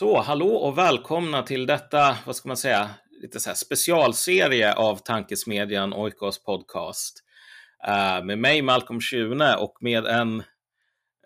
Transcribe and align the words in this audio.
Så, 0.00 0.20
hallå 0.20 0.54
och 0.54 0.78
välkomna 0.78 1.42
till 1.42 1.66
detta, 1.66 2.16
vad 2.26 2.36
ska 2.36 2.48
man 2.48 2.56
säga, 2.56 2.90
lite 3.22 3.40
så 3.40 3.50
här 3.50 3.54
specialserie 3.54 4.74
av 4.74 4.96
tankesmedjan 4.96 5.94
Oikos 5.94 6.44
podcast. 6.44 7.22
Uh, 7.88 8.24
med 8.24 8.38
mig 8.38 8.62
Malcolm 8.62 9.00
Schune 9.00 9.56
och 9.56 9.76
med 9.80 10.06
en 10.06 10.42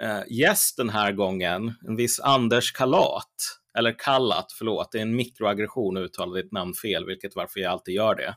uh, 0.03 0.23
gäst 0.31 0.77
den 0.77 0.89
här 0.89 1.13
gången, 1.13 1.75
en 1.89 1.97
viss 1.97 2.21
Anders 2.21 2.73
Kalat. 2.73 3.35
Eller 3.79 3.99
Kallat, 3.99 4.53
förlåt, 4.59 4.93
det 4.93 4.99
är 4.99 5.03
en 5.03 5.17
mikroaggression 5.17 5.97
att 5.97 6.03
uttala 6.03 6.35
ditt 6.35 6.53
namn 6.53 6.75
fel, 6.75 7.07
vilket 7.07 7.37
varför 7.37 7.61
jag 7.61 7.73
alltid 7.73 7.95
gör 7.95 8.15
det. 8.15 8.37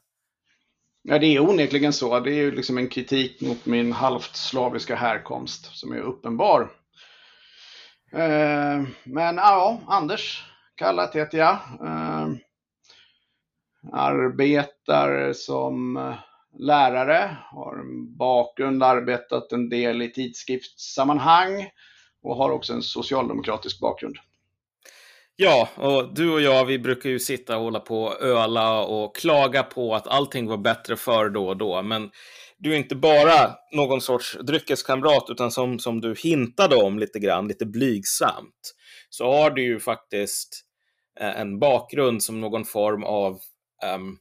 Ja, 1.01 1.19
det 1.19 1.27
är 1.27 1.49
onekligen 1.49 1.93
så. 1.93 2.19
Det 2.19 2.31
är 2.31 2.35
ju 2.35 2.51
liksom 2.51 2.77
en 2.77 2.87
kritik 2.87 3.41
mot 3.41 3.65
min 3.65 3.93
halvt 3.93 4.35
slaviska 4.35 4.95
härkomst 4.95 5.77
som 5.77 5.91
är 5.91 5.99
uppenbar. 5.99 6.69
Eh, 8.11 8.83
men 9.03 9.35
ja, 9.35 9.79
Anders 9.87 10.43
Kallat 10.75 11.15
heter 11.15 11.37
jag. 11.37 11.57
Eh, 11.83 12.27
arbetar 13.93 15.33
som 15.33 15.97
eh, 15.97 16.13
lärare, 16.59 17.37
har 17.43 17.79
en 17.79 18.17
bakgrund, 18.17 18.83
arbetat 18.83 19.51
en 19.51 19.69
del 19.69 20.01
i 20.01 20.11
tidskriftssammanhang 20.11 21.69
och 22.23 22.35
har 22.35 22.49
också 22.49 22.73
en 22.73 22.81
socialdemokratisk 22.81 23.79
bakgrund. 23.79 24.15
Ja, 25.35 25.69
och 25.75 26.13
du 26.13 26.33
och 26.33 26.41
jag, 26.41 26.65
vi 26.65 26.79
brukar 26.79 27.09
ju 27.09 27.19
sitta 27.19 27.57
och 27.57 27.63
hålla 27.63 27.79
på 27.79 28.03
och 28.03 28.21
öla 28.21 28.81
och 28.81 29.15
klaga 29.15 29.63
på 29.63 29.95
att 29.95 30.07
allting 30.07 30.47
var 30.47 30.57
bättre 30.57 30.95
förr 30.95 31.29
då 31.29 31.47
och 31.47 31.57
då. 31.57 31.81
Men 31.81 32.11
du 32.57 32.73
är 32.73 32.77
inte 32.77 32.95
bara 32.95 33.55
någon 33.71 34.01
sorts 34.01 34.37
dryckeskamrat, 34.41 35.25
utan 35.29 35.51
som, 35.51 35.79
som 35.79 36.01
du 36.01 36.15
hintade 36.15 36.75
om 36.75 36.99
lite 36.99 37.19
grann, 37.19 37.47
lite 37.47 37.65
blygsamt, 37.65 38.75
så 39.09 39.31
har 39.31 39.51
du 39.51 39.63
ju 39.63 39.79
faktiskt 39.79 40.65
eh, 41.19 41.39
en 41.39 41.59
bakgrund 41.59 42.23
som 42.23 42.41
någon 42.41 42.65
form 42.65 43.03
av 43.03 43.39
um, 43.95 44.17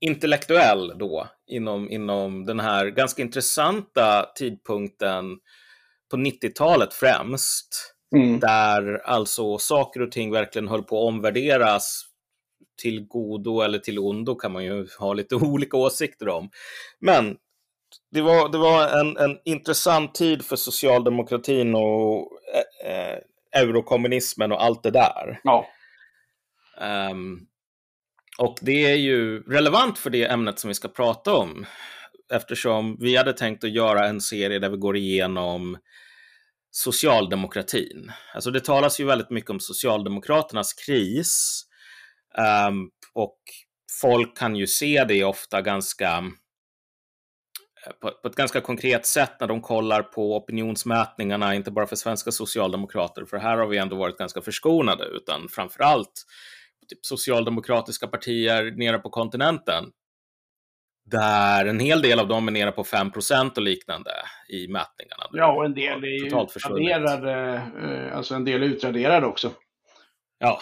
intellektuell 0.00 0.98
då, 0.98 1.28
inom, 1.46 1.90
inom 1.90 2.46
den 2.46 2.60
här 2.60 2.86
ganska 2.86 3.22
intressanta 3.22 4.26
tidpunkten 4.36 5.38
på 6.10 6.16
90-talet 6.16 6.94
främst 6.94 7.96
Mm. 8.14 8.40
Där 8.40 9.00
alltså 9.04 9.58
saker 9.58 10.02
och 10.02 10.12
ting 10.12 10.30
verkligen 10.30 10.68
höll 10.68 10.82
på 10.82 10.98
att 10.98 11.08
omvärderas 11.08 12.02
till 12.82 13.06
godo 13.06 13.60
eller 13.60 13.78
till 13.78 13.98
ondo 13.98 14.34
kan 14.34 14.52
man 14.52 14.64
ju 14.64 14.86
ha 14.98 15.12
lite 15.12 15.34
olika 15.34 15.76
åsikter 15.76 16.28
om. 16.28 16.50
Men 17.00 17.36
det 18.10 18.22
var, 18.22 18.48
det 18.48 18.58
var 18.58 19.00
en, 19.00 19.16
en 19.16 19.38
intressant 19.44 20.14
tid 20.14 20.44
för 20.44 20.56
socialdemokratin 20.56 21.74
och 21.74 22.30
eh, 22.54 22.90
eh 22.90 23.18
eurokommunismen 23.56 24.52
och 24.52 24.64
allt 24.64 24.82
det 24.82 24.90
där. 24.90 25.40
Ja. 25.44 25.66
Um, 27.10 27.46
och 28.38 28.58
det 28.60 28.84
är 28.86 28.96
ju 28.96 29.42
relevant 29.42 29.98
för 29.98 30.10
det 30.10 30.24
ämnet 30.24 30.58
som 30.58 30.68
vi 30.68 30.74
ska 30.74 30.88
prata 30.88 31.34
om. 31.34 31.66
Eftersom 32.32 32.96
vi 33.00 33.16
hade 33.16 33.32
tänkt 33.32 33.64
att 33.64 33.70
göra 33.70 34.06
en 34.06 34.20
serie 34.20 34.58
där 34.58 34.70
vi 34.70 34.76
går 34.76 34.96
igenom 34.96 35.78
socialdemokratin. 36.70 38.12
Alltså 38.34 38.50
det 38.50 38.64
talas 38.64 39.00
ju 39.00 39.04
väldigt 39.04 39.30
mycket 39.30 39.50
om 39.50 39.60
Socialdemokraternas 39.60 40.72
kris 40.72 41.62
um, 42.68 42.90
och 43.14 43.38
folk 44.00 44.36
kan 44.36 44.56
ju 44.56 44.66
se 44.66 45.04
det 45.08 45.24
ofta 45.24 45.62
ganska 45.62 46.24
på, 48.00 48.10
på, 48.10 48.28
ett 48.28 48.36
ganska 48.36 48.60
konkret 48.60 49.06
sätt 49.06 49.32
när 49.40 49.46
de 49.46 49.60
kollar 49.60 50.02
på 50.02 50.36
opinionsmätningarna, 50.36 51.54
inte 51.54 51.70
bara 51.70 51.86
för 51.86 51.96
svenska 51.96 52.32
socialdemokrater, 52.32 53.24
för 53.24 53.36
här 53.36 53.56
har 53.56 53.66
vi 53.66 53.78
ändå 53.78 53.96
varit 53.96 54.18
ganska 54.18 54.40
förskonade, 54.40 55.04
utan 55.04 55.48
framför 55.48 55.82
allt 55.82 56.24
typ 56.88 57.06
socialdemokratiska 57.06 58.06
partier 58.06 58.70
nere 58.76 58.98
på 58.98 59.10
kontinenten 59.10 59.84
där 61.10 61.66
en 61.66 61.80
hel 61.80 62.02
del 62.02 62.20
av 62.20 62.28
dem 62.28 62.48
är 62.48 62.52
nere 62.52 62.72
på 62.72 62.84
5 62.84 63.10
och 63.56 63.62
liknande 63.62 64.10
i 64.48 64.68
mätningarna. 64.68 65.26
Ja, 65.32 65.52
och 65.52 65.64
en 65.64 65.74
del 65.74 66.04
är 66.04 66.08
ju 66.08 66.26
utraderade, 66.26 67.62
eh, 67.82 68.16
alltså 68.16 68.34
en 68.34 68.44
del 68.44 68.62
är 68.62 68.66
utraderade 68.66 69.26
också. 69.26 69.50
Ja. 70.38 70.60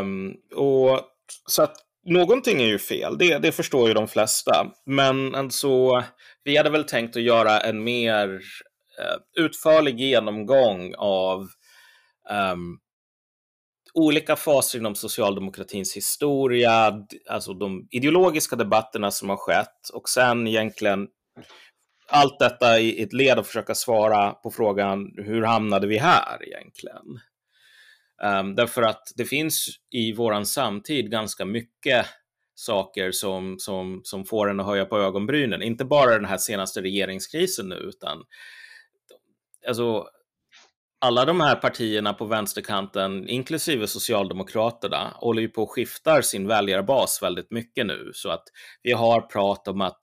Um, 0.00 0.36
och 0.54 1.00
så 1.46 1.62
att 1.62 1.76
någonting 2.08 2.62
är 2.62 2.66
ju 2.66 2.78
fel, 2.78 3.18
det, 3.18 3.38
det 3.38 3.52
förstår 3.52 3.88
ju 3.88 3.94
de 3.94 4.08
flesta. 4.08 4.66
Men 4.86 5.34
alltså, 5.34 6.04
vi 6.44 6.56
hade 6.56 6.70
väl 6.70 6.84
tänkt 6.84 7.16
att 7.16 7.22
göra 7.22 7.60
en 7.60 7.84
mer 7.84 8.40
eh, 8.98 9.44
utförlig 9.44 10.00
genomgång 10.00 10.94
av 10.98 11.40
um, 12.52 12.78
olika 13.94 14.36
faser 14.36 14.78
inom 14.78 14.94
socialdemokratins 14.94 15.96
historia, 15.96 16.92
alltså 17.30 17.54
de 17.54 17.88
ideologiska 17.90 18.56
debatterna 18.56 19.10
som 19.10 19.28
har 19.28 19.36
skett 19.36 19.88
och 19.92 20.08
sen 20.08 20.46
egentligen 20.46 21.06
allt 22.10 22.38
detta 22.38 22.78
i 22.78 23.02
ett 23.02 23.12
led 23.12 23.38
att 23.38 23.46
försöka 23.46 23.74
svara 23.74 24.30
på 24.30 24.50
frågan 24.50 25.12
hur 25.16 25.42
hamnade 25.42 25.86
vi 25.86 25.98
här 25.98 26.48
egentligen? 26.48 27.20
Um, 28.22 28.54
därför 28.54 28.82
att 28.82 29.12
det 29.16 29.24
finns 29.24 29.68
i 29.90 30.12
våran 30.12 30.46
samtid 30.46 31.10
ganska 31.10 31.44
mycket 31.44 32.06
saker 32.54 33.12
som, 33.12 33.56
som, 33.58 34.00
som 34.04 34.24
får 34.24 34.50
en 34.50 34.60
att 34.60 34.66
höja 34.66 34.84
på 34.84 34.98
ögonbrynen. 34.98 35.62
Inte 35.62 35.84
bara 35.84 36.10
den 36.10 36.24
här 36.24 36.38
senaste 36.38 36.82
regeringskrisen 36.82 37.68
nu, 37.68 37.74
utan 37.74 38.24
alltså, 39.68 40.06
alla 41.00 41.24
de 41.24 41.40
här 41.40 41.56
partierna 41.56 42.12
på 42.12 42.24
vänsterkanten, 42.24 43.28
inklusive 43.28 43.86
Socialdemokraterna, 43.86 45.12
håller 45.14 45.42
ju 45.42 45.48
på 45.48 45.62
att 45.62 45.68
skifta 45.68 46.22
sin 46.22 46.48
väljarbas 46.48 47.22
väldigt 47.22 47.50
mycket 47.50 47.86
nu. 47.86 48.10
Så 48.14 48.30
att 48.30 48.44
vi 48.82 48.92
har 48.92 49.20
prat 49.20 49.68
om 49.68 49.80
att 49.80 50.00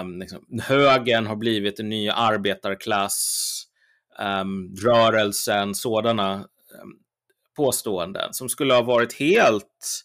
um, 0.00 0.18
liksom, 0.18 0.44
högern 0.62 1.26
har 1.26 1.36
blivit 1.36 1.80
en 1.80 1.88
ny 1.88 2.08
arbetarklass, 2.08 3.64
um, 4.42 4.76
rörelsen, 4.76 5.74
sådana 5.74 6.34
um, 6.34 7.01
påståenden 7.56 8.28
som 8.32 8.48
skulle 8.48 8.74
ha 8.74 8.82
varit 8.82 9.12
helt 9.12 10.04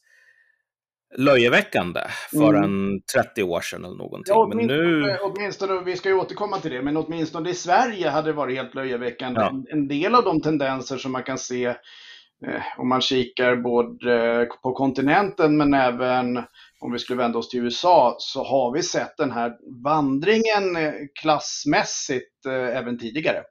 löjeväckande 1.15 2.01
för 2.31 2.53
mm. 2.53 2.63
en 2.63 3.01
30 3.15 3.43
år 3.43 3.61
sedan 3.61 3.85
eller 3.85 3.95
någonting. 3.95 4.33
Ja, 4.35 4.51
men 4.53 4.67
nu... 4.67 5.17
åtminstone, 5.21 5.83
vi 5.83 5.95
ska 5.95 6.09
ju 6.09 6.15
återkomma 6.15 6.57
till 6.57 6.71
det, 6.71 6.81
men 6.81 6.97
åtminstone 6.97 7.49
i 7.49 7.53
Sverige 7.53 8.09
hade 8.09 8.29
det 8.29 8.33
varit 8.33 8.57
helt 8.57 8.75
löjeväckande. 8.75 9.41
Ja. 9.41 9.63
En 9.69 9.87
del 9.87 10.15
av 10.15 10.23
de 10.23 10.41
tendenser 10.41 10.97
som 10.97 11.11
man 11.11 11.23
kan 11.23 11.37
se 11.37 11.65
eh, 11.65 12.61
om 12.77 12.89
man 12.89 13.01
kikar 13.01 13.55
både 13.55 14.47
på 14.63 14.73
kontinenten 14.73 15.57
men 15.57 15.73
även 15.73 16.37
om 16.79 16.91
vi 16.91 16.99
skulle 16.99 17.21
vända 17.21 17.39
oss 17.39 17.49
till 17.49 17.63
USA 17.63 18.15
så 18.19 18.43
har 18.43 18.73
vi 18.73 18.83
sett 18.83 19.17
den 19.17 19.31
här 19.31 19.51
vandringen 19.83 20.75
eh, 20.75 20.93
klassmässigt 21.21 22.45
eh, 22.45 22.77
även 22.77 22.99
tidigare. 22.99 23.43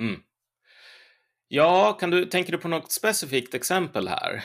Mm. 0.00 0.20
Ja, 1.48 1.96
kan 2.00 2.10
du, 2.10 2.24
tänker 2.24 2.52
du 2.52 2.58
på 2.58 2.68
något 2.68 2.92
specifikt 2.92 3.54
exempel 3.54 4.08
här? 4.08 4.44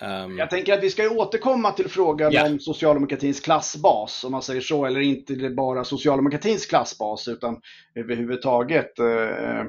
Um... 0.00 0.38
Jag 0.38 0.50
tänker 0.50 0.74
att 0.74 0.82
vi 0.82 0.90
ska 0.90 1.10
återkomma 1.10 1.72
till 1.72 1.88
frågan 1.88 2.32
yeah. 2.32 2.52
om 2.52 2.60
socialdemokratins 2.60 3.40
klassbas, 3.40 4.24
om 4.24 4.32
man 4.32 4.42
säger 4.42 4.60
så, 4.60 4.84
eller 4.84 5.00
inte 5.00 5.50
bara 5.50 5.84
socialdemokratins 5.84 6.66
klassbas, 6.66 7.28
utan 7.28 7.60
överhuvudtaget. 7.94 8.98
Eh, 8.98 9.60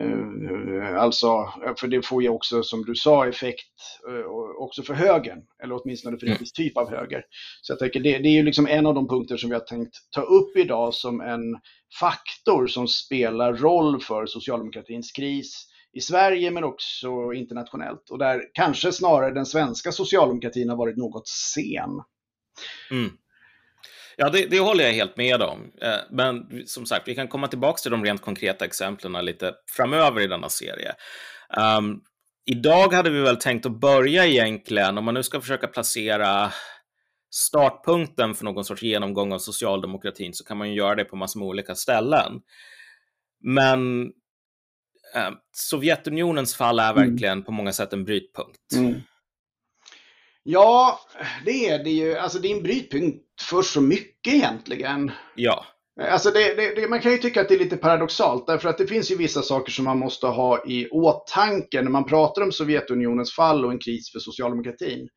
eh, 0.00 0.96
alltså, 0.96 1.48
för 1.80 1.88
det 1.88 2.06
får 2.06 2.22
ju 2.22 2.28
också, 2.28 2.62
som 2.62 2.84
du 2.84 2.94
sa, 2.94 3.28
effekt 3.28 3.72
eh, 4.08 4.26
också 4.58 4.82
för 4.82 4.94
högern, 4.94 5.38
eller 5.62 5.80
åtminstone 5.82 6.18
för 6.18 6.26
en 6.26 6.32
mm. 6.32 6.40
viss 6.40 6.52
typ 6.52 6.76
av 6.76 6.90
höger. 6.90 7.24
Så 7.62 7.72
jag 7.72 7.78
tänker 7.78 8.00
det, 8.00 8.18
det 8.18 8.28
är 8.28 8.36
ju 8.36 8.42
liksom 8.42 8.66
en 8.66 8.86
av 8.86 8.94
de 8.94 9.08
punkter 9.08 9.36
som 9.36 9.50
vi 9.50 9.56
har 9.56 9.64
tänkt 9.64 9.94
ta 10.10 10.20
upp 10.20 10.56
idag 10.56 10.94
som 10.94 11.20
en 11.20 11.60
faktor 12.00 12.66
som 12.66 12.88
spelar 12.88 13.54
roll 13.54 14.00
för 14.00 14.26
socialdemokratins 14.26 15.12
kris 15.12 15.66
i 15.96 16.00
Sverige 16.00 16.50
men 16.50 16.64
också 16.64 17.32
internationellt. 17.32 18.10
Och 18.10 18.18
där 18.18 18.42
kanske 18.52 18.92
snarare 18.92 19.34
den 19.34 19.46
svenska 19.46 19.92
socialdemokratin 19.92 20.68
har 20.68 20.76
varit 20.76 20.96
något 20.96 21.28
sen. 21.28 21.90
Mm. 22.90 23.10
Ja, 24.16 24.30
det, 24.30 24.46
det, 24.46 24.58
håller 24.58 24.84
jag 24.84 24.92
helt 24.92 25.16
med 25.16 25.42
om. 25.42 25.72
Eh, 25.82 25.98
men 26.10 26.62
som 26.66 26.86
sagt, 26.86 27.08
vi 27.08 27.14
kan 27.14 27.28
komma 27.28 27.48
tillbaka 27.48 27.78
till 27.78 27.90
de 27.90 28.04
rent 28.04 28.22
konkreta 28.22 28.64
exemplen 28.64 29.24
lite 29.24 29.54
framöver 29.76 30.20
i 30.20 30.26
denna 30.26 30.48
serie. 30.48 30.92
Um, 31.78 32.00
idag 32.46 32.92
hade 32.92 33.10
vi 33.10 33.20
väl 33.20 33.36
tänkt 33.36 33.66
att 33.66 33.80
börja 33.80 34.26
egentligen, 34.26 34.98
om 34.98 35.04
man 35.04 35.14
nu 35.14 35.22
ska 35.22 35.40
försöka 35.40 35.66
placera 35.66 36.52
startpunkten 37.30 38.34
för 38.34 38.44
någon 38.44 38.64
sorts 38.64 38.82
genomgång 38.82 39.32
av 39.32 39.38
socialdemokratin 39.38 40.34
så 40.34 40.44
kan 40.44 40.56
man 40.56 40.68
ju 40.68 40.76
göra 40.76 40.94
det 40.94 41.04
på 41.04 41.16
massor 41.16 41.40
med 41.40 41.48
olika 41.48 41.74
ställen. 41.74 42.40
Men 43.40 44.10
Eh, 45.16 45.30
Sovjetunionens 45.52 46.54
fall 46.54 46.78
är 46.78 46.92
mm. 46.92 47.10
verkligen 47.10 47.32
mm. 47.32 47.44
på 47.44 47.52
många 47.52 47.72
sätt 47.72 47.92
en 47.92 48.04
brytpunkt. 48.04 48.72
Mm. 48.74 49.00
Ja, 50.42 51.00
det 51.44 51.68
är 51.68 51.84
det 51.84 51.90
ju. 51.90 52.16
Alltså 52.16 52.38
det 52.38 52.48
är 52.48 52.56
en 52.56 52.62
brytpunkt 52.62 53.42
för 53.50 53.62
så 53.62 53.80
mycket 53.80 54.34
egentligen. 54.34 55.12
Ja. 55.34 55.66
Alltså 56.00 56.30
det, 56.30 56.54
det, 56.54 56.74
det, 56.74 56.88
man 56.88 57.00
kan 57.00 57.12
ju 57.12 57.18
tycka 57.18 57.40
att 57.40 57.48
det 57.48 57.54
är 57.54 57.58
lite 57.58 57.76
paradoxalt, 57.76 58.46
därför 58.46 58.68
att 58.68 58.78
det 58.78 58.86
finns 58.86 59.10
ju 59.10 59.16
vissa 59.16 59.42
saker 59.42 59.72
som 59.72 59.84
man 59.84 59.98
måste 59.98 60.26
ha 60.26 60.64
i 60.66 60.88
åtanke 60.88 61.82
när 61.82 61.90
man 61.90 62.04
pratar 62.04 62.42
om 62.42 62.52
Sovjetunionens 62.52 63.32
fall 63.32 63.64
och 63.64 63.72
en 63.72 63.78
kris 63.78 64.12
för 64.12 64.18
socialdemokratin. 64.18 65.08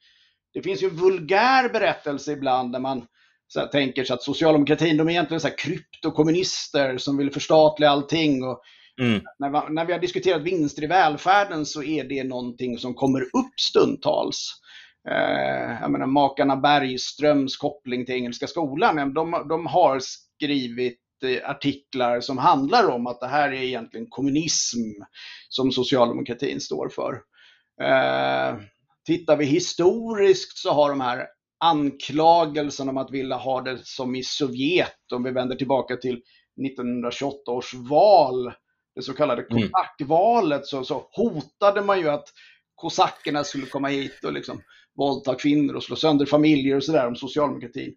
Det 0.53 0.61
finns 0.61 0.83
ju 0.83 0.87
en 0.87 0.95
vulgär 0.95 1.69
berättelse 1.69 2.31
ibland 2.31 2.73
där 2.73 2.79
man 2.79 3.05
så 3.47 3.59
här, 3.59 3.67
tänker 3.67 4.03
sig 4.03 4.13
att 4.13 4.23
socialdemokratin, 4.23 4.97
de 4.97 5.07
är 5.07 5.11
egentligen 5.11 5.41
så 5.41 5.47
här 5.47 5.57
kryptokommunister 5.57 6.97
som 6.97 7.17
vill 7.17 7.31
förstatliga 7.31 7.89
allting. 7.89 8.43
Och 8.43 8.61
mm. 8.99 9.21
när, 9.39 9.69
när 9.69 9.85
vi 9.85 9.93
har 9.93 9.99
diskuterat 9.99 10.41
vinster 10.41 10.83
i 10.83 10.87
välfärden 10.87 11.65
så 11.65 11.83
är 11.83 12.03
det 12.03 12.23
någonting 12.23 12.77
som 12.77 12.93
kommer 12.93 13.21
upp 13.21 13.59
stundtals. 13.59 14.61
Eh, 15.09 15.81
jag 15.81 15.91
menar, 15.91 16.05
makarna 16.05 16.55
Bergströms 16.55 17.57
koppling 17.57 18.05
till 18.05 18.15
Engelska 18.15 18.47
skolan, 18.47 19.13
de, 19.13 19.45
de 19.49 19.65
har 19.65 19.99
skrivit 19.99 20.99
eh, 21.23 21.49
artiklar 21.49 22.21
som 22.21 22.37
handlar 22.37 22.89
om 22.89 23.07
att 23.07 23.19
det 23.19 23.27
här 23.27 23.49
är 23.49 23.61
egentligen 23.61 24.07
kommunism 24.09 25.03
som 25.49 25.71
socialdemokratin 25.71 26.61
står 26.61 26.89
för. 26.89 27.13
Eh, 27.81 28.59
tittar 29.05 29.37
vi 29.37 29.45
historiskt 29.45 30.57
så 30.57 30.73
har 30.73 30.89
de 30.89 31.01
här 31.01 31.27
anklagelsen 31.59 32.89
om 32.89 32.97
att 32.97 33.11
vilja 33.11 33.35
ha 33.35 33.61
det 33.61 33.79
som 33.83 34.15
i 34.15 34.23
Sovjet, 34.23 35.11
om 35.13 35.23
vi 35.23 35.31
vänder 35.31 35.55
tillbaka 35.55 35.95
till 35.97 36.21
1928 36.65 37.51
års 37.51 37.73
val, 37.73 38.53
det 38.99 39.03
så 39.03 39.13
kallade 39.13 39.45
mm. 39.51 39.69
kosackvalet, 39.69 40.65
så, 40.65 40.83
så 40.83 41.07
hotade 41.11 41.81
man 41.81 41.99
ju 41.99 42.09
att 42.09 42.25
kosackerna 42.75 43.43
skulle 43.43 43.65
komma 43.65 43.87
hit 43.87 44.23
och 44.23 44.33
liksom 44.33 44.61
våldta 44.97 45.35
kvinnor 45.35 45.75
och 45.75 45.83
slå 45.83 45.95
sönder 45.95 46.25
familjer 46.25 46.75
och 46.75 46.83
sådär 46.83 47.07
om 47.07 47.15
socialdemokratin 47.15 47.95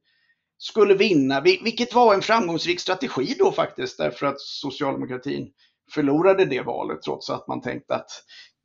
skulle 0.59 0.95
vinna, 0.95 1.41
vilket 1.41 1.95
var 1.95 2.15
en 2.15 2.23
framgångsrik 2.23 2.81
strategi 2.81 3.37
då 3.39 3.53
faktiskt, 3.53 3.99
därför 3.99 4.27
att 4.27 4.41
socialdemokratin 4.41 5.53
förlorade 5.95 6.45
det 6.45 6.61
valet 6.61 7.03
trots 7.03 7.31
att 7.31 7.49
man 7.49 7.61
tänkte 7.61 7.95
att 7.95 8.11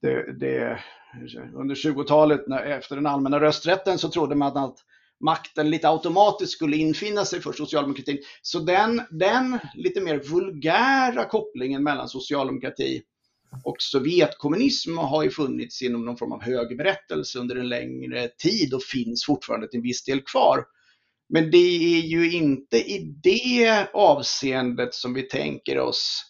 det, 0.02 0.40
det 0.40 0.80
under 1.56 1.76
20-talet 1.76 2.42
efter 2.66 2.96
den 2.96 3.06
allmänna 3.06 3.40
rösträtten 3.40 3.98
så 3.98 4.10
trodde 4.10 4.36
man 4.36 4.58
att 4.58 4.78
makten 5.20 5.70
lite 5.70 5.90
automatiskt 5.90 6.52
skulle 6.52 6.78
infinna 6.78 7.26
sig 7.26 7.42
för 7.42 7.54
socialdemokratin. 7.54 8.18
Så 8.42 8.60
den, 8.60 9.02
den 9.12 9.60
lite 9.76 10.02
mer 10.02 10.20
vulgära 10.20 11.26
kopplingen 11.26 11.84
mellan 11.84 12.10
socialdemokrati 12.10 13.02
och 13.64 13.76
Sovjetkommunism 13.80 14.98
har 14.98 15.24
ju 15.24 15.30
funnits 15.30 15.82
inom 15.82 16.06
någon 16.06 16.18
form 16.18 16.32
av 16.32 16.44
högerberättelse 16.44 17.40
under 17.40 17.56
en 17.56 17.70
längre 17.70 18.28
tid 18.28 18.74
och 18.74 18.84
finns 18.84 19.26
fortfarande 19.26 19.68
till 19.68 19.78
en 19.78 19.84
viss 19.84 20.04
del 20.04 20.22
kvar. 20.22 20.66
Men 21.30 21.52
det 21.52 21.98
är 21.98 22.02
ju 22.02 22.32
inte 22.32 22.78
i 22.78 23.16
det 23.24 23.88
avseendet 23.94 24.94
som 24.94 25.14
vi 25.14 25.24
tänker 25.24 25.80
oss 25.80 26.24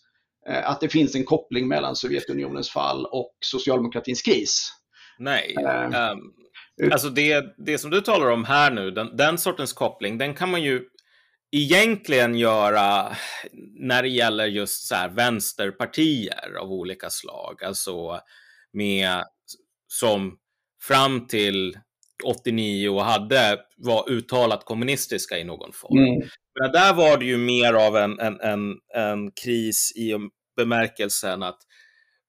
eh, 0.49 0.69
att 0.69 0.81
det 0.81 0.89
finns 0.89 1.15
en 1.15 1.25
koppling 1.25 1.67
mellan 1.67 1.95
Sovjetunionens 1.95 2.69
fall 2.69 3.05
och 3.05 3.37
socialdemokratins 3.39 4.21
kris. 4.21 4.73
Nej. 5.19 5.55
Um, 5.55 6.33
alltså 6.91 7.09
det, 7.09 7.55
det 7.57 7.77
som 7.77 7.91
du 7.91 8.01
talar 8.01 8.29
om 8.29 8.45
här 8.45 8.71
nu, 8.71 8.91
den, 8.91 9.17
den 9.17 9.37
sortens 9.37 9.73
koppling, 9.73 10.17
den 10.17 10.33
kan 10.33 10.51
man 10.51 10.63
ju 10.63 10.83
egentligen 11.51 12.35
göra 12.35 13.15
när 13.79 14.01
det 14.01 14.09
gäller 14.09 14.45
just 14.45 14.87
så 14.87 14.95
här 14.95 15.09
vänsterpartier 15.09 16.55
av 16.59 16.71
olika 16.71 17.09
slag. 17.09 17.63
Alltså 17.63 18.19
med 18.73 19.23
som 19.87 20.37
fram 20.81 21.27
till 21.27 21.77
89 22.23 22.89
och 22.89 23.03
hade, 23.03 23.59
var 23.77 24.09
uttalat 24.09 24.65
kommunistiska 24.65 25.37
i 25.37 25.43
någon 25.43 25.73
form. 25.73 25.97
Mm. 25.97 26.29
Men 26.59 26.71
där 26.71 26.93
var 26.93 27.17
det 27.17 27.25
ju 27.25 27.37
mer 27.37 27.73
av 27.73 27.97
en, 27.97 28.19
en, 28.19 28.39
en, 28.39 28.75
en 28.95 29.31
kris 29.31 29.93
i 29.95 30.13
bemärkelsen 30.57 31.43
att 31.43 31.59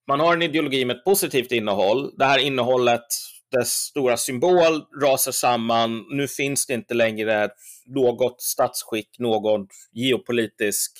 man 0.08 0.20
har 0.20 0.34
en 0.34 0.42
ideologi 0.42 0.84
med 0.84 0.96
ett 0.96 1.04
positivt 1.04 1.52
innehåll. 1.52 2.18
Det 2.18 2.24
här 2.24 2.38
innehållet, 2.38 3.06
dess 3.50 3.72
stora 3.72 4.16
symbol, 4.16 4.84
rasar 5.02 5.32
samman. 5.32 6.04
Nu 6.10 6.28
finns 6.28 6.66
det 6.66 6.74
inte 6.74 6.94
längre 6.94 7.50
något 7.86 8.42
statsskick, 8.42 9.18
någon 9.18 9.66
geopolitisk 9.92 10.92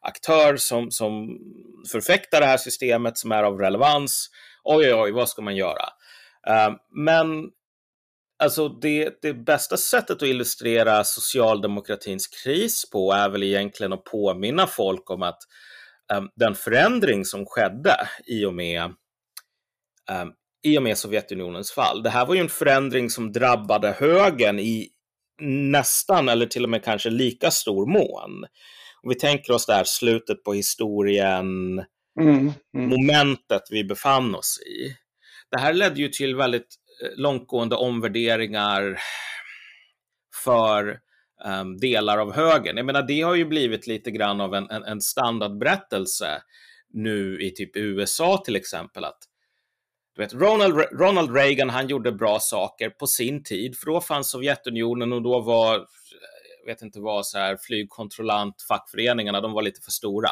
aktör 0.00 0.56
som, 0.56 0.90
som 0.90 1.38
förfäktar 1.92 2.40
det 2.40 2.46
här 2.46 2.56
systemet 2.56 3.18
som 3.18 3.32
är 3.32 3.42
av 3.42 3.58
relevans. 3.58 4.30
Oj, 4.64 4.86
oj, 4.86 4.94
oj, 4.94 5.12
vad 5.12 5.28
ska 5.28 5.42
man 5.42 5.56
göra? 5.56 5.84
Uh, 6.50 6.76
men 6.90 7.50
alltså 8.38 8.68
det, 8.68 9.22
det 9.22 9.34
bästa 9.34 9.76
sättet 9.76 10.16
att 10.16 10.28
illustrera 10.28 11.04
socialdemokratins 11.04 12.26
kris 12.26 12.90
på 12.90 13.12
är 13.12 13.28
väl 13.28 13.42
egentligen 13.42 13.92
att 13.92 14.04
påminna 14.04 14.66
folk 14.66 15.10
om 15.10 15.22
att 15.22 15.38
um, 16.16 16.28
den 16.36 16.54
förändring 16.54 17.24
som 17.24 17.46
skedde 17.46 17.96
i 18.26 18.44
och 18.44 18.54
med 18.54 18.84
um, 20.10 20.32
i 20.62 20.78
och 20.78 20.82
med 20.82 20.98
Sovjetunionens 20.98 21.72
fall. 21.72 22.02
Det 22.02 22.10
här 22.10 22.26
var 22.26 22.34
ju 22.34 22.40
en 22.40 22.48
förändring 22.48 23.10
som 23.10 23.32
drabbade 23.32 23.92
högern 23.92 24.58
i 24.58 24.88
nästan 25.40 26.28
eller 26.28 26.46
till 26.46 26.64
och 26.64 26.70
med 26.70 26.84
kanske 26.84 27.10
lika 27.10 27.50
stor 27.50 27.86
mån. 27.86 28.44
Om 29.02 29.08
vi 29.08 29.14
tänker 29.14 29.52
oss 29.52 29.66
det 29.66 29.74
här 29.74 29.84
slutet 29.84 30.44
på 30.44 30.54
historien, 30.54 31.78
mm, 32.20 32.52
mm. 32.76 32.88
momentet 32.88 33.62
vi 33.70 33.84
befann 33.84 34.34
oss 34.34 34.58
i. 34.58 34.96
Det 35.50 35.58
här 35.58 35.72
ledde 35.72 36.00
ju 36.00 36.08
till 36.08 36.36
väldigt 36.36 36.76
långtgående 37.16 37.76
omvärderingar 37.76 38.98
för 40.44 40.98
um, 41.44 41.76
delar 41.76 42.18
av 42.18 42.32
högern. 42.32 42.76
Jag 42.76 42.86
menar, 42.86 43.02
det 43.02 43.20
har 43.20 43.34
ju 43.34 43.44
blivit 43.44 43.86
lite 43.86 44.10
grann 44.10 44.40
av 44.40 44.54
en, 44.54 44.70
en, 44.70 44.84
en 44.84 45.00
standardberättelse 45.00 46.42
nu 46.90 47.42
i 47.42 47.50
typ 47.50 47.76
USA 47.76 48.42
till 48.44 48.56
exempel. 48.56 49.04
att 49.04 49.18
du 50.14 50.22
vet, 50.22 50.34
Ronald, 50.34 50.74
Ronald 51.00 51.36
Reagan, 51.36 51.70
han 51.70 51.88
gjorde 51.88 52.12
bra 52.12 52.38
saker 52.40 52.90
på 52.90 53.06
sin 53.06 53.42
tid, 53.42 53.76
för 53.78 53.86
då 53.86 54.00
fanns 54.00 54.30
Sovjetunionen 54.30 55.12
och 55.12 55.22
då 55.22 55.40
var, 55.40 55.86
jag 56.60 56.66
vet 56.66 56.82
inte 56.82 57.00
vad, 57.00 57.26
så 57.26 57.38
här, 57.38 57.56
flygkontrollant, 57.56 58.62
fackföreningarna, 58.68 59.40
de 59.40 59.52
var 59.52 59.62
lite 59.62 59.80
för 59.80 59.90
stora. 59.90 60.30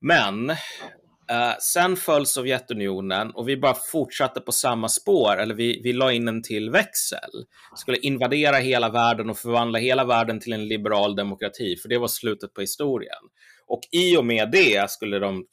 Men 0.00 0.50
eh, 0.50 1.56
sen 1.60 1.96
föll 1.96 2.26
Sovjetunionen 2.26 3.30
och 3.30 3.48
vi 3.48 3.56
bara 3.56 3.74
fortsatte 3.92 4.40
på 4.40 4.52
samma 4.52 4.88
spår, 4.88 5.36
eller 5.36 5.54
vi, 5.54 5.80
vi 5.84 5.92
la 5.92 6.12
in 6.12 6.28
en 6.28 6.42
till 6.42 6.70
växel. 6.70 7.30
Skulle 7.76 7.98
invadera 7.98 8.56
hela 8.56 8.88
världen 8.88 9.30
och 9.30 9.38
förvandla 9.38 9.78
hela 9.78 10.04
världen 10.04 10.40
till 10.40 10.52
en 10.52 10.68
liberal 10.68 11.16
demokrati, 11.16 11.76
för 11.76 11.88
det 11.88 11.98
var 11.98 12.08
slutet 12.08 12.54
på 12.54 12.60
historien. 12.60 13.22
Och 13.66 13.80
i 13.92 14.16
och 14.16 14.24
med 14.24 14.50
det, 14.50 14.90
skulle 14.90 15.18
de 15.18 15.46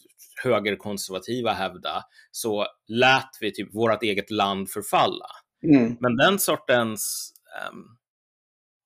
högerkonservativa 0.43 1.53
hävda, 1.53 2.03
så 2.31 2.65
lät 2.87 3.29
vi 3.41 3.53
typ 3.53 3.75
vårt 3.75 4.03
eget 4.03 4.31
land 4.31 4.69
förfalla. 4.69 5.27
Mm. 5.63 5.97
Men 5.99 6.17
den 6.17 6.39
sortens 6.39 7.33
um, 7.71 7.97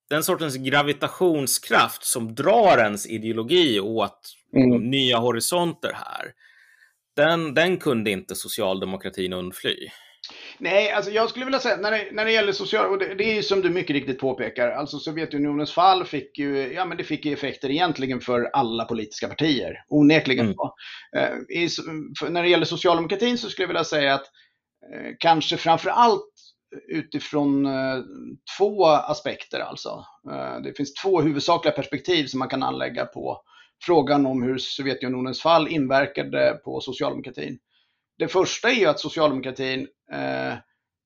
den 0.10 0.24
sortens 0.24 0.56
gravitationskraft 0.56 2.04
som 2.04 2.36
drar 2.36 2.78
ens 2.78 3.08
ideologi 3.08 3.80
åt 3.80 4.20
mm. 4.56 4.90
nya 4.90 5.18
horisonter 5.18 5.94
här, 5.94 6.34
den, 7.16 7.54
den 7.54 7.78
kunde 7.78 8.12
inte 8.12 8.36
socialdemokratin 8.36 9.34
undfly. 9.34 9.90
Nej, 10.58 10.92
alltså 10.92 11.12
jag 11.12 11.30
skulle 11.30 11.46
vilja 11.46 11.60
säga 11.60 11.78
när 11.78 11.92
det, 11.92 12.08
när 12.12 12.26
det 12.26 12.32
gäller 12.32 12.52
social, 12.52 12.92
och 12.92 12.98
det, 12.98 13.16
det 13.16 13.38
är 13.38 13.42
som 13.42 13.62
du 13.62 13.70
mycket 13.70 13.94
riktigt 13.94 14.20
påpekar, 14.20 14.72
alltså 14.72 15.00
Sovjetunionens 15.00 15.72
fall 15.72 16.06
fick 16.06 16.38
ju, 16.38 16.74
ja 16.74 16.86
men 16.86 16.98
det 16.98 17.04
fick 17.04 17.26
ju 17.26 17.34
effekter 17.34 17.72
egentligen 17.72 18.22
för 18.22 18.50
alla 18.54 18.86
politiska 18.86 19.28
partier, 19.28 19.84
onekligen. 19.90 20.46
Mm. 20.46 20.58
Eh, 21.16 21.58
i, 21.58 21.70
för, 22.20 22.30
när 22.30 22.44
det 22.44 22.50
gäller 22.50 22.66
socialdemokratin 22.66 23.38
så 23.38 23.50
skulle 23.50 23.64
jag 23.64 23.68
vilja 23.68 23.84
säga 23.84 24.14
att 24.14 24.26
eh, 24.94 25.12
kanske 25.20 25.58
framför 25.58 25.90
allt 25.90 26.32
utifrån 26.88 27.66
eh, 27.66 28.00
två 28.58 28.86
aspekter 28.86 29.60
alltså. 29.60 30.06
Eh, 30.32 30.62
det 30.64 30.78
finns 30.78 30.94
två 30.94 31.22
huvudsakliga 31.22 31.74
perspektiv 31.74 32.26
som 32.26 32.40
man 32.40 32.50
kan 32.50 32.64
anlägga 32.64 33.06
på 33.06 33.42
frågan 33.84 34.26
om 34.26 34.44
hur 34.44 34.58
Sovjetunionens 34.58 35.42
fall 35.42 35.68
inverkade 35.68 36.60
på 36.64 36.82
socialdemokratin. 36.82 37.60
Det 38.22 38.28
första 38.28 38.70
är 38.70 38.74
ju 38.74 38.86
att 38.86 39.00
socialdemokratin 39.00 39.88
eh, 40.14 40.54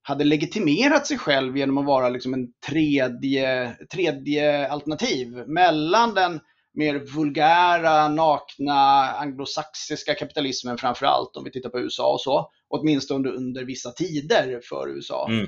hade 0.02 0.24
legitimerat 0.24 1.08
sig 1.08 1.18
själv 1.18 1.58
genom 1.58 1.78
att 1.78 1.86
vara 1.86 2.10
liksom 2.10 2.34
en 2.34 2.48
tredje, 2.68 3.76
tredje 3.92 4.68
alternativ 4.68 5.44
mellan 5.48 6.14
den 6.14 6.40
mer 6.74 7.00
vulgära, 7.16 8.08
nakna, 8.08 9.12
anglosaxiska 9.12 10.14
kapitalismen 10.14 10.78
framför 10.78 11.06
allt, 11.06 11.36
om 11.36 11.44
vi 11.44 11.52
tittar 11.52 11.70
på 11.70 11.80
USA 11.80 12.14
och 12.14 12.22
så, 12.22 12.52
åtminstone 12.70 13.18
under, 13.18 13.32
under 13.32 13.66
vissa 13.66 13.92
tider 13.92 14.62
för 14.70 14.90
USA. 14.90 15.28
Mm 15.30 15.48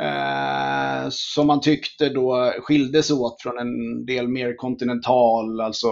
eh, 0.00 1.08
som 1.10 1.46
man 1.46 1.60
tyckte 1.60 2.08
då 2.08 2.54
skildes 2.60 3.10
åt 3.10 3.42
från 3.42 3.58
en 3.58 4.06
del 4.06 4.28
mer 4.28 4.56
kontinental, 4.56 5.60
alltså 5.60 5.88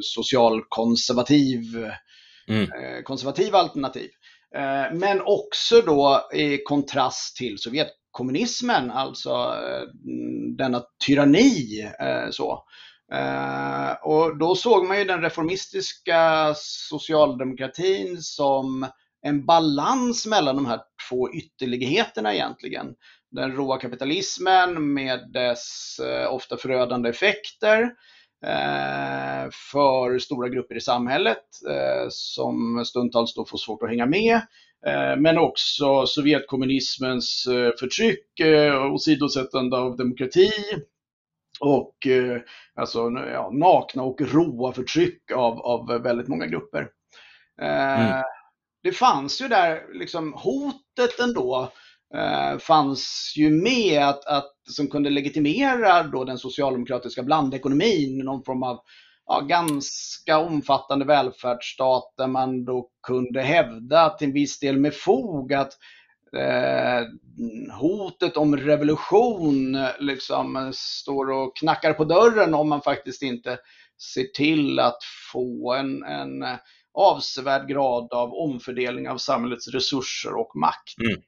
socialkonservativ 0.00 1.62
mm. 2.48 2.62
eh, 2.62 3.02
konservativa 3.04 3.58
alternativ. 3.58 4.10
Eh, 4.56 4.92
men 4.92 5.20
också 5.20 5.80
då 5.80 6.28
i 6.34 6.58
kontrast 6.58 7.36
till 7.36 7.58
Sovjetkommunismen, 7.58 8.90
alltså 8.90 9.30
eh, 9.30 9.82
mm, 9.82 10.56
denna 10.56 10.82
tyranni. 11.06 11.90
Eh, 12.00 12.30
så. 12.30 12.64
Och 14.02 14.38
då 14.38 14.54
såg 14.54 14.86
man 14.86 14.98
ju 14.98 15.04
den 15.04 15.22
reformistiska 15.22 16.52
socialdemokratin 16.56 18.22
som 18.22 18.86
en 19.26 19.46
balans 19.46 20.26
mellan 20.26 20.56
de 20.56 20.66
här 20.66 20.80
två 21.08 21.32
ytterligheterna 21.32 22.34
egentligen. 22.34 22.86
Den 23.30 23.52
råa 23.52 23.78
kapitalismen 23.78 24.94
med 24.94 25.32
dess 25.32 26.00
ofta 26.28 26.56
förödande 26.56 27.08
effekter 27.08 27.90
för 29.72 30.18
stora 30.18 30.48
grupper 30.48 30.74
i 30.76 30.80
samhället 30.80 31.44
eh, 31.68 32.08
som 32.08 32.84
stundtals 32.84 33.34
då 33.34 33.44
får 33.44 33.58
svårt 33.58 33.82
att 33.82 33.88
hänga 33.88 34.06
med. 34.06 34.34
Eh, 34.86 35.16
men 35.18 35.38
också 35.38 36.06
Sovjetkommunismens 36.06 37.46
eh, 37.46 37.70
förtryck, 37.80 38.26
åsidosättande 38.92 39.76
av 39.76 39.96
demokrati 39.96 40.50
och 41.60 42.06
alltså, 42.74 43.10
ja, 43.32 43.50
nakna 43.52 44.02
och 44.02 44.20
råa 44.20 44.72
förtryck 44.72 45.32
av, 45.32 45.60
av 45.60 46.02
väldigt 46.02 46.28
många 46.28 46.46
grupper. 46.46 46.88
Mm. 47.62 48.22
Det 48.82 48.92
fanns 48.92 49.42
ju 49.42 49.48
där 49.48 49.82
liksom 49.92 50.32
hotet 50.32 51.20
ändå 51.20 51.72
Eh, 52.14 52.58
fanns 52.58 53.34
ju 53.36 53.50
med 53.50 54.08
att, 54.08 54.26
att, 54.26 54.52
som 54.70 54.88
kunde 54.88 55.10
legitimera 55.10 56.02
då 56.02 56.24
den 56.24 56.38
socialdemokratiska 56.38 57.22
blandekonomin, 57.22 58.18
någon 58.18 58.44
form 58.44 58.62
av 58.62 58.80
ja, 59.26 59.40
ganska 59.40 60.38
omfattande 60.38 61.04
välfärdsstat 61.04 62.14
där 62.16 62.26
man 62.26 62.64
då 62.64 62.88
kunde 63.06 63.42
hävda 63.42 64.10
till 64.10 64.26
en 64.26 64.34
viss 64.34 64.58
del 64.58 64.78
med 64.78 64.94
fog 64.94 65.54
att 65.54 65.72
eh, 66.36 67.06
hotet 67.80 68.36
om 68.36 68.56
revolution 68.56 69.78
liksom 69.98 70.72
står 70.74 71.30
och 71.30 71.56
knackar 71.56 71.92
på 71.92 72.04
dörren 72.04 72.54
om 72.54 72.68
man 72.68 72.82
faktiskt 72.82 73.22
inte 73.22 73.58
ser 74.14 74.24
till 74.24 74.78
att 74.78 74.98
få 75.32 75.74
en, 75.74 76.02
en 76.04 76.44
avsevärd 76.94 77.68
grad 77.68 78.12
av 78.12 78.34
omfördelning 78.34 79.08
av 79.08 79.16
samhällets 79.16 79.68
resurser 79.68 80.34
och 80.34 80.56
makt. 80.56 80.98
Mm. 81.04 81.22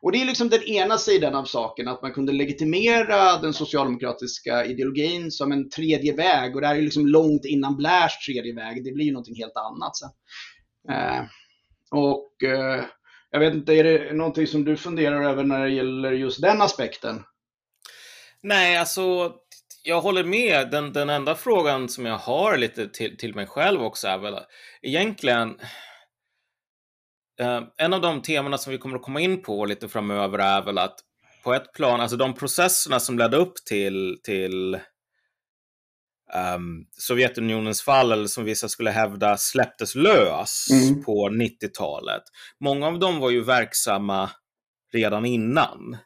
Och 0.00 0.12
det 0.12 0.20
är 0.20 0.24
liksom 0.24 0.48
den 0.48 0.62
ena 0.62 0.98
sidan 0.98 1.34
av 1.34 1.44
saken, 1.44 1.88
att 1.88 2.02
man 2.02 2.12
kunde 2.12 2.32
legitimera 2.32 3.38
den 3.38 3.52
socialdemokratiska 3.52 4.64
ideologin 4.64 5.30
som 5.30 5.52
en 5.52 5.70
tredje 5.70 6.16
väg. 6.16 6.54
Och 6.54 6.60
det 6.60 6.66
här 6.66 6.76
är 6.76 6.82
liksom 6.82 7.06
långt 7.06 7.44
innan 7.44 7.76
Blairs 7.76 8.26
tredje 8.26 8.54
väg. 8.54 8.84
Det 8.84 8.92
blir 8.92 9.04
ju 9.04 9.12
någonting 9.12 9.36
helt 9.36 9.56
annat 9.56 9.96
sen. 9.96 10.10
Eh, 10.90 11.24
och 11.90 12.42
eh, 12.42 12.84
jag 13.30 13.40
vet 13.40 13.54
inte, 13.54 13.72
är 13.72 13.84
det 13.84 14.12
någonting 14.12 14.46
som 14.46 14.64
du 14.64 14.76
funderar 14.76 15.30
över 15.30 15.44
när 15.44 15.64
det 15.64 15.70
gäller 15.70 16.12
just 16.12 16.42
den 16.42 16.62
aspekten? 16.62 17.22
Nej, 18.42 18.76
alltså 18.76 19.32
jag 19.82 20.00
håller 20.00 20.24
med. 20.24 20.70
Den, 20.70 20.92
den 20.92 21.10
enda 21.10 21.34
frågan 21.34 21.88
som 21.88 22.06
jag 22.06 22.18
har 22.18 22.56
lite 22.56 22.88
till, 22.88 23.16
till 23.16 23.34
mig 23.34 23.46
själv 23.46 23.82
också 23.82 24.08
är 24.08 24.18
väl 24.18 24.34
egentligen 24.82 25.54
Uh, 27.40 27.62
en 27.76 27.94
av 27.94 28.00
de 28.00 28.22
temana 28.22 28.58
som 28.58 28.70
vi 28.72 28.78
kommer 28.78 28.96
att 28.96 29.02
komma 29.02 29.20
in 29.20 29.42
på 29.42 29.64
lite 29.64 29.88
framöver 29.88 30.38
är 30.38 30.62
väl 30.62 30.78
att 30.78 31.00
på 31.44 31.54
ett 31.54 31.72
plan, 31.72 32.00
alltså 32.00 32.16
de 32.16 32.34
processerna 32.34 33.00
som 33.00 33.18
ledde 33.18 33.36
upp 33.36 33.54
till, 33.68 34.20
till 34.22 34.74
um, 36.54 36.86
Sovjetunionens 36.90 37.82
fall, 37.82 38.12
eller 38.12 38.26
som 38.26 38.44
vissa 38.44 38.68
skulle 38.68 38.90
hävda 38.90 39.36
släpptes 39.36 39.94
lös 39.94 40.70
mm. 40.70 41.04
på 41.04 41.28
90-talet. 41.28 42.22
Många 42.60 42.86
av 42.86 42.98
dem 42.98 43.18
var 43.18 43.30
ju 43.30 43.44
verksamma 43.44 44.30
redan 44.92 45.24
innan. 45.24 45.96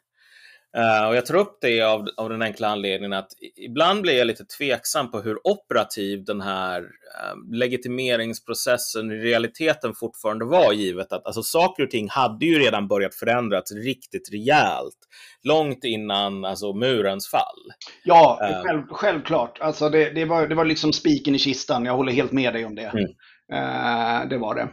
Uh, 0.77 1.07
och 1.07 1.15
jag 1.15 1.25
tar 1.25 1.35
upp 1.35 1.57
det 1.61 1.81
av, 1.81 2.07
av 2.17 2.29
den 2.29 2.41
enkla 2.41 2.67
anledningen 2.67 3.13
att 3.13 3.29
ibland 3.55 4.01
blir 4.01 4.17
jag 4.17 4.27
lite 4.27 4.45
tveksam 4.45 5.11
på 5.11 5.19
hur 5.19 5.47
operativ 5.47 6.23
den 6.25 6.41
här 6.41 6.81
uh, 6.81 7.57
legitimeringsprocessen 7.57 9.11
i 9.11 9.15
realiteten 9.15 9.93
fortfarande 9.95 10.45
var, 10.45 10.73
givet 10.73 11.13
att 11.13 11.25
alltså, 11.25 11.43
saker 11.43 11.83
och 11.83 11.91
ting 11.91 12.09
hade 12.09 12.45
ju 12.45 12.59
redan 12.59 12.87
börjat 12.87 13.15
förändras 13.15 13.71
riktigt 13.71 14.29
rejält, 14.31 14.97
långt 15.43 15.83
innan 15.83 16.45
alltså, 16.45 16.73
murens 16.73 17.29
fall. 17.29 17.73
Ja, 18.03 18.39
uh, 18.41 18.63
själv, 18.63 18.83
självklart. 18.89 19.57
Alltså, 19.61 19.89
det, 19.89 20.09
det, 20.09 20.25
var, 20.25 20.47
det 20.47 20.55
var 20.55 20.65
liksom 20.65 20.93
spiken 20.93 21.35
i 21.35 21.39
kistan, 21.39 21.85
jag 21.85 21.95
håller 21.95 22.11
helt 22.11 22.31
med 22.31 22.53
dig 22.53 22.65
om 22.65 22.75
det. 22.75 22.91
Mm. 22.93 24.29
det 24.29 24.37
var 24.37 24.55
det. 24.55 24.69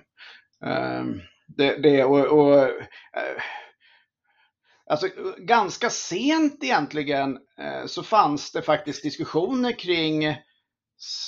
det, 1.57 1.83
det 1.83 2.05
och, 2.05 2.27
och 2.27 2.69
Alltså, 4.91 5.09
ganska 5.39 5.91
sent 5.91 6.65
egentligen 6.65 7.39
eh, 7.61 7.87
så 7.87 8.03
fanns 8.03 8.53
det 8.53 8.63
faktiskt 8.63 9.03
diskussioner 9.03 9.73
kring, 9.79 10.37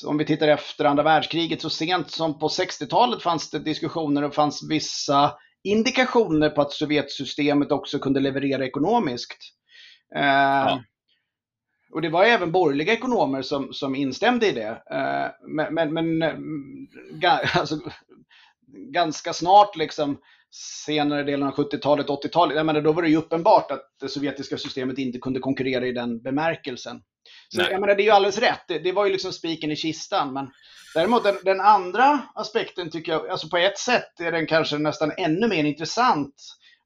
om 0.06 0.18
vi 0.18 0.24
tittar 0.24 0.48
efter 0.48 0.84
andra 0.84 1.02
världskriget, 1.02 1.62
så 1.62 1.70
sent 1.70 2.10
som 2.10 2.38
på 2.38 2.48
60-talet 2.48 3.22
fanns 3.22 3.50
det 3.50 3.58
diskussioner 3.58 4.22
och 4.22 4.34
fanns 4.34 4.66
vissa 4.70 5.32
indikationer 5.62 6.50
på 6.50 6.60
att 6.60 6.72
Sovjetsystemet 6.72 7.72
också 7.72 7.98
kunde 7.98 8.20
leverera 8.20 8.66
ekonomiskt. 8.66 9.38
Eh, 10.16 10.22
ja. 10.24 10.82
Och 11.92 12.02
det 12.02 12.08
var 12.08 12.24
även 12.24 12.52
borgerliga 12.52 12.92
ekonomer 12.92 13.42
som, 13.42 13.72
som 13.72 13.94
instämde 13.94 14.48
i 14.48 14.52
det. 14.52 14.82
Eh, 14.90 15.48
men, 15.48 15.74
men, 15.74 15.94
men 15.94 16.22
alltså, 17.54 17.80
ganska 18.92 19.32
snart 19.32 19.76
liksom 19.76 20.18
senare 20.50 21.22
delen 21.22 21.48
av 21.48 21.54
70-talet, 21.54 22.06
80-talet, 22.06 22.84
då 22.84 22.92
var 22.92 23.02
det 23.02 23.08
ju 23.08 23.16
uppenbart 23.16 23.70
att 23.70 23.82
det 24.00 24.08
sovjetiska 24.08 24.58
systemet 24.58 24.98
inte 24.98 25.18
kunde 25.18 25.40
konkurrera 25.40 25.86
i 25.86 25.92
den 25.92 26.22
bemärkelsen. 26.22 27.02
Så 27.48 27.60
jag 27.60 27.80
menar, 27.80 27.94
det 27.94 28.02
är 28.02 28.04
ju 28.04 28.10
alldeles 28.10 28.38
rätt, 28.38 28.64
det, 28.68 28.78
det 28.78 28.92
var 28.92 29.06
ju 29.06 29.12
liksom 29.12 29.32
spiken 29.32 29.70
i 29.70 29.76
kistan. 29.76 30.32
Men 30.32 30.50
däremot 30.94 31.24
den, 31.24 31.36
den, 31.44 31.60
andra 31.60 32.20
aspekten 32.34 32.90
tycker 32.90 33.12
jag, 33.12 33.28
alltså 33.28 33.48
på 33.48 33.56
ett 33.56 33.78
sätt 33.78 34.20
är 34.20 34.32
den 34.32 34.46
kanske 34.46 34.78
nästan 34.78 35.12
ännu 35.16 35.48
mer 35.48 35.64
intressant. 35.64 36.34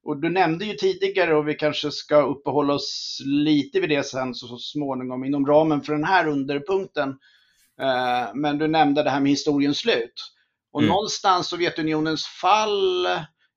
Och 0.05 0.21
du 0.21 0.31
nämnde 0.31 0.65
ju 0.65 0.75
tidigare, 0.75 1.37
och 1.37 1.49
vi 1.49 1.55
kanske 1.55 1.91
ska 1.91 2.23
uppehålla 2.23 2.75
oss 2.75 3.19
lite 3.25 3.81
vid 3.81 3.89
det 3.89 4.07
sen 4.07 4.35
så, 4.35 4.47
så 4.47 4.59
småningom 4.59 5.25
inom 5.25 5.47
ramen 5.47 5.83
för 5.83 5.93
den 5.93 6.05
här 6.05 6.29
underpunkten. 6.29 7.09
Eh, 7.81 8.35
men 8.35 8.59
du 8.59 8.69
nämnde 8.69 9.03
det 9.03 9.11
här 9.11 9.21
med 9.21 9.31
historiens 9.31 9.79
slut. 9.79 10.15
Och 10.73 10.81
mm. 10.81 10.89
någonstans 10.89 11.49
Sovjetunionens 11.49 12.27
fall 12.27 13.07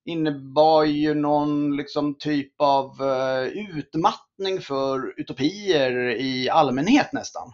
innebar 0.05 0.83
ju 0.83 1.13
någon 1.13 1.77
liksom 1.77 2.17
typ 2.17 2.53
av 2.57 3.01
eh, 3.01 3.47
utmattning 3.47 4.61
för 4.61 5.19
utopier 5.19 6.09
i 6.09 6.49
allmänhet 6.49 7.13
nästan. 7.13 7.51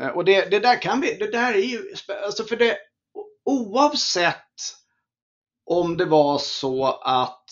Eh, 0.00 0.08
och 0.08 0.24
det, 0.24 0.50
det, 0.50 0.58
där 0.58 0.82
kan 0.82 1.00
vi, 1.00 1.14
det 1.14 1.30
där 1.30 1.54
är 1.54 1.62
ju, 1.62 1.78
alltså 2.24 2.44
för 2.44 2.56
det, 2.56 2.76
oavsett 3.44 4.36
om 5.66 5.96
det 5.96 6.04
var 6.04 6.38
så 6.38 6.86
att 7.02 7.44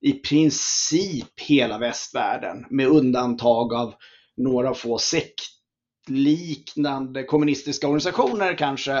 i 0.00 0.12
princip 0.12 1.40
hela 1.40 1.78
västvärlden, 1.78 2.66
med 2.70 2.86
undantag 2.86 3.74
av 3.74 3.94
några 4.36 4.74
få 4.74 4.98
sektliknande 4.98 7.24
kommunistiska 7.24 7.86
organisationer 7.86 8.58
kanske, 8.58 8.96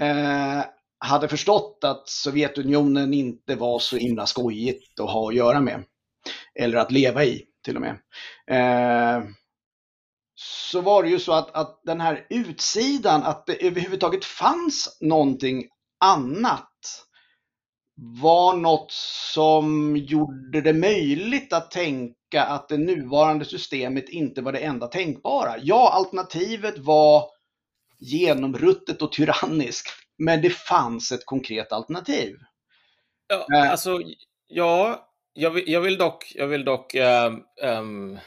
eh, 0.00 0.60
hade 1.00 1.28
förstått 1.28 1.78
att 1.84 2.08
Sovjetunionen 2.08 3.14
inte 3.14 3.54
var 3.54 3.78
så 3.78 3.96
himla 3.96 4.26
skojigt 4.26 5.00
att 5.00 5.10
ha 5.10 5.28
att 5.28 5.34
göra 5.34 5.60
med. 5.60 5.84
Eller 6.54 6.78
att 6.78 6.92
leva 6.92 7.24
i 7.24 7.46
till 7.64 7.76
och 7.76 7.82
med. 7.82 7.98
Eh, 8.50 9.24
så 10.34 10.80
var 10.80 11.02
det 11.02 11.08
ju 11.08 11.18
så 11.18 11.32
att, 11.32 11.56
att 11.56 11.80
den 11.84 12.00
här 12.00 12.26
utsidan, 12.30 13.22
att 13.22 13.46
det 13.46 13.66
överhuvudtaget 13.66 14.24
fanns 14.24 14.98
någonting 15.00 15.68
annat 16.04 16.70
var 18.22 18.56
något 18.56 18.92
som 19.32 19.96
gjorde 19.96 20.60
det 20.60 20.72
möjligt 20.72 21.52
att 21.52 21.70
tänka 21.70 22.42
att 22.42 22.68
det 22.68 22.78
nuvarande 22.78 23.44
systemet 23.44 24.08
inte 24.08 24.42
var 24.42 24.52
det 24.52 24.58
enda 24.58 24.86
tänkbara. 24.86 25.54
Ja, 25.62 25.90
alternativet 25.92 26.78
var 26.78 27.24
genomruttet 27.98 29.02
och 29.02 29.12
tyranniskt. 29.12 29.99
Men 30.20 30.42
det 30.42 30.50
fanns 30.50 31.12
ett 31.12 31.26
konkret 31.26 31.72
alternativ. 31.72 32.36
Ja, 33.28 33.46
äh, 33.54 33.70
alltså, 33.70 34.00
ja, 34.48 35.08
jag 35.34 35.50
vill, 35.50 35.64
jag 35.66 35.80
vill 35.80 35.98
dock, 35.98 36.32
jag 36.34 36.46
vill 36.46 36.64
dock 36.64 36.94
äh, 36.94 37.32
ähm, 37.62 38.18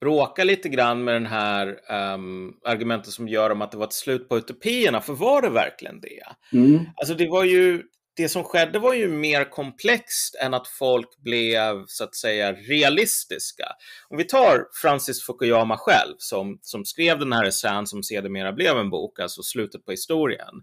bråka 0.00 0.44
lite 0.44 0.68
grann 0.68 1.04
med 1.04 1.14
den 1.14 1.26
här 1.26 1.80
ähm, 1.90 2.52
argumentet 2.64 3.12
som 3.12 3.28
gör 3.28 3.50
om 3.50 3.62
att 3.62 3.70
det 3.70 3.76
var 3.76 3.86
ett 3.86 3.92
slut 3.92 4.28
på 4.28 4.38
utopierna, 4.38 5.00
för 5.00 5.12
var 5.12 5.42
det 5.42 5.50
verkligen 5.50 6.00
det? 6.00 6.22
Mm. 6.52 6.84
Alltså 6.96 7.14
det 7.14 7.28
var 7.28 7.44
ju, 7.44 7.82
det 8.16 8.28
som 8.28 8.44
skedde 8.44 8.78
var 8.78 8.94
ju 8.94 9.08
mer 9.08 9.50
komplext 9.50 10.34
än 10.34 10.54
att 10.54 10.68
folk 10.68 11.18
blev 11.18 11.84
så 11.86 12.04
att 12.04 12.14
säga 12.14 12.52
realistiska. 12.52 13.66
Om 14.08 14.16
vi 14.16 14.24
tar 14.24 14.66
Francis 14.82 15.26
Fukuyama 15.26 15.76
själv 15.76 16.14
som, 16.18 16.58
som 16.62 16.84
skrev 16.84 17.18
den 17.18 17.32
här 17.32 17.44
essän 17.44 17.86
som 17.86 18.02
sedermera 18.02 18.52
blev 18.52 18.78
en 18.78 18.90
bok, 18.90 19.20
alltså 19.20 19.42
Slutet 19.42 19.84
på 19.84 19.90
historien. 19.90 20.54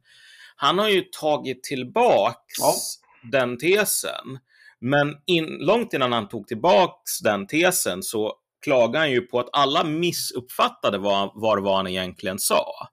Han 0.55 0.79
har 0.79 0.89
ju 0.89 1.01
tagit 1.01 1.63
tillbaks 1.63 2.57
ja. 2.57 2.74
den 3.31 3.57
tesen. 3.57 4.39
Men 4.81 5.15
in, 5.25 5.45
långt 5.45 5.93
innan 5.93 6.12
han 6.12 6.27
tog 6.27 6.47
tillbaks 6.47 7.19
den 7.19 7.47
tesen 7.47 8.03
så 8.03 8.33
klagar 8.63 9.00
han 9.00 9.12
ju 9.12 9.21
på 9.21 9.39
att 9.39 9.50
alla 9.51 9.83
missuppfattade 9.83 10.97
vad, 10.97 11.31
vad 11.33 11.63
var 11.63 11.75
han 11.75 11.88
egentligen 11.88 12.39
sa. 12.39 12.88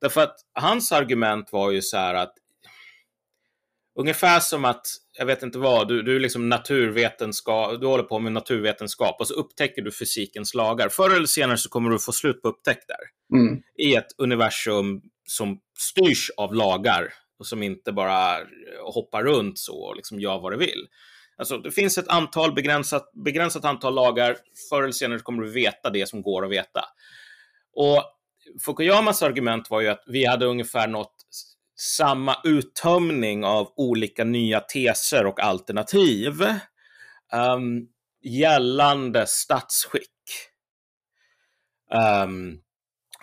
Därför 0.00 0.20
att 0.20 0.36
hans 0.54 0.92
argument 0.92 1.52
var 1.52 1.70
ju 1.70 1.82
så 1.82 1.96
här 1.96 2.14
att 2.14 2.34
ungefär 3.98 4.40
som 4.40 4.64
att, 4.64 4.86
jag 5.18 5.26
vet 5.26 5.42
inte 5.42 5.58
vad, 5.58 5.88
du, 5.88 6.02
du 6.02 6.18
liksom 6.18 6.48
naturvetenskap, 6.48 7.80
du 7.80 7.86
håller 7.86 8.04
på 8.04 8.18
med 8.18 8.32
naturvetenskap 8.32 9.20
och 9.20 9.26
så 9.26 9.34
upptäcker 9.34 9.82
du 9.82 9.92
fysikens 9.92 10.54
lagar. 10.54 10.88
Förr 10.88 11.16
eller 11.16 11.26
senare 11.26 11.58
så 11.58 11.68
kommer 11.68 11.90
du 11.90 11.98
få 11.98 12.12
slut 12.12 12.42
på 12.42 12.48
upptäckter 12.48 12.96
mm. 13.32 13.62
i 13.78 13.94
ett 13.94 14.08
universum 14.18 15.02
som 15.26 15.58
styrs 15.78 16.30
av 16.36 16.54
lagar 16.54 17.12
och 17.38 17.46
som 17.46 17.62
inte 17.62 17.92
bara 17.92 18.40
eh, 18.40 18.44
hoppar 18.94 19.22
runt 19.22 19.58
så 19.58 19.82
och 19.82 19.96
liksom 19.96 20.20
gör 20.20 20.40
vad 20.40 20.52
det 20.52 20.58
vill. 20.58 20.86
Alltså, 21.36 21.58
det 21.58 21.70
finns 21.70 21.98
ett 21.98 22.08
antal 22.08 22.54
begränsat, 22.54 23.10
begränsat 23.24 23.64
antal 23.64 23.94
lagar. 23.94 24.36
Förr 24.70 24.82
eller 24.82 24.92
senare 24.92 25.18
kommer 25.18 25.42
du 25.42 25.50
veta 25.50 25.90
det 25.90 26.08
som 26.08 26.22
går 26.22 26.44
att 26.44 26.52
veta. 26.52 26.84
Och 27.72 28.02
Fukuyamas 28.64 29.22
argument 29.22 29.70
var 29.70 29.80
ju 29.80 29.88
att 29.88 30.02
vi 30.06 30.24
hade 30.24 30.46
ungefär 30.46 30.88
nått 30.88 31.14
samma 31.76 32.36
uttömning 32.44 33.44
av 33.44 33.72
olika 33.76 34.24
nya 34.24 34.60
teser 34.60 35.26
och 35.26 35.40
alternativ 35.40 36.42
um, 37.32 37.88
gällande 38.22 39.26
statsskick. 39.26 40.10
Um, 42.24 42.60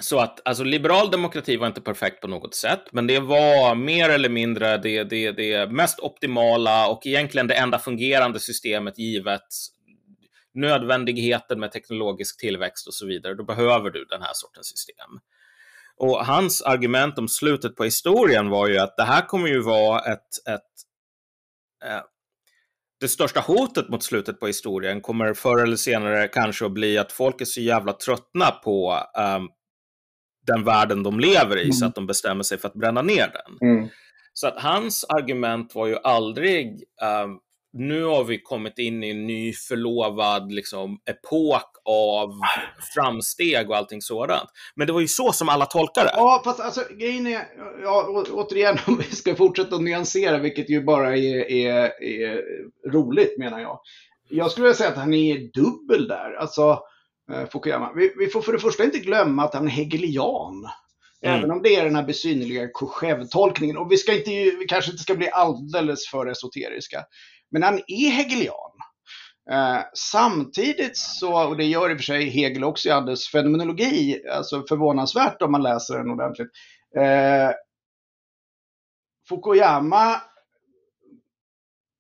så 0.04 0.20
att 0.20 0.48
alltså, 0.48 0.64
liberal 0.64 1.12
demokrati 1.12 1.58
var 1.58 1.68
inte 1.68 1.82
perfekt 1.82 2.22
på 2.22 2.28
något 2.28 2.56
sätt, 2.56 2.84
men 2.92 3.08
det 3.08 3.20
var 3.20 3.76
mer 3.76 4.10
eller 4.10 4.30
mindre 4.30 4.78
det, 4.78 5.04
det, 5.04 5.32
det 5.32 5.72
mest 5.72 6.00
optimala 6.00 6.88
och 6.88 7.06
egentligen 7.06 7.48
det 7.48 7.54
enda 7.54 7.80
fungerande 7.80 8.40
systemet 8.40 8.98
givet 8.98 9.48
nödvändigheten 10.54 11.60
med 11.60 11.72
teknologisk 11.72 12.40
tillväxt 12.40 12.88
och 12.88 12.94
så 12.94 13.08
vidare. 13.08 13.34
Då 13.34 13.44
behöver 13.44 13.90
du 13.90 14.06
den 14.06 14.22
här 14.22 14.34
sortens 14.34 14.68
system. 14.68 15.10
Och 15.98 16.26
hans 16.26 16.62
argument 16.62 17.18
om 17.18 17.28
slutet 17.28 17.76
på 17.76 17.84
historien 17.84 18.50
var 18.50 18.68
ju 18.68 18.78
att 18.78 18.98
det 18.98 19.04
här 19.04 19.28
kommer 19.28 19.48
ju 19.48 19.62
vara 19.62 20.00
ett, 20.00 20.48
ett 20.50 20.72
eh, 21.86 22.02
det 23.00 23.08
största 23.08 23.40
hotet 23.40 23.90
mot 23.90 24.04
slutet 24.04 24.40
på 24.40 24.48
historien 24.48 25.02
kommer 25.02 25.34
förr 25.34 25.64
eller 25.64 25.76
senare 25.76 26.28
kanske 26.28 26.66
att 26.66 26.72
bli 26.72 26.98
att 26.98 27.12
folk 27.12 27.42
är 27.42 27.46
så 27.46 27.62
jävla 27.62 27.94
tröttna 27.94 28.52
på 28.52 28.98
um, 29.38 29.50
den 30.48 30.64
världen 30.64 31.04
de 31.04 31.20
lever 31.20 31.58
i 31.58 31.64
mm. 31.64 31.74
så 31.74 31.86
att 31.86 31.96
de 31.96 32.08
bestämmer 32.08 32.44
sig 32.44 32.58
för 32.58 32.68
att 32.68 32.74
bränna 32.74 33.02
ner 33.02 33.28
den. 33.28 33.70
Mm. 33.70 33.90
Så 34.34 34.48
att 34.48 34.62
hans 34.62 35.04
argument 35.04 35.76
var 35.76 35.88
ju 35.88 35.98
aldrig 36.04 36.84
um, 37.26 37.40
nu 37.74 38.04
har 38.04 38.24
vi 38.24 38.42
kommit 38.42 38.78
in 38.78 39.04
i 39.04 39.10
en 39.10 39.28
ny 39.28 39.54
förlovad 39.54 40.52
liksom, 40.52 41.00
epok 41.10 41.72
av 41.86 42.30
framsteg 42.96 43.70
och 43.70 43.78
allting 43.78 44.02
sådant. 44.02 44.50
Men 44.76 44.88
det 44.88 44.94
var 44.94 45.02
ju 45.02 45.08
så 45.08 45.32
som 45.32 45.50
alla 45.50 45.66
tolkade 45.66 46.08
det. 46.08 46.14
Ja, 46.16 46.42
fast 46.46 46.60
alltså 46.60 46.82
grejen 47.00 47.28
är, 47.28 47.44
ja, 47.84 48.24
återigen 48.32 48.78
om 48.88 48.98
vi 48.98 49.16
ska 49.16 49.36
fortsätta 49.36 49.76
att 49.76 49.82
nyansera, 49.82 50.38
vilket 50.38 50.70
ju 50.70 50.84
bara 50.84 51.18
är, 51.18 51.52
är, 51.52 52.04
är 52.04 52.42
roligt 52.92 53.38
menar 53.38 53.60
jag. 53.60 53.80
Jag 54.30 54.52
skulle 54.52 54.64
vilja 54.64 54.78
säga 54.78 54.90
att 54.90 54.98
han 54.98 55.14
är 55.14 55.52
dubbel 55.54 56.08
där. 56.08 56.34
Alltså, 56.34 56.70
eh, 56.72 56.80
Fukuyama. 57.52 57.92
Vi, 57.96 58.14
vi, 58.18 58.28
får 58.28 58.42
för 58.42 58.54
det 58.54 58.60
första 58.60 58.84
inte 58.84 59.00
glömma 59.00 59.44
att 59.44 59.54
han 59.54 59.66
är 59.66 59.72
hegelian. 59.72 60.70
Mm. 61.26 61.40
Även 61.40 61.52
om 61.52 61.62
det 61.62 61.76
är 61.76 61.84
den 61.84 61.96
här 61.96 62.04
besynnerliga 62.04 62.68
Kochev-tolkningen. 62.74 63.78
Och 63.78 63.92
vi, 63.92 63.98
ska 63.98 64.14
inte, 64.14 64.30
vi 64.32 64.66
kanske 64.68 64.92
inte 64.92 65.04
ska 65.04 65.16
bli 65.16 65.30
alldeles 65.32 66.08
för 66.08 66.28
esoteriska. 66.28 67.04
Men 67.52 67.64
han 67.64 67.80
är 67.88 68.10
hegelian. 68.10 68.72
Eh, 69.52 69.80
samtidigt 69.94 70.98
så, 70.98 71.48
och 71.48 71.58
det 71.58 71.64
gör 71.64 71.90
i 71.90 71.94
och 71.94 71.98
för 71.98 72.04
sig 72.04 72.30
Hegel 72.30 72.64
också 72.64 72.90
i 72.90 72.92
Addes 72.92 73.28
fenomenologi, 73.28 74.22
alltså 74.32 74.64
förvånansvärt 74.70 75.42
om 75.42 75.52
man 75.52 75.64
läser 75.64 75.98
den 75.98 76.12
ordentligt. 76.12 76.52
Eh, 76.98 77.52
Fukuyama 79.30 80.22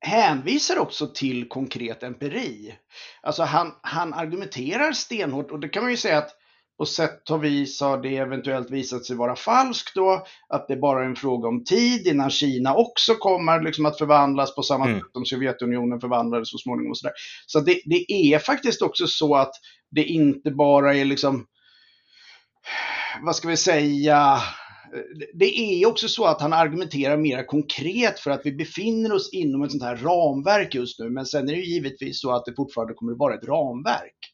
hänvisar 0.01 0.77
också 0.77 1.07
till 1.07 1.49
konkret 1.49 2.03
empiri. 2.03 2.75
Alltså 3.21 3.43
han, 3.43 3.71
han 3.81 4.13
argumenterar 4.13 4.91
stenhårt 4.91 5.51
och 5.51 5.59
det 5.59 5.69
kan 5.69 5.83
man 5.83 5.91
ju 5.91 5.97
säga 5.97 6.17
att 6.17 6.37
på 6.77 6.85
sätt 6.85 7.29
och 7.29 7.43
vis 7.43 7.81
har 7.81 7.97
det 7.97 8.17
eventuellt 8.17 8.71
visat 8.71 9.05
sig 9.05 9.15
vara 9.15 9.35
falskt 9.35 9.95
då, 9.95 10.25
att 10.49 10.67
det 10.67 10.75
bara 10.75 11.03
är 11.03 11.05
en 11.05 11.15
fråga 11.15 11.47
om 11.47 11.63
tid 11.63 12.07
innan 12.07 12.29
Kina 12.29 12.75
också 12.75 13.15
kommer 13.15 13.61
liksom 13.61 13.85
att 13.85 13.97
förvandlas 13.97 14.55
på 14.55 14.63
samma 14.63 14.85
mm. 14.85 14.99
sätt 14.99 15.07
som 15.13 15.25
Sovjetunionen 15.25 15.99
förvandlades 15.99 16.51
så 16.51 16.57
småningom. 16.57 16.91
Och 16.91 16.97
så 16.97 17.07
där. 17.07 17.13
så 17.45 17.59
det, 17.59 17.81
det 17.85 18.11
är 18.11 18.39
faktiskt 18.39 18.81
också 18.81 19.07
så 19.07 19.35
att 19.35 19.51
det 19.91 20.03
inte 20.03 20.51
bara 20.51 20.95
är 20.95 21.05
liksom, 21.05 21.45
vad 23.21 23.35
ska 23.35 23.47
vi 23.47 23.57
säga, 23.57 24.37
det 25.33 25.45
är 25.45 25.85
också 25.87 26.07
så 26.07 26.25
att 26.25 26.41
han 26.41 26.53
argumenterar 26.53 27.17
mer 27.17 27.43
konkret 27.43 28.19
för 28.19 28.31
att 28.31 28.41
vi 28.45 28.51
befinner 28.51 29.13
oss 29.13 29.33
inom 29.33 29.63
ett 29.63 29.71
sånt 29.71 29.83
här 29.83 29.95
ramverk 29.95 30.75
just 30.75 30.99
nu. 30.99 31.09
Men 31.09 31.25
sen 31.25 31.49
är 31.49 31.53
det 31.53 31.61
givetvis 31.61 32.21
så 32.21 32.31
att 32.31 32.45
det 32.45 32.55
fortfarande 32.55 32.93
kommer 32.93 33.11
att 33.11 33.17
vara 33.17 33.35
ett 33.35 33.47
ramverk. 33.47 34.33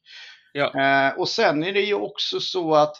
Ja. 0.53 0.81
Eh, 0.81 1.19
och 1.19 1.29
sen 1.29 1.63
är 1.63 1.73
det 1.73 1.81
ju 1.81 1.93
också 1.93 2.39
så 2.39 2.75
att 2.75 2.95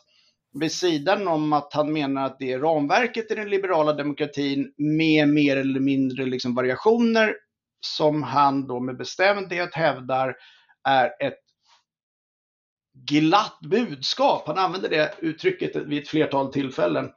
vid 0.60 0.72
sidan 0.72 1.28
om 1.28 1.54
att 1.54 1.74
han 1.74 1.94
menar 1.94 2.26
att 2.26 2.40
det 2.40 2.52
är 2.52 2.60
ramverket 2.60 3.32
i 3.32 3.36
den 3.36 3.50
liberala 3.50 3.94
demokratin 3.94 4.74
med 4.78 5.30
mer 5.30 5.58
eller 5.58 5.80
mindre 5.80 6.26
liksom 6.26 6.56
variationer 6.56 7.36
som 7.80 8.24
han 8.24 8.68
då 8.68 8.80
med 8.80 8.98
bestämdhet 8.98 9.74
hävdar 9.74 10.36
är 10.84 11.06
ett 11.28 11.40
glatt 12.94 13.60
budskap. 13.62 14.48
Han 14.48 14.58
använder 14.58 14.90
det 14.90 15.14
uttrycket 15.20 15.76
vid 15.76 16.02
ett 16.02 16.10
flertal 16.10 16.54
tillfällen. 16.54 17.10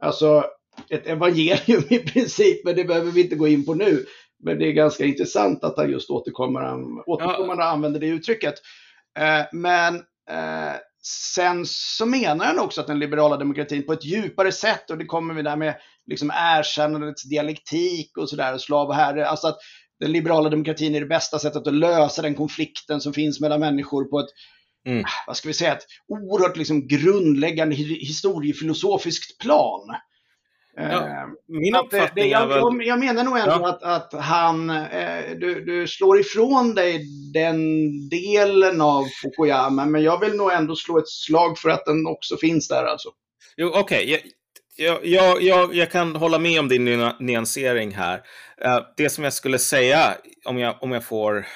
Alltså 0.00 0.44
ett 0.90 1.06
evangelium 1.06 1.82
i 1.90 1.98
princip, 1.98 2.64
men 2.64 2.76
det 2.76 2.84
behöver 2.84 3.10
vi 3.10 3.22
inte 3.22 3.36
gå 3.36 3.48
in 3.48 3.66
på 3.66 3.74
nu. 3.74 4.06
Men 4.44 4.58
det 4.58 4.66
är 4.66 4.72
ganska 4.72 5.04
intressant 5.04 5.64
att 5.64 5.76
han 5.76 5.90
just 5.90 6.10
återkommande, 6.10 7.02
återkommande 7.06 7.62
ja. 7.62 7.68
använder 7.68 8.00
det 8.00 8.06
uttrycket. 8.06 8.54
Eh, 9.18 9.44
men 9.52 9.94
eh, 10.30 10.76
sen 11.02 11.62
så 11.66 12.06
menar 12.06 12.44
han 12.44 12.58
också 12.58 12.80
att 12.80 12.86
den 12.86 12.98
liberala 12.98 13.36
demokratin 13.36 13.86
på 13.86 13.92
ett 13.92 14.04
djupare 14.04 14.52
sätt, 14.52 14.90
och 14.90 14.98
det 14.98 15.04
kommer 15.04 15.34
vi 15.34 15.42
där 15.42 15.56
med 15.56 15.74
liksom 16.06 16.32
erkännandets 16.34 17.28
dialektik 17.28 18.16
och 18.16 18.28
sådär, 18.28 18.58
slav 18.58 18.88
och 18.88 18.94
herre, 18.94 19.26
alltså 19.26 19.46
att 19.46 19.58
den 20.00 20.12
liberala 20.12 20.48
demokratin 20.48 20.94
är 20.94 21.00
det 21.00 21.06
bästa 21.06 21.38
sättet 21.38 21.66
att 21.66 21.74
lösa 21.74 22.22
den 22.22 22.34
konflikten 22.34 23.00
som 23.00 23.12
finns 23.12 23.40
mellan 23.40 23.60
människor 23.60 24.04
på 24.04 24.18
ett 24.18 24.30
Mm. 24.86 25.04
vad 25.26 25.36
ska 25.36 25.48
vi 25.48 25.54
säga, 25.54 25.72
ett 25.72 25.86
oerhört 26.08 26.56
liksom 26.56 26.88
grundläggande 26.88 27.74
historiefilosofiskt 27.76 29.38
plan. 29.38 29.80
Ja, 30.76 31.06
eh, 31.06 31.26
min 31.46 31.76
uppfattning 31.76 32.24
det, 32.24 32.30
jag, 32.30 32.46
väl... 32.46 32.86
jag, 32.86 32.98
menar 32.98 33.24
nog 33.24 33.38
ändå 33.38 33.50
ja. 33.50 33.68
att, 33.68 33.82
att 33.82 34.22
han, 34.22 34.70
eh, 34.70 35.30
du, 35.40 35.64
du 35.64 35.86
slår 35.86 36.20
ifrån 36.20 36.74
dig 36.74 37.04
den 37.34 37.58
delen 38.08 38.80
av 38.80 39.04
Fukuyama, 39.22 39.86
men 39.86 40.02
jag 40.02 40.20
vill 40.20 40.34
nog 40.34 40.52
ändå 40.52 40.76
slå 40.76 40.98
ett 40.98 41.08
slag 41.08 41.58
för 41.58 41.68
att 41.68 41.84
den 41.84 42.06
också 42.06 42.36
finns 42.36 42.68
där 42.68 42.84
alltså. 42.84 43.08
Jo, 43.56 43.72
okej. 43.74 44.04
Okay. 44.04 44.30
Jag, 44.76 45.06
jag, 45.06 45.42
jag, 45.42 45.74
jag, 45.74 45.90
kan 45.90 46.16
hålla 46.16 46.38
med 46.38 46.60
om 46.60 46.68
din 46.68 47.12
nyansering 47.20 47.94
här. 47.94 48.16
Uh, 48.64 48.78
det 48.96 49.10
som 49.10 49.24
jag 49.24 49.32
skulle 49.32 49.58
säga, 49.58 50.14
om 50.44 50.58
jag, 50.58 50.76
om 50.80 50.92
jag 50.92 51.04
får 51.04 51.46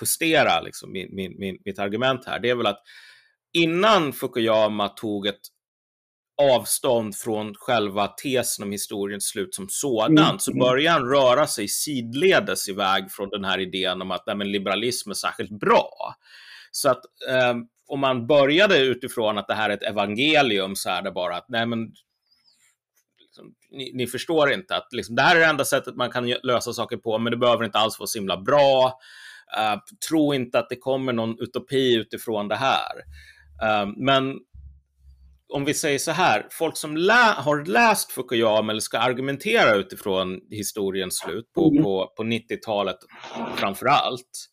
justera 0.00 0.60
liksom 0.60 0.92
min, 0.92 1.14
min, 1.14 1.34
min, 1.38 1.58
mitt 1.64 1.78
argument 1.78 2.26
här, 2.26 2.38
det 2.38 2.50
är 2.50 2.54
väl 2.54 2.66
att 2.66 2.82
innan 3.52 4.12
Fukuyama 4.12 4.88
tog 4.88 5.26
ett 5.26 5.40
avstånd 6.42 7.16
från 7.16 7.54
själva 7.54 8.06
tesen 8.06 8.64
om 8.64 8.72
historiens 8.72 9.28
slut 9.28 9.54
som 9.54 9.66
sådan, 9.68 10.18
mm. 10.18 10.38
så 10.38 10.58
börjar 10.58 10.92
han 10.92 11.08
röra 11.08 11.46
sig 11.46 11.68
sidledes 11.68 12.68
iväg 12.68 13.10
från 13.10 13.28
den 13.28 13.44
här 13.44 13.58
idén 13.58 14.02
om 14.02 14.10
att 14.10 14.22
nej, 14.26 14.46
liberalism 14.46 15.10
är 15.10 15.14
särskilt 15.14 15.60
bra. 15.60 16.14
Så 16.70 16.90
att 16.90 17.04
eh, 17.28 17.54
om 17.86 18.00
man 18.00 18.26
började 18.26 18.78
utifrån 18.78 19.38
att 19.38 19.48
det 19.48 19.54
här 19.54 19.70
är 19.70 19.74
ett 19.74 19.82
evangelium 19.82 20.76
så 20.76 20.90
är 20.90 21.02
det 21.02 21.10
bara 21.10 21.36
att 21.36 21.48
nej, 21.48 21.66
men 21.66 21.92
liksom, 23.18 23.54
ni, 23.70 23.92
ni, 23.94 24.06
förstår 24.06 24.52
inte 24.52 24.76
att 24.76 24.92
liksom, 24.92 25.14
det 25.14 25.22
här 25.22 25.36
är 25.36 25.40
det 25.40 25.46
enda 25.46 25.64
sättet 25.64 25.96
man 25.96 26.10
kan 26.10 26.28
lösa 26.42 26.72
saker 26.72 26.96
på, 26.96 27.18
men 27.18 27.30
det 27.30 27.36
behöver 27.36 27.64
inte 27.64 27.78
alls 27.78 27.98
vara 27.98 28.06
så 28.06 28.18
himla 28.18 28.36
bra. 28.36 28.98
Uh, 29.58 29.80
tro 30.08 30.34
inte 30.34 30.58
att 30.58 30.68
det 30.68 30.76
kommer 30.76 31.12
någon 31.12 31.36
utopi 31.40 31.94
utifrån 31.94 32.48
det 32.48 32.56
här. 32.56 32.96
Uh, 33.62 33.92
men 33.96 34.38
om 35.52 35.64
vi 35.64 35.74
säger 35.74 35.98
så 35.98 36.10
här, 36.10 36.46
folk 36.50 36.76
som 36.76 36.96
lä 36.96 37.34
har 37.36 37.64
läst 37.64 38.12
Fukuyama 38.12 38.72
eller 38.72 38.80
ska 38.80 38.98
argumentera 38.98 39.74
utifrån 39.74 40.40
historiens 40.50 41.18
slut 41.18 41.52
på, 41.52 41.70
mm. 41.70 41.82
på, 41.82 42.12
på 42.16 42.22
90-talet 42.22 42.96
framför 43.56 43.86
allt, 43.86 44.48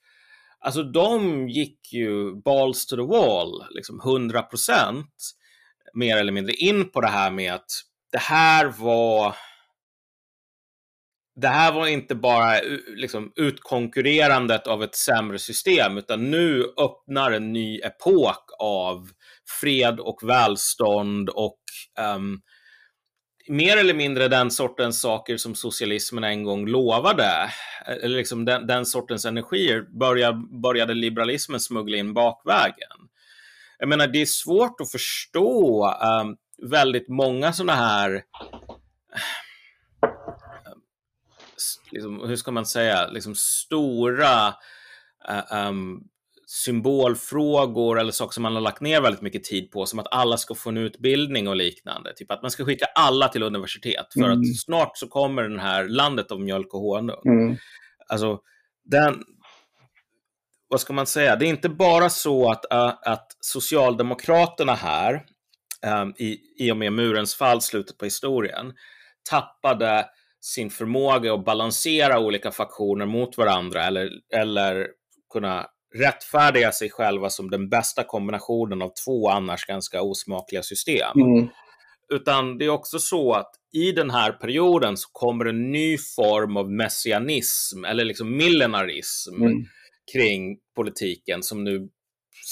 alltså 0.60 0.84
de 0.84 1.50
gick 1.50 1.94
ju 1.94 2.42
balls 2.42 2.86
to 2.86 2.96
the 2.96 3.02
wall, 3.02 3.66
liksom 3.70 4.02
100 4.02 4.42
procent 4.42 5.14
mer 5.94 6.18
eller 6.18 6.32
mindre 6.32 6.54
in 6.54 6.92
på 6.92 7.02
det 7.02 7.08
här 7.08 7.32
med 7.32 7.54
att 7.54 7.72
det 8.12 8.22
här 8.22 8.66
var 8.66 9.36
det 11.42 11.48
här 11.48 11.72
var 11.72 11.88
inte 11.88 12.16
bara 12.16 12.60
eh, 12.60 12.80
liksom, 12.96 13.32
utkonkurrerandet 13.36 14.68
av 14.68 14.84
ett 14.84 14.96
sämre 14.96 15.40
system, 15.40 15.98
utan 15.98 16.32
nu 16.32 16.64
öppnar 16.78 17.32
en 17.32 17.54
ny 17.54 17.80
epok 17.80 18.44
av 18.60 19.10
fred 19.62 20.00
och 20.00 20.20
välstånd 20.24 21.30
och 21.30 21.60
um, 22.16 22.42
mer 23.48 23.78
eller 23.78 23.94
mindre 23.94 24.28
den 24.28 24.52
sortens 24.52 25.02
saker 25.02 25.38
som 25.38 25.56
socialismen 25.56 26.24
en 26.24 26.44
gång 26.44 26.68
lovade, 26.68 27.52
eh, 27.88 27.94
eller 28.04 28.18
liksom 28.18 28.46
den, 28.46 28.68
den 28.68 28.86
sortens 28.86 29.26
energier, 29.26 30.00
började, 30.00 30.42
började 30.62 30.94
liberalismen 30.94 31.60
smuggla 31.60 31.98
in 31.98 32.14
bakvägen. 32.14 32.98
Jag 33.80 33.90
menar, 33.90 34.08
det 34.08 34.22
är 34.22 34.26
svårt 34.26 34.82
att 34.82 34.92
förstå 34.92 35.86
um, 36.22 36.38
väldigt 36.72 37.10
många 37.10 37.54
sådana 37.54 37.76
här 37.76 38.24
liksom, 41.92 42.28
hur 42.28 42.36
ska 42.36 42.52
man 42.52 42.66
säga, 42.66 43.08
liksom 43.08 43.36
stora 43.36 44.48
uh, 45.30 45.68
um, 45.68 46.04
symbolfrågor 46.50 48.00
eller 48.00 48.12
saker 48.12 48.34
som 48.34 48.44
man 48.44 48.54
har 48.54 48.62
lagt 48.62 48.82
ner 48.82 49.02
väldigt 49.02 49.22
mycket 49.22 49.44
tid 49.44 49.72
på, 49.72 49.86
som 49.86 50.00
att 50.00 50.08
alla 50.12 50.38
ska 50.38 50.56
få 50.56 50.70
en 50.70 50.78
utbildning 50.78 51.48
och 51.48 51.56
liknande. 51.56 52.14
Typ 52.16 52.32
att 52.32 52.42
man 52.42 52.52
ska 52.52 52.66
skicka 52.66 52.86
alla 52.96 53.28
till 53.28 53.44
universitet 53.44 54.14
för 54.14 54.24
mm. 54.24 54.32
att 54.32 54.58
snart 54.58 54.98
så 54.98 55.08
kommer 55.08 55.44
den 55.44 55.60
här 55.60 55.88
landet 55.88 56.32
av 56.32 56.42
mjölk 56.42 56.74
och 56.74 56.80
honung. 56.80 57.22
Mm. 57.26 57.58
Alltså, 58.08 58.40
den, 58.86 59.24
vad 60.68 60.82
ska 60.82 60.94
man 60.94 61.06
säga, 61.06 61.36
det 61.36 61.46
är 61.46 61.50
inte 61.50 61.70
bara 61.70 62.10
så 62.10 62.52
att, 62.52 62.66
uh, 62.74 62.94
att 63.02 63.38
Socialdemokraterna 63.40 64.74
här, 64.74 65.26
um, 66.02 66.14
i, 66.18 66.40
i 66.60 66.72
och 66.72 66.78
med 66.78 66.94
murens 66.94 67.36
fall, 67.36 67.62
slutet 67.62 67.98
på 67.98 68.06
historien, 68.06 68.74
tappade 69.30 70.06
sin 70.48 70.70
förmåga 70.70 71.34
att 71.34 71.46
balansera 71.46 72.20
olika 72.20 72.52
faktioner 72.52 73.06
mot 73.06 73.38
varandra 73.38 73.84
eller, 73.84 74.10
eller 74.34 74.88
kunna 75.34 75.66
rättfärdiga 75.96 76.72
sig 76.72 76.90
själva 76.90 77.30
som 77.30 77.50
den 77.50 77.70
bästa 77.70 78.04
kombinationen 78.04 78.82
av 78.82 78.92
två 79.06 79.30
annars 79.30 79.66
ganska 79.66 80.02
osmakliga 80.02 80.64
system. 80.64 81.22
Mm. 81.22 81.48
Utan 82.14 82.58
det 82.58 82.66
är 82.66 82.70
också 82.70 83.00
så 83.00 83.34
att 83.34 83.52
i 83.74 83.92
den 83.92 84.10
här 84.10 84.32
perioden 84.32 84.98
så 84.98 85.10
kommer 85.12 85.46
en 85.46 85.72
ny 85.72 85.98
form 85.98 86.58
av 86.58 86.72
messianism 86.72 87.86
eller 87.86 88.06
liksom 88.06 88.38
millenarism 88.38 89.36
mm. 89.44 89.66
kring 90.14 90.58
politiken 90.76 91.44
som 91.44 91.64
nu 91.64 91.90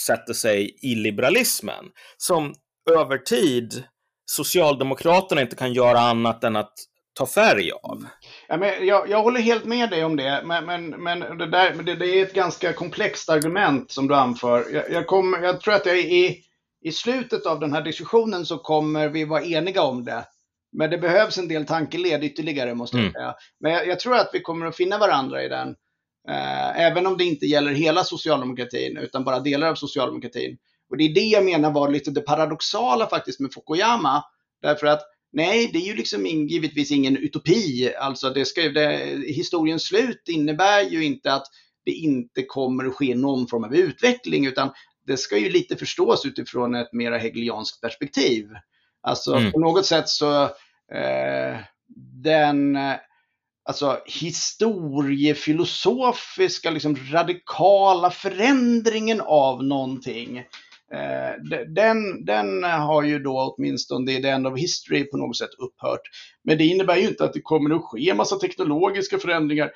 sätter 0.05 0.33
sig 0.33 0.75
i 0.81 0.95
liberalismen. 0.95 1.85
Som 2.17 2.53
över 2.91 3.17
tid 3.17 3.83
Socialdemokraterna 4.25 5.41
inte 5.41 5.55
kan 5.55 5.73
göra 5.73 5.99
annat 5.99 6.43
än 6.43 6.55
att 6.55 6.73
ta 7.15 7.25
färg 7.25 7.71
av. 7.71 8.05
Ja, 8.47 8.57
men 8.57 8.87
jag, 8.87 9.09
jag 9.09 9.23
håller 9.23 9.39
helt 9.39 9.65
med 9.65 9.89
dig 9.89 10.03
om 10.03 10.15
det, 10.15 10.41
men, 10.45 10.65
men, 10.65 10.89
men 10.89 11.19
det, 11.19 11.47
där, 11.47 11.73
det, 11.73 11.95
det 11.95 12.07
är 12.07 12.23
ett 12.23 12.33
ganska 12.33 12.73
komplext 12.73 13.29
argument 13.29 13.91
som 13.91 14.07
du 14.07 14.15
anför. 14.15 14.65
Jag, 14.73 14.91
jag, 14.91 15.07
kom, 15.07 15.37
jag 15.43 15.61
tror 15.61 15.73
att 15.73 15.85
jag 15.85 15.99
i, 15.99 16.43
i 16.81 16.91
slutet 16.91 17.45
av 17.45 17.59
den 17.59 17.73
här 17.73 17.81
diskussionen 17.81 18.45
så 18.45 18.57
kommer 18.57 19.09
vi 19.09 19.25
vara 19.25 19.43
eniga 19.43 19.81
om 19.81 20.05
det. 20.05 20.25
Men 20.71 20.89
det 20.89 20.97
behövs 20.97 21.37
en 21.37 21.47
del 21.47 21.65
tankeled 21.65 22.23
ytterligare, 22.23 22.75
måste 22.75 22.97
jag 22.97 23.01
mm. 23.01 23.13
säga. 23.13 23.35
Men 23.59 23.71
jag, 23.71 23.87
jag, 23.87 23.99
tror 23.99 24.15
att 24.15 24.29
vi 24.33 24.41
kommer 24.41 24.65
att 24.65 24.75
finna 24.75 24.97
varandra 24.97 25.43
i 25.43 25.49
den. 25.49 25.75
Eh, 26.29 26.81
även 26.81 27.07
om 27.07 27.17
det 27.17 27.23
inte 27.23 27.45
gäller 27.45 27.71
hela 27.71 28.03
socialdemokratin, 28.03 28.97
utan 28.97 29.23
bara 29.23 29.39
delar 29.39 29.67
av 29.67 29.75
socialdemokratin. 29.75 30.57
Och 30.89 30.97
det 30.97 31.03
är 31.03 31.13
det 31.13 31.19
jag 31.19 31.45
menar 31.45 31.71
var 31.71 31.89
lite 31.89 32.11
det 32.11 32.21
paradoxala 32.21 33.07
faktiskt 33.07 33.39
med 33.39 33.53
Fukuyama. 33.53 34.23
Därför 34.61 34.87
att 34.87 35.01
Nej, 35.35 35.69
det 35.73 35.79
är 35.79 35.85
ju 35.85 35.95
liksom 35.95 36.25
in, 36.25 36.47
givetvis 36.47 36.91
ingen 36.91 37.17
utopi. 37.17 37.93
Alltså 37.99 38.29
det 38.29 38.45
ska, 38.45 38.61
det, 38.61 38.97
historiens 39.27 39.83
slut 39.83 40.23
innebär 40.27 40.81
ju 40.81 41.03
inte 41.03 41.33
att 41.33 41.47
det 41.85 41.91
inte 41.91 42.43
kommer 42.43 42.85
att 42.85 42.93
ske 42.93 43.15
någon 43.15 43.47
form 43.47 43.63
av 43.63 43.75
utveckling, 43.75 44.45
utan 44.45 44.71
det 45.07 45.17
ska 45.17 45.37
ju 45.37 45.49
lite 45.49 45.75
förstås 45.75 46.25
utifrån 46.25 46.75
ett 46.75 46.93
mera 46.93 47.17
hegelianskt 47.17 47.81
perspektiv. 47.81 48.47
Alltså 49.01 49.33
mm. 49.33 49.51
på 49.51 49.59
något 49.59 49.85
sätt 49.85 50.09
så 50.09 50.43
eh, 50.93 51.57
den 52.23 52.77
alltså, 53.65 53.99
historiefilosofiska 54.05 56.69
liksom, 56.69 56.97
radikala 57.11 58.11
förändringen 58.11 59.21
av 59.21 59.63
någonting 59.63 60.43
den, 61.75 62.25
den 62.25 62.63
har 62.63 63.03
ju 63.03 63.19
då 63.19 63.55
åtminstone 63.57 64.11
i 64.11 64.21
the 64.21 64.29
end 64.29 64.47
of 64.47 64.59
history 64.59 65.03
på 65.03 65.17
något 65.17 65.37
sätt 65.37 65.49
upphört. 65.57 66.01
Men 66.43 66.57
det 66.57 66.65
innebär 66.65 66.95
ju 66.95 67.07
inte 67.07 67.23
att 67.23 67.33
det 67.33 67.41
kommer 67.41 67.75
att 67.75 67.83
ske 67.83 68.09
en 68.09 68.17
massa 68.17 68.35
teknologiska 68.35 69.17
förändringar 69.17 69.71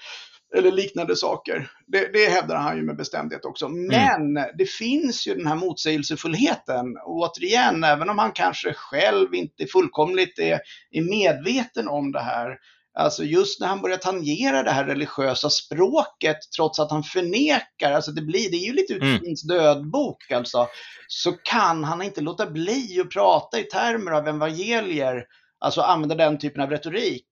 eller 0.55 0.71
liknande 0.71 1.15
saker. 1.15 1.71
Det, 1.87 2.13
det 2.13 2.29
hävdar 2.29 2.55
han 2.55 2.77
ju 2.77 2.83
med 2.83 2.97
bestämdhet 2.97 3.45
också. 3.45 3.65
Mm. 3.65 3.87
Men 3.87 4.37
mm. 4.37 4.51
det 4.57 4.69
finns 4.69 5.27
ju 5.27 5.35
den 5.35 5.47
här 5.47 5.55
motsägelsefullheten. 5.55 6.97
Och 7.05 7.15
återigen, 7.15 7.83
även 7.83 8.09
om 8.09 8.17
han 8.17 8.31
kanske 8.31 8.73
själv 8.73 9.35
inte 9.35 9.65
fullkomligt 9.65 10.39
är, 10.39 10.59
är 10.91 11.01
medveten 11.01 11.87
om 11.87 12.11
det 12.11 12.19
här, 12.21 12.57
Alltså 12.99 13.23
just 13.23 13.59
när 13.59 13.67
han 13.67 13.81
börjar 13.81 13.97
tangera 13.97 14.63
det 14.63 14.71
här 14.71 14.85
religiösa 14.85 15.49
språket 15.49 16.37
trots 16.55 16.79
att 16.79 16.91
han 16.91 17.03
förnekar, 17.03 17.91
alltså 17.91 18.11
det, 18.11 18.21
blir, 18.21 18.51
det 18.51 18.57
är 18.57 18.65
ju 18.65 18.73
lite 18.73 18.93
Utfins 18.93 19.43
mm. 19.43 19.57
dödbok 19.57 20.31
alltså, 20.31 20.67
så 21.07 21.31
kan 21.31 21.83
han 21.83 22.01
inte 22.01 22.21
låta 22.21 22.45
bli 22.45 23.01
att 23.01 23.09
prata 23.09 23.59
i 23.59 23.63
termer 23.63 24.11
av 24.11 24.27
evangelier, 24.27 25.23
alltså 25.59 25.81
använda 25.81 26.15
den 26.15 26.37
typen 26.37 26.61
av 26.61 26.69
retorik. 26.69 27.29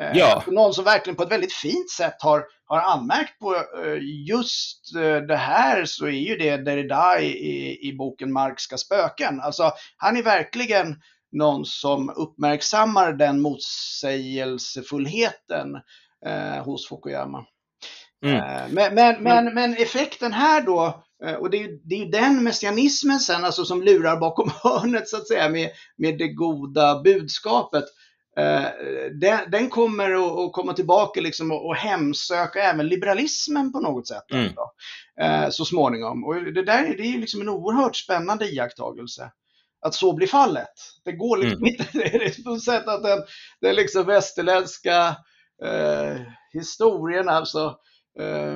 Eh, 0.00 0.18
ja. 0.18 0.44
Någon 0.46 0.74
som 0.74 0.84
verkligen 0.84 1.16
på 1.16 1.22
ett 1.22 1.32
väldigt 1.32 1.54
fint 1.54 1.90
sätt 1.90 2.16
har, 2.18 2.44
har 2.66 2.80
anmärkt 2.80 3.38
på 3.38 3.54
eh, 3.54 3.98
just 4.28 4.96
eh, 4.96 5.16
det 5.16 5.36
här 5.36 5.84
så 5.84 6.06
är 6.06 6.10
ju 6.10 6.36
det 6.36 6.56
Derrida 6.56 7.20
i, 7.20 7.88
i 7.88 7.96
boken 7.98 8.32
Marxiska 8.32 8.76
spöken. 8.76 9.40
Alltså 9.40 9.72
han 9.96 10.16
är 10.16 10.22
verkligen 10.22 10.96
någon 11.32 11.64
som 11.64 12.10
uppmärksammar 12.10 13.12
den 13.12 13.40
motsägelsefullheten 13.40 15.74
eh, 16.26 16.64
hos 16.64 16.88
Fukuyama. 16.88 17.46
Mm. 18.24 18.36
Eh, 18.36 18.62
men, 18.70 18.94
men, 18.94 19.22
men, 19.22 19.54
men, 19.54 19.74
effekten 19.74 20.32
här 20.32 20.62
då, 20.62 21.02
eh, 21.24 21.34
och 21.34 21.50
det 21.50 21.56
är, 21.56 21.62
ju, 21.62 21.80
det 21.84 21.94
är 21.94 21.98
ju 21.98 22.10
den 22.10 22.44
messianismen 22.44 23.20
sen 23.20 23.44
alltså 23.44 23.64
som 23.64 23.82
lurar 23.82 24.16
bakom 24.16 24.50
hörnet 24.62 25.08
så 25.08 25.16
att 25.16 25.28
säga 25.28 25.48
med, 25.48 25.70
med 25.96 26.18
det 26.18 26.28
goda 26.28 27.02
budskapet. 27.02 27.84
Eh, 28.36 28.64
den, 29.20 29.50
den, 29.50 29.68
kommer 29.68 30.10
att, 30.46 30.52
komma 30.52 30.72
tillbaka 30.72 31.20
liksom 31.20 31.50
och, 31.50 31.66
och 31.66 31.76
hemsöka 31.76 32.62
även 32.62 32.88
liberalismen 32.88 33.72
på 33.72 33.80
något 33.80 34.08
sätt. 34.08 34.32
Mm. 34.32 34.52
Alltså, 35.20 35.50
så 35.50 35.64
småningom. 35.64 36.24
Och 36.24 36.34
det 36.34 36.64
där 36.64 36.94
det 36.96 37.02
är 37.02 37.12
ju 37.12 37.20
liksom 37.20 37.40
en 37.40 37.48
oerhört 37.48 37.96
spännande 37.96 38.44
iakttagelse 38.44 39.30
att 39.80 39.94
så 39.94 40.12
blir 40.12 40.26
fallet. 40.26 40.74
Det 41.04 41.12
går 41.12 41.36
liksom 41.36 41.62
mm. 41.62 41.68
inte. 41.68 41.84
Det 41.92 42.24
är 42.24 42.44
på 42.44 42.56
sätt 42.56 42.88
att 42.88 43.02
den, 43.02 43.22
den 43.60 43.74
liksom 43.74 44.04
västerländska 44.04 45.16
eh, 45.64 46.16
historien, 46.52 47.28
alltså 47.28 47.76
eh, 48.20 48.54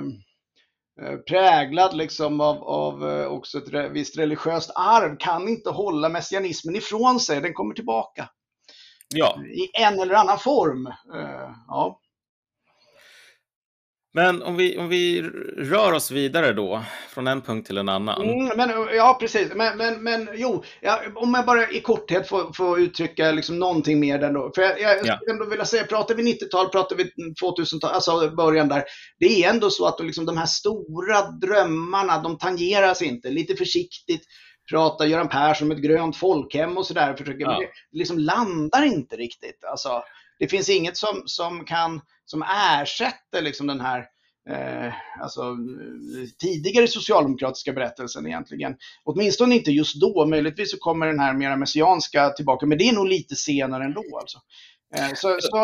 eh, 1.07 1.19
präglad 1.29 1.97
liksom 1.97 2.41
av, 2.41 2.65
av 2.65 3.11
eh, 3.11 3.27
också 3.27 3.59
ett 3.59 3.93
visst 3.93 4.19
religiöst 4.19 4.71
arv, 4.75 5.17
kan 5.19 5.49
inte 5.49 5.71
hålla 5.71 6.09
messianismen 6.09 6.77
ifrån 6.77 7.21
sig. 7.21 7.41
Den 7.41 7.55
kommer 7.55 7.75
tillbaka. 7.75 8.29
Ja. 9.15 9.39
I 9.45 9.83
en 9.83 10.01
eller 10.01 10.15
annan 10.15 10.39
form. 10.39 10.87
Eh, 10.87 11.51
ja. 11.69 12.01
Men 14.15 14.43
om 14.43 14.57
vi, 14.57 14.79
om 14.79 14.89
vi 14.89 15.23
rör 15.57 15.93
oss 15.93 16.11
vidare 16.11 16.53
då, 16.53 16.83
från 17.09 17.27
en 17.27 17.43
punkt 17.43 17.67
till 17.67 17.79
en 17.79 17.89
annan. 17.89 18.23
Mm, 18.23 18.57
men, 18.57 18.71
ja, 18.97 19.17
precis. 19.21 19.55
Men, 19.55 19.79
men, 19.79 20.03
men 20.03 20.29
jo, 20.35 20.65
ja, 20.81 21.01
om 21.15 21.35
jag 21.35 21.47
bara 21.47 21.71
i 21.71 21.81
korthet 21.81 22.29
får, 22.29 22.53
får 22.53 22.81
uttrycka 22.81 23.33
liksom 23.33 23.59
någonting 23.59 24.01
mer 24.01 24.19
där 24.19 24.33
då. 24.33 24.53
För 24.55 24.63
jag, 24.63 24.81
jag 24.81 25.07
ja. 25.07 25.17
skulle 25.17 25.33
ändå 25.33 25.45
vilja 25.51 25.65
säga, 25.65 25.85
pratar 25.85 26.15
vi 26.15 26.23
90-tal, 26.23 26.69
pratar 26.69 26.97
vi 26.97 27.05
2000-tal, 27.05 27.91
alltså 27.91 28.31
början 28.31 28.69
där. 28.69 28.85
Det 29.19 29.45
är 29.45 29.51
ändå 29.51 29.71
så 29.71 29.87
att 29.87 30.01
liksom, 30.01 30.27
de 30.27 30.37
här 30.37 30.47
stora 30.47 31.23
drömmarna, 31.31 32.23
de 32.23 32.39
tangeras 32.39 33.03
inte. 33.03 33.31
Lite 33.31 33.57
försiktigt 33.57 34.23
pratar 34.71 35.05
Göran 35.05 35.29
Persson 35.29 35.69
om 35.69 35.77
ett 35.77 35.83
grönt 35.83 36.17
folkhem 36.17 36.79
och 36.79 36.87
sådär. 36.87 37.17
ja. 37.39 37.59
det 37.93 37.99
liksom 37.99 38.19
landar 38.19 38.83
inte 38.83 39.17
riktigt. 39.17 39.65
Alltså, 39.71 40.03
det 40.39 40.49
finns 40.49 40.69
inget 40.69 40.97
som, 40.97 41.23
som 41.27 41.65
kan 41.65 42.01
som 42.33 42.43
ersätter 42.43 43.43
liksom 43.43 43.67
den 43.67 43.81
här 43.81 44.07
eh, 44.51 44.93
alltså, 45.21 45.57
tidigare 46.41 46.89
socialdemokratiska 46.89 47.73
berättelsen 47.73 48.27
egentligen. 48.27 48.77
Åtminstone 49.05 49.55
inte 49.55 49.71
just 49.71 50.01
då, 50.01 50.27
möjligtvis 50.27 50.71
så 50.71 50.79
kommer 50.79 51.07
den 51.07 51.19
här 51.19 51.35
mera 51.35 51.57
messianska 51.57 52.31
tillbaka, 52.31 52.67
men 52.67 52.79
det 52.79 52.89
är 52.89 52.93
nog 52.93 53.07
lite 53.07 53.37
senare 53.37 53.85
ändå. 53.85 54.19
Alltså. 54.21 54.39
Eh, 54.97 55.15
så, 55.15 55.39
så, 55.41 55.59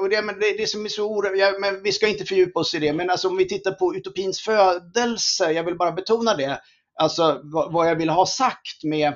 och 0.00 0.08
det, 0.08 0.22
men 0.22 0.38
det, 0.40 0.56
det 0.58 0.66
som 0.66 0.84
är 0.84 0.88
så 0.88 1.10
oro, 1.10 1.36
ja, 1.36 1.52
men 1.60 1.82
vi 1.82 1.92
ska 1.92 2.08
inte 2.08 2.24
fördjupa 2.24 2.60
oss 2.60 2.74
i 2.74 2.78
det, 2.78 2.92
men 2.92 3.10
alltså 3.10 3.28
om 3.28 3.36
vi 3.36 3.48
tittar 3.48 3.72
på 3.72 3.94
utopins 3.94 4.40
födelse, 4.40 5.52
jag 5.52 5.64
vill 5.64 5.76
bara 5.76 5.92
betona 5.92 6.34
det, 6.34 6.60
alltså 7.00 7.40
vad, 7.42 7.72
vad 7.72 7.88
jag 7.88 7.96
vill 7.96 8.10
ha 8.10 8.26
sagt 8.26 8.84
med 8.84 9.14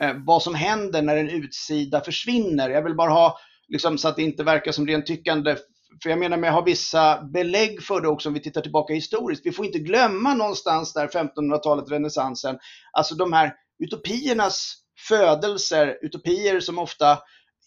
eh, 0.00 0.14
vad 0.26 0.42
som 0.42 0.54
händer 0.54 1.02
när 1.02 1.16
en 1.16 1.30
utsida 1.30 2.00
försvinner. 2.00 2.70
Jag 2.70 2.82
vill 2.82 2.94
bara 2.94 3.10
ha, 3.10 3.38
liksom, 3.68 3.98
så 3.98 4.08
att 4.08 4.16
det 4.16 4.22
inte 4.22 4.44
verkar 4.44 4.72
som 4.72 4.86
rent 4.86 5.06
tyckande 5.06 5.56
för 6.02 6.10
jag 6.10 6.18
menar, 6.18 6.38
jag 6.38 6.52
har 6.52 6.64
vissa 6.64 7.22
belägg 7.22 7.82
för 7.82 8.00
det 8.00 8.08
också 8.08 8.28
om 8.28 8.34
vi 8.34 8.40
tittar 8.40 8.60
tillbaka 8.60 8.94
historiskt. 8.94 9.46
Vi 9.46 9.52
får 9.52 9.66
inte 9.66 9.78
glömma 9.78 10.34
någonstans 10.34 10.92
där 10.92 11.08
1500-talet, 11.08 11.90
renässansen, 11.90 12.58
alltså 12.92 13.14
de 13.14 13.32
här 13.32 13.52
utopiernas 13.84 14.74
födelser, 15.08 15.98
utopier 16.02 16.60
som 16.60 16.78
ofta 16.78 17.12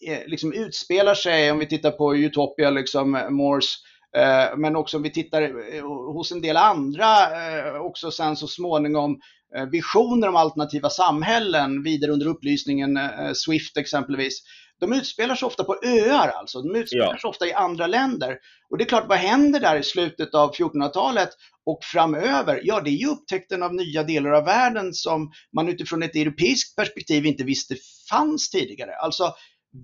eh, 0.06 0.26
liksom 0.26 0.52
utspelar 0.52 1.14
sig, 1.14 1.50
om 1.50 1.58
vi 1.58 1.66
tittar 1.66 1.90
på 1.90 2.16
Utopia, 2.16 2.70
liksom 2.70 3.14
eh, 3.14 3.30
Morse, 3.30 3.78
eh, 4.16 4.56
men 4.56 4.76
också 4.76 4.96
om 4.96 5.02
vi 5.02 5.10
tittar 5.10 5.42
eh, 5.42 5.82
hos 6.12 6.32
en 6.32 6.40
del 6.40 6.56
andra, 6.56 7.12
eh, 7.14 7.74
också 7.74 8.10
sen 8.10 8.36
så 8.36 8.46
småningom, 8.46 9.20
eh, 9.56 9.64
visioner 9.66 10.28
om 10.28 10.36
alternativa 10.36 10.90
samhällen 10.90 11.82
vidare 11.82 12.12
under 12.12 12.26
upplysningen, 12.26 12.98
Swift 13.34 13.76
exempelvis 13.76 14.42
de 14.80 14.92
utspelar 14.92 15.34
sig 15.34 15.46
ofta 15.46 15.64
på 15.64 15.76
öar 15.84 16.28
alltså. 16.28 16.62
De 16.62 16.76
utspelar 16.76 17.12
ja. 17.12 17.18
sig 17.18 17.28
ofta 17.28 17.46
i 17.46 17.52
andra 17.52 17.86
länder. 17.86 18.38
Och 18.70 18.78
det 18.78 18.84
är 18.84 18.88
klart, 18.88 19.08
vad 19.08 19.18
händer 19.18 19.60
där 19.60 19.76
i 19.76 19.82
slutet 19.82 20.34
av 20.34 20.54
1400-talet 20.54 21.30
och 21.66 21.78
framöver? 21.84 22.60
Ja, 22.64 22.80
det 22.80 22.90
är 22.90 22.98
ju 22.98 23.06
upptäckten 23.06 23.62
av 23.62 23.74
nya 23.74 24.02
delar 24.02 24.30
av 24.30 24.44
världen 24.44 24.94
som 24.94 25.30
man 25.56 25.68
utifrån 25.68 26.02
ett 26.02 26.16
europeiskt 26.16 26.76
perspektiv 26.76 27.26
inte 27.26 27.44
visste 27.44 27.76
fanns 28.10 28.50
tidigare. 28.50 28.96
Alltså, 28.96 29.34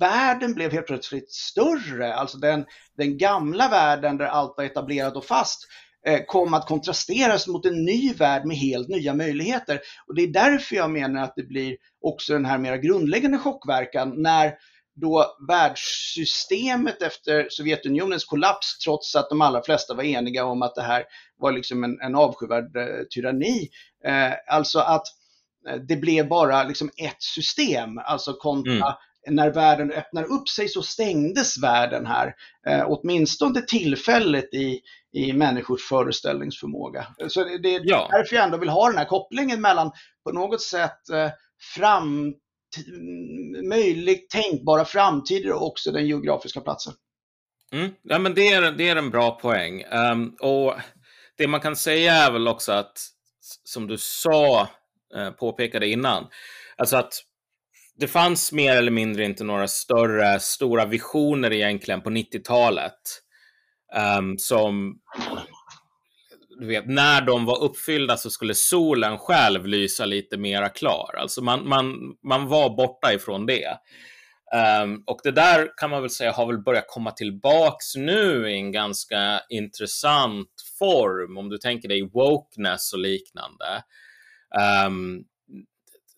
världen 0.00 0.54
blev 0.54 0.72
helt 0.72 0.87
plötsligt 0.87 1.33
större. 1.33 2.14
Alltså 2.14 2.38
den, 2.38 2.64
den 2.96 3.18
gamla 3.18 3.68
världen 3.68 4.16
där 4.16 4.26
allt 4.26 4.54
var 4.57 4.64
etablerat 4.64 5.16
och 5.16 5.24
fast 5.24 5.61
eh, 6.07 6.20
kom 6.26 6.54
att 6.54 6.68
kontrasteras 6.68 7.46
mot 7.46 7.66
en 7.66 7.85
ny 7.85 8.12
värld 8.12 8.44
med 8.44 8.57
helt 8.57 8.88
nya 8.88 9.14
möjligheter. 9.14 9.80
Och 10.07 10.14
det 10.14 10.22
är 10.22 10.33
därför 10.33 10.76
jag 10.76 10.90
menar 10.90 11.22
att 11.22 11.33
det 11.37 11.48
blir 11.48 11.76
också 12.00 12.33
den 12.33 12.44
här 12.44 12.59
mera 12.59 12.76
grundläggande 12.76 13.38
chockverkan 13.38 14.22
när 14.22 14.54
då 14.94 15.37
världssystemet 15.48 17.02
efter 17.02 17.46
Sovjetunionens 17.50 18.24
kollaps, 18.24 18.78
trots 18.78 19.16
att 19.16 19.28
de 19.28 19.40
allra 19.40 19.62
flesta 19.62 19.94
var 19.94 20.04
eniga 20.04 20.44
om 20.44 20.62
att 20.62 20.74
det 20.74 20.83
här 20.83 21.04
var 21.37 21.52
liksom 21.52 21.85
en, 21.85 22.00
en 22.00 22.14
avskyvärd 22.14 22.76
eh, 22.76 23.04
tyranni. 23.14 23.68
Eh, 24.04 24.33
alltså 24.46 24.78
att 24.78 25.07
eh, 25.68 25.76
det 25.76 25.96
blev 25.96 26.28
bara 26.28 26.64
liksom 26.64 26.90
ett 26.96 27.22
system, 27.22 27.98
alltså 27.98 28.33
kontra 28.33 28.72
mm. 28.72 29.37
när 29.37 29.50
världen 29.50 29.92
öppnar 29.92 30.24
upp 30.24 30.48
sig 30.48 30.68
så 30.68 30.83
stängdes 30.83 31.62
världen 31.62 32.07
här, 32.07 32.35
eh, 32.66 32.85
åtminstone 32.87 33.61
tillfälligt 33.61 34.54
i, 34.54 34.80
i 35.12 35.33
människors 35.33 35.83
föreställningsförmåga. 35.83 37.07
Så 37.28 37.44
det, 37.44 37.59
det 37.59 37.74
är 37.74 37.80
ja. 37.85 38.09
därför 38.11 38.37
jag 38.37 38.44
ändå 38.44 38.59
vill 38.59 38.68
ha 38.68 38.88
den 38.88 38.98
här 38.98 39.04
kopplingen 39.04 39.61
mellan 39.61 39.92
på 40.24 40.33
något 40.33 40.62
sätt 40.62 41.09
eh, 41.12 41.30
fram 41.74 42.35
möjligt 43.68 44.30
tänkbara 44.30 44.84
framtider 44.84 45.52
och 45.52 45.66
också 45.66 45.92
den 45.92 46.06
geografiska 46.06 46.60
platsen. 46.60 46.92
Mm. 47.72 47.90
Ja, 48.02 48.18
men 48.18 48.34
det, 48.34 48.48
är, 48.48 48.72
det 48.72 48.88
är 48.88 48.96
en 48.96 49.10
bra 49.10 49.30
poäng. 49.30 49.84
Um, 49.84 50.37
och 50.40 50.74
Det 51.37 51.48
man 51.48 51.60
kan 51.60 51.76
säga 51.76 52.12
är 52.12 52.30
väl 52.30 52.48
också 52.48 52.72
att, 52.72 52.98
som 53.64 53.87
du 53.87 53.98
sa, 53.98 54.68
uh, 55.16 55.30
påpekade 55.30 55.88
innan, 55.88 56.26
alltså 56.76 56.96
att 56.96 57.12
det 57.96 58.08
fanns 58.08 58.52
mer 58.52 58.76
eller 58.76 58.90
mindre 58.90 59.24
inte 59.24 59.44
några 59.44 59.68
större, 59.68 60.40
stora 60.40 60.87
visioner 60.87 61.52
egentligen 61.52 62.00
på 62.00 62.10
90-talet 62.10 62.92
um, 63.94 64.00
ehm, 64.00 64.38
som 64.38 64.98
du 66.58 66.66
vet, 66.66 66.86
när 66.86 67.20
de 67.20 67.44
var 67.44 67.62
uppfyllda 67.62 68.16
så 68.16 68.30
skulle 68.30 68.54
solen 68.54 69.18
själv 69.18 69.66
lysa 69.66 70.04
lite 70.04 70.36
mera 70.36 70.68
klar. 70.68 71.14
Alltså 71.18 71.42
man, 71.42 71.68
man, 71.68 72.16
man 72.22 72.48
var 72.48 72.76
borta 72.76 73.12
ifrån 73.14 73.46
det. 73.46 73.78
Um, 74.82 75.02
och 75.06 75.20
det 75.22 75.30
där 75.30 75.70
kan 75.76 75.90
man 75.90 76.02
väl 76.02 76.10
säga 76.10 76.32
har 76.32 76.46
väl 76.46 76.62
börjat 76.62 76.88
komma 76.88 77.10
tillbaks 77.10 77.96
nu 77.96 78.50
i 78.50 78.54
en 78.54 78.72
ganska 78.72 79.40
intressant 79.48 80.48
form, 80.78 81.38
om 81.38 81.48
du 81.48 81.58
tänker 81.58 81.88
dig 81.88 82.10
wokeness 82.12 82.92
och 82.92 82.98
liknande. 82.98 83.82
Um, 84.86 85.24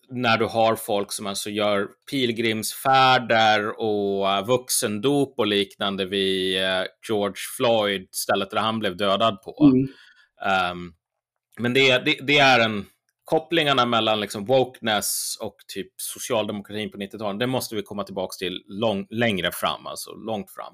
när 0.09 0.37
du 0.37 0.45
har 0.45 0.75
folk 0.75 1.11
som 1.11 1.27
alltså 1.27 1.49
gör 1.49 1.87
pilgrimsfärder 2.11 3.79
och 3.79 4.31
eh, 4.31 4.45
vuxendop 4.45 5.39
och 5.39 5.47
liknande 5.47 6.05
vid 6.05 6.63
eh, 6.63 6.83
George 7.09 7.41
Floyd, 7.57 8.07
stället 8.11 8.51
där 8.51 8.57
han 8.57 8.79
blev 8.79 8.97
dödad 8.97 9.41
på. 9.41 9.69
Mm. 9.73 9.87
Um, 10.71 10.93
men 11.59 11.73
det, 11.73 11.97
det, 11.97 12.17
det, 12.21 12.37
är 12.37 12.59
en 12.59 12.85
kopplingarna 13.23 13.85
mellan 13.85 14.19
liksom 14.19 14.45
wokeness 14.45 15.37
och 15.41 15.55
typ 15.73 15.91
socialdemokratin 15.97 16.91
på 16.91 16.97
90-talet, 16.97 17.39
det 17.39 17.47
måste 17.47 17.75
vi 17.75 17.81
komma 17.81 18.03
tillbaka 18.03 18.33
till 18.39 18.63
lång, 18.67 19.07
längre 19.09 19.51
fram, 19.51 19.87
alltså 19.87 20.11
långt 20.11 20.51
fram. 20.51 20.73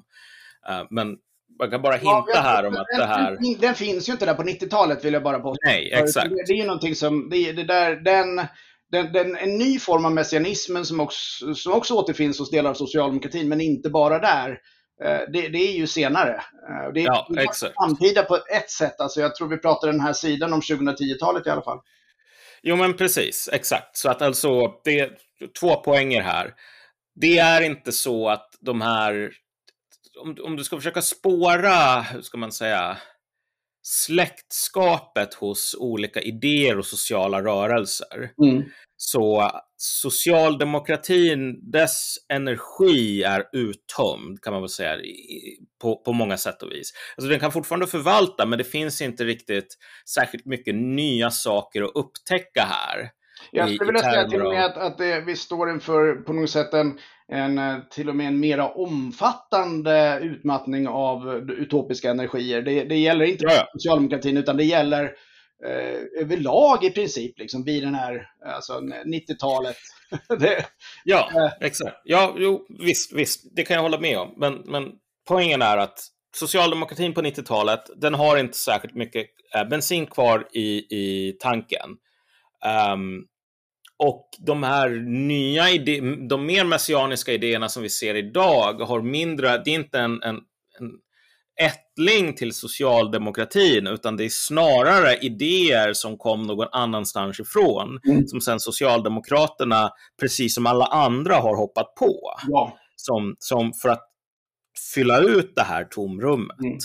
Uh, 0.70 0.88
men 0.90 1.18
man 1.60 1.70
kan 1.70 1.82
bara 1.82 1.96
hinta 1.96 2.26
ja, 2.34 2.42
här 2.42 2.66
om 2.66 2.74
att 2.74 2.88
den, 2.92 3.00
det 3.00 3.06
här... 3.06 3.58
Den, 3.60 3.76
finns 3.76 4.10
ju 4.10 4.14
inte 4.14 4.26
där 4.26 4.34
på 4.34 4.44
90-talet 4.44 5.06
vill 5.06 5.14
jag 5.14 5.24
bara 5.24 5.40
påstå. 5.40 5.60
Nej, 5.66 5.92
exakt. 5.94 6.30
Det, 6.30 6.44
det 6.48 6.54
är 6.54 6.58
ju 6.58 6.66
någonting 6.66 6.96
som, 6.96 7.30
det, 7.30 7.52
det 7.52 7.64
där, 7.64 7.96
den, 7.96 8.48
den, 8.92 9.14
den, 9.14 9.36
en 9.36 9.58
ny 9.58 9.80
form 9.80 10.06
av 10.06 10.12
messianismen 10.12 10.86
som 10.86 11.00
också, 11.00 11.54
som 11.56 11.74
också 11.74 11.94
återfinns 11.94 12.40
hos 12.40 12.52
delar 12.52 12.70
av 12.70 12.74
socialdemokratin, 12.74 13.50
men 13.50 13.62
inte 13.62 13.90
bara 13.90 14.20
där. 14.20 14.60
Eh, 15.02 15.22
det, 15.34 15.48
det, 15.48 15.58
är 15.58 15.74
ju 15.74 15.88
senare. 15.88 16.34
Eh, 16.70 16.94
det 16.94 17.02
är 17.02 17.06
ja, 17.06 17.28
samtida 17.54 18.24
på 18.24 18.36
ett 18.36 18.70
sätt. 18.70 19.00
Alltså 19.00 19.22
jag 19.22 19.36
tror 19.36 19.48
vi 19.48 19.58
pratar 19.58 19.88
den 19.88 20.02
här 20.02 20.14
sidan 20.14 20.54
om 20.54 20.62
2010-talet 20.62 21.48
i 21.48 21.50
alla 21.50 21.62
fall. 21.62 21.80
Jo, 22.62 22.76
men 22.76 22.94
precis. 22.94 23.50
Exakt. 23.54 23.98
Så 23.98 24.10
att 24.10 24.22
alltså, 24.22 24.74
det 24.84 25.00
är 25.00 25.18
två 25.60 25.76
poänger 25.76 26.22
här. 26.22 26.54
Det 27.16 27.38
är 27.38 27.62
inte 27.62 27.92
så 27.92 28.30
att 28.30 28.50
de 28.60 28.82
här... 28.82 29.32
Om, 30.22 30.38
om 30.44 30.56
du 30.56 30.64
ska 30.64 30.76
försöka 30.76 31.02
spåra, 31.02 32.02
hur 32.02 32.22
ska 32.22 32.38
man 32.38 32.52
säga, 32.52 32.98
släktskapet 33.84 35.34
hos 35.34 35.76
olika 35.80 36.22
idéer 36.22 36.78
och 36.78 36.86
sociala 36.86 37.42
rörelser. 37.42 38.32
Mm. 38.44 38.64
Så 38.98 39.52
socialdemokratin, 39.78 41.72
dess 41.72 42.16
energi 42.34 43.24
är 43.24 43.44
uttömd 43.54 44.42
kan 44.42 44.54
man 44.54 44.62
väl 44.62 44.70
säga 44.70 44.98
på, 45.82 45.96
på 45.96 46.14
många 46.14 46.38
sätt 46.38 46.64
och 46.64 46.72
vis. 46.72 46.94
Alltså 47.18 47.30
den 47.30 47.40
kan 47.40 47.52
fortfarande 47.52 47.88
förvalta, 47.88 48.46
men 48.46 48.58
det 48.58 48.64
finns 48.64 49.02
inte 49.02 49.24
riktigt 49.24 49.78
särskilt 50.10 50.46
mycket 50.46 50.76
nya 50.76 51.32
saker 51.32 51.82
att 51.82 51.92
upptäcka 51.96 52.62
här. 52.62 53.10
Jag 53.52 53.76
skulle 53.76 53.92
vilja 53.92 54.12
säga 54.12 54.30
till 54.30 54.42
och 54.42 54.54
med 54.54 54.66
att, 54.66 54.78
att 54.78 54.98
det, 54.98 55.22
vi 55.22 55.36
står 55.36 55.70
inför 55.70 56.16
på 56.16 56.34
något 56.34 56.50
sätt 56.50 56.74
en, 56.74 57.00
en, 57.34 57.58
eh, 57.58 57.80
till 57.90 58.10
och 58.10 58.16
med 58.16 58.28
en 58.28 58.40
mera 58.40 58.70
omfattande 58.70 60.20
utmattning 60.22 60.88
av 60.88 61.50
utopiska 61.50 62.12
energier. 62.12 62.62
Det, 62.62 62.84
det 62.84 62.96
gäller 62.96 63.26
inte 63.26 63.46
ja, 63.48 63.54
ja. 63.54 63.68
socialdemokratin 63.74 64.38
utan 64.38 64.58
det 64.58 64.64
gäller 64.64 65.04
eh, 65.66 66.22
överlag 66.22 66.84
i 66.84 66.90
princip 66.90 67.40
liksom, 67.40 67.64
vid 67.64 67.84
den 67.84 67.96
här 67.96 68.28
alltså, 68.46 68.74
90-talet. 69.06 69.76
ja, 71.04 71.30
eh. 71.36 71.68
exakt. 71.68 72.02
Ja, 72.04 72.36
jo, 72.38 72.66
visst, 72.80 73.14
visst, 73.14 73.56
det 73.56 73.64
kan 73.64 73.76
jag 73.76 73.82
hålla 73.82 74.00
med 74.00 74.18
om. 74.18 74.34
Men, 74.38 74.54
men 74.66 74.92
poängen 75.28 75.62
är 75.62 75.78
att 75.78 76.00
socialdemokratin 76.36 77.14
på 77.14 77.22
90-talet, 77.22 77.82
den 77.96 78.14
har 78.14 78.38
inte 78.38 78.58
särskilt 78.58 78.96
mycket 78.96 79.26
eh, 79.56 79.70
bensin 79.70 80.06
kvar 80.06 80.48
i, 80.54 80.68
i 80.78 81.38
tanken. 81.40 81.90
Um, 82.94 83.26
och 84.00 84.30
de 84.40 84.64
här 84.64 84.90
nya 85.28 85.70
idé 85.70 86.02
de 86.30 86.46
mer 86.46 86.66
messianiska 86.66 87.34
idéerna 87.34 87.70
som 87.70 87.84
vi 87.84 87.90
ser 87.90 88.16
idag 88.16 88.74
har 88.74 89.02
mindre, 89.02 89.58
det 89.58 89.70
är 89.70 89.76
inte 89.76 90.00
en, 90.00 90.24
en, 90.24 90.36
en 90.80 90.92
ättling 91.62 92.34
till 92.34 92.54
socialdemokratin, 92.54 93.88
utan 93.88 94.18
det 94.18 94.26
är 94.26 94.30
snarare 94.30 95.18
idéer 95.18 95.94
som 95.94 96.18
kom 96.18 96.42
någon 96.42 96.68
annanstans 96.72 97.40
ifrån, 97.40 98.00
mm. 98.08 98.28
som 98.28 98.42
sen 98.42 98.60
Socialdemokraterna, 98.60 99.90
precis 100.20 100.56
som 100.56 100.66
alla 100.66 100.86
andra, 100.86 101.36
har 101.36 101.56
hoppat 101.56 101.96
på. 101.96 102.34
Ja. 102.48 102.78
Som, 102.96 103.36
som 103.40 103.74
för 103.74 103.90
att 103.90 104.10
fylla 104.94 105.20
ut 105.20 105.54
det 105.56 105.64
här 105.64 105.84
tomrummet. 105.84 106.60
Mm. 106.60 106.78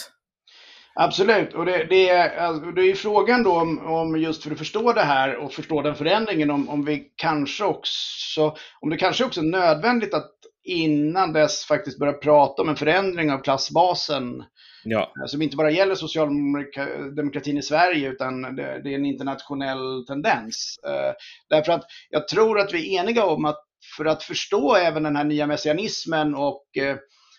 Absolut, 1.01 1.55
och 1.55 1.65
det, 1.65 1.87
det, 1.91 2.09
är, 2.09 2.37
alltså, 2.37 2.71
det 2.71 2.91
är 2.91 2.95
frågan 2.95 3.43
då 3.43 3.61
om, 3.61 3.87
om, 3.87 4.21
just 4.21 4.43
för 4.43 4.51
att 4.51 4.59
förstå 4.59 4.93
det 4.93 5.03
här 5.03 5.37
och 5.37 5.53
förstå 5.53 5.83
den 5.83 5.95
förändringen, 5.95 6.51
om, 6.51 6.69
om 6.69 6.85
vi 6.85 7.13
kanske 7.17 7.65
också, 7.65 8.57
om 8.81 8.91
det 8.91 8.97
kanske 8.97 9.25
också 9.25 9.41
är 9.41 9.45
nödvändigt 9.45 10.15
att 10.15 10.31
innan 10.65 11.33
dess 11.33 11.65
faktiskt 11.65 11.99
börja 11.99 12.13
prata 12.13 12.63
om 12.63 12.69
en 12.69 12.77
förändring 12.77 13.33
av 13.33 13.39
klassbasen. 13.39 14.45
Ja. 14.85 15.13
Som 15.27 15.43
inte 15.43 15.57
bara 15.57 15.71
gäller 15.71 15.95
socialdemokratin 15.95 17.59
i 17.59 17.63
Sverige 17.63 18.09
utan 18.09 18.43
det, 18.43 18.81
det 18.85 18.91
är 18.91 18.95
en 18.95 19.07
internationell 19.07 20.07
tendens. 20.07 20.81
Uh, 20.87 21.15
därför 21.49 21.73
att 21.73 21.85
jag 22.11 22.29
tror 22.29 22.61
att 22.61 22.75
vi 22.75 22.97
är 22.97 23.03
eniga 23.03 23.25
om 23.25 23.45
att 23.45 23.65
för 23.97 24.05
att 24.05 24.23
förstå 24.23 24.75
även 24.75 25.03
den 25.03 25.17
här 25.17 25.25
nya 25.25 25.47
messianismen 25.47 26.35
och 26.35 26.65
uh, 26.83 26.97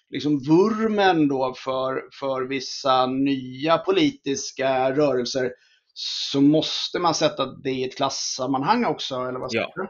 liksom 0.09 0.39
vurmen 0.39 1.27
då 1.27 1.53
för, 1.57 2.01
för 2.19 2.47
vissa 2.47 3.05
nya 3.05 3.77
politiska 3.77 4.91
rörelser 4.91 5.51
så 5.93 6.41
måste 6.41 6.99
man 6.99 7.15
sätta 7.15 7.45
det 7.45 7.71
i 7.71 7.83
ett 7.83 7.97
klassammanhang 7.97 8.85
också, 8.85 9.15
eller 9.15 9.39
vad 9.39 9.51
säger 9.51 9.63
ja. 9.63 9.71
du? 9.75 9.87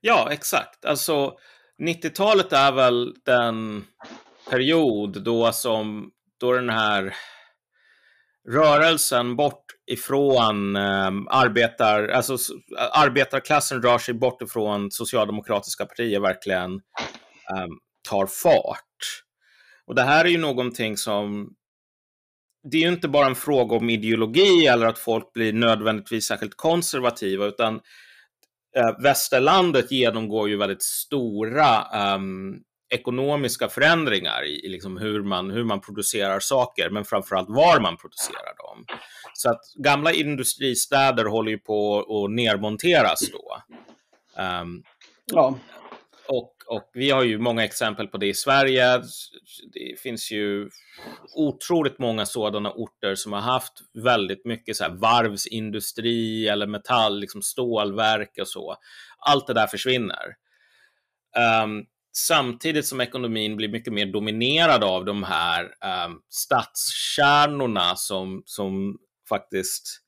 Ja, 0.00 0.28
exakt. 0.30 0.84
Alltså 0.84 1.34
90-talet 1.82 2.52
är 2.52 2.72
väl 2.72 3.14
den 3.24 3.84
period 4.50 5.22
då 5.22 5.52
som 5.52 6.10
då 6.40 6.52
den 6.52 6.70
här 6.70 7.14
rörelsen 8.48 9.36
bort 9.36 9.64
ifrån 9.90 10.76
eh, 10.76 11.10
arbetar, 11.28 12.08
alltså, 12.08 12.36
arbetarklassen 12.92 13.80
drar 13.80 13.98
sig 13.98 14.14
bort 14.14 14.42
ifrån 14.42 14.90
socialdemokratiska 14.90 15.86
partier 15.86 16.20
verkligen 16.20 16.74
eh, 17.52 17.66
tar 18.06 18.26
fart. 18.26 19.22
Och 19.86 19.94
det 19.94 20.02
här 20.02 20.24
är 20.24 20.28
ju 20.28 20.38
någonting 20.38 20.96
som 20.96 21.54
det 22.70 22.76
är 22.76 22.80
ju 22.80 22.88
inte 22.88 23.08
bara 23.08 23.26
en 23.26 23.34
fråga 23.34 23.76
om 23.76 23.90
ideologi 23.90 24.66
eller 24.66 24.86
att 24.86 24.98
folk 24.98 25.32
blir 25.32 25.52
nödvändigtvis 25.52 26.26
särskilt 26.26 26.56
konservativa, 26.56 27.46
utan 27.46 27.74
eh, 28.76 29.02
västerlandet 29.02 29.92
genomgår 29.92 30.48
ju 30.48 30.56
väldigt 30.56 30.82
stora 30.82 31.84
um, 32.14 32.62
ekonomiska 32.94 33.68
förändringar 33.68 34.44
i, 34.44 34.66
i 34.66 34.68
liksom 34.68 34.96
hur, 34.96 35.22
man, 35.22 35.50
hur 35.50 35.64
man 35.64 35.80
producerar 35.80 36.40
saker, 36.40 36.90
men 36.90 37.04
framförallt 37.04 37.48
var 37.48 37.80
man 37.80 37.96
producerar 37.96 38.56
dem. 38.56 38.84
Så 39.34 39.50
att 39.50 39.62
gamla 39.84 40.12
industristäder 40.12 41.24
håller 41.24 41.50
ju 41.50 41.58
på 41.58 41.98
att 41.98 42.30
nedmonteras 42.30 43.20
då. 43.32 43.62
Um, 44.42 44.82
ja. 45.24 45.58
Och, 46.28 46.55
och 46.66 46.90
vi 46.92 47.10
har 47.10 47.22
ju 47.22 47.38
många 47.38 47.64
exempel 47.64 48.08
på 48.08 48.18
det 48.18 48.26
i 48.26 48.34
Sverige. 48.34 49.02
Det 49.72 50.00
finns 50.00 50.30
ju 50.30 50.70
otroligt 51.34 51.98
många 51.98 52.26
sådana 52.26 52.72
orter 52.72 53.14
som 53.14 53.32
har 53.32 53.40
haft 53.40 53.72
väldigt 54.04 54.44
mycket 54.44 54.76
så 54.76 54.84
här 54.84 54.90
varvsindustri 54.90 56.48
eller 56.48 56.66
metall, 56.66 57.20
liksom 57.20 57.42
stålverk 57.42 58.32
och 58.40 58.48
så. 58.48 58.76
Allt 59.18 59.46
det 59.46 59.54
där 59.54 59.66
försvinner. 59.66 60.34
Um, 61.64 61.84
samtidigt 62.12 62.86
som 62.86 63.00
ekonomin 63.00 63.56
blir 63.56 63.68
mycket 63.68 63.92
mer 63.92 64.06
dominerad 64.06 64.84
av 64.84 65.04
de 65.04 65.22
här 65.22 65.64
um, 65.64 66.20
stadskärnorna 66.28 67.96
som, 67.96 68.42
som 68.46 68.98
faktiskt 69.28 70.05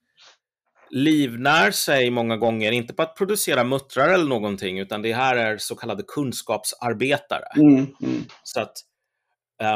livnär 0.91 1.71
sig 1.71 2.11
många 2.11 2.37
gånger, 2.37 2.73
inte 2.73 2.95
på 2.95 3.03
att 3.03 3.17
producera 3.17 3.65
muttrar 3.65 4.09
eller 4.09 4.29
någonting, 4.29 4.79
utan 4.79 5.03
det 5.03 5.13
här 5.13 5.37
är 5.37 5.59
så 5.59 5.75
kallade 5.75 6.03
kunskapsarbetare. 6.03 7.47
Mm, 7.57 7.87
mm. 8.03 8.25
Så 8.43 8.61
att 8.61 8.73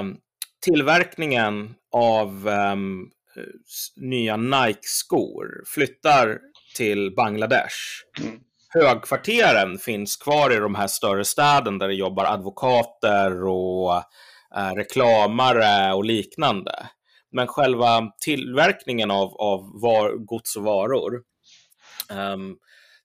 um, 0.01 0.17
tillverkningen 0.61 1.75
av 1.93 2.49
um, 2.49 3.11
nya 3.97 4.37
Nike-skor 4.37 5.65
flyttar 5.67 6.39
till 6.77 7.15
Bangladesh. 7.17 7.77
Mm. 8.21 8.41
Högkvarteren 8.69 9.79
finns 9.79 10.17
kvar 10.17 10.53
i 10.53 10.57
de 10.57 10.75
här 10.75 10.87
större 10.87 11.25
städerna 11.25 11.79
där 11.79 11.89
det 11.89 11.95
jobbar 11.95 12.25
advokater 12.25 13.45
och 13.45 13.93
uh, 14.57 14.75
reklamare 14.77 15.93
och 15.93 16.05
liknande. 16.05 16.89
Men 17.33 17.47
själva 17.47 18.13
tillverkningen 18.25 19.11
av, 19.11 19.35
av 19.37 19.81
var, 19.81 20.17
gods 20.17 20.57
och 20.57 20.63
varor, 20.63 21.23
um, 22.35 22.57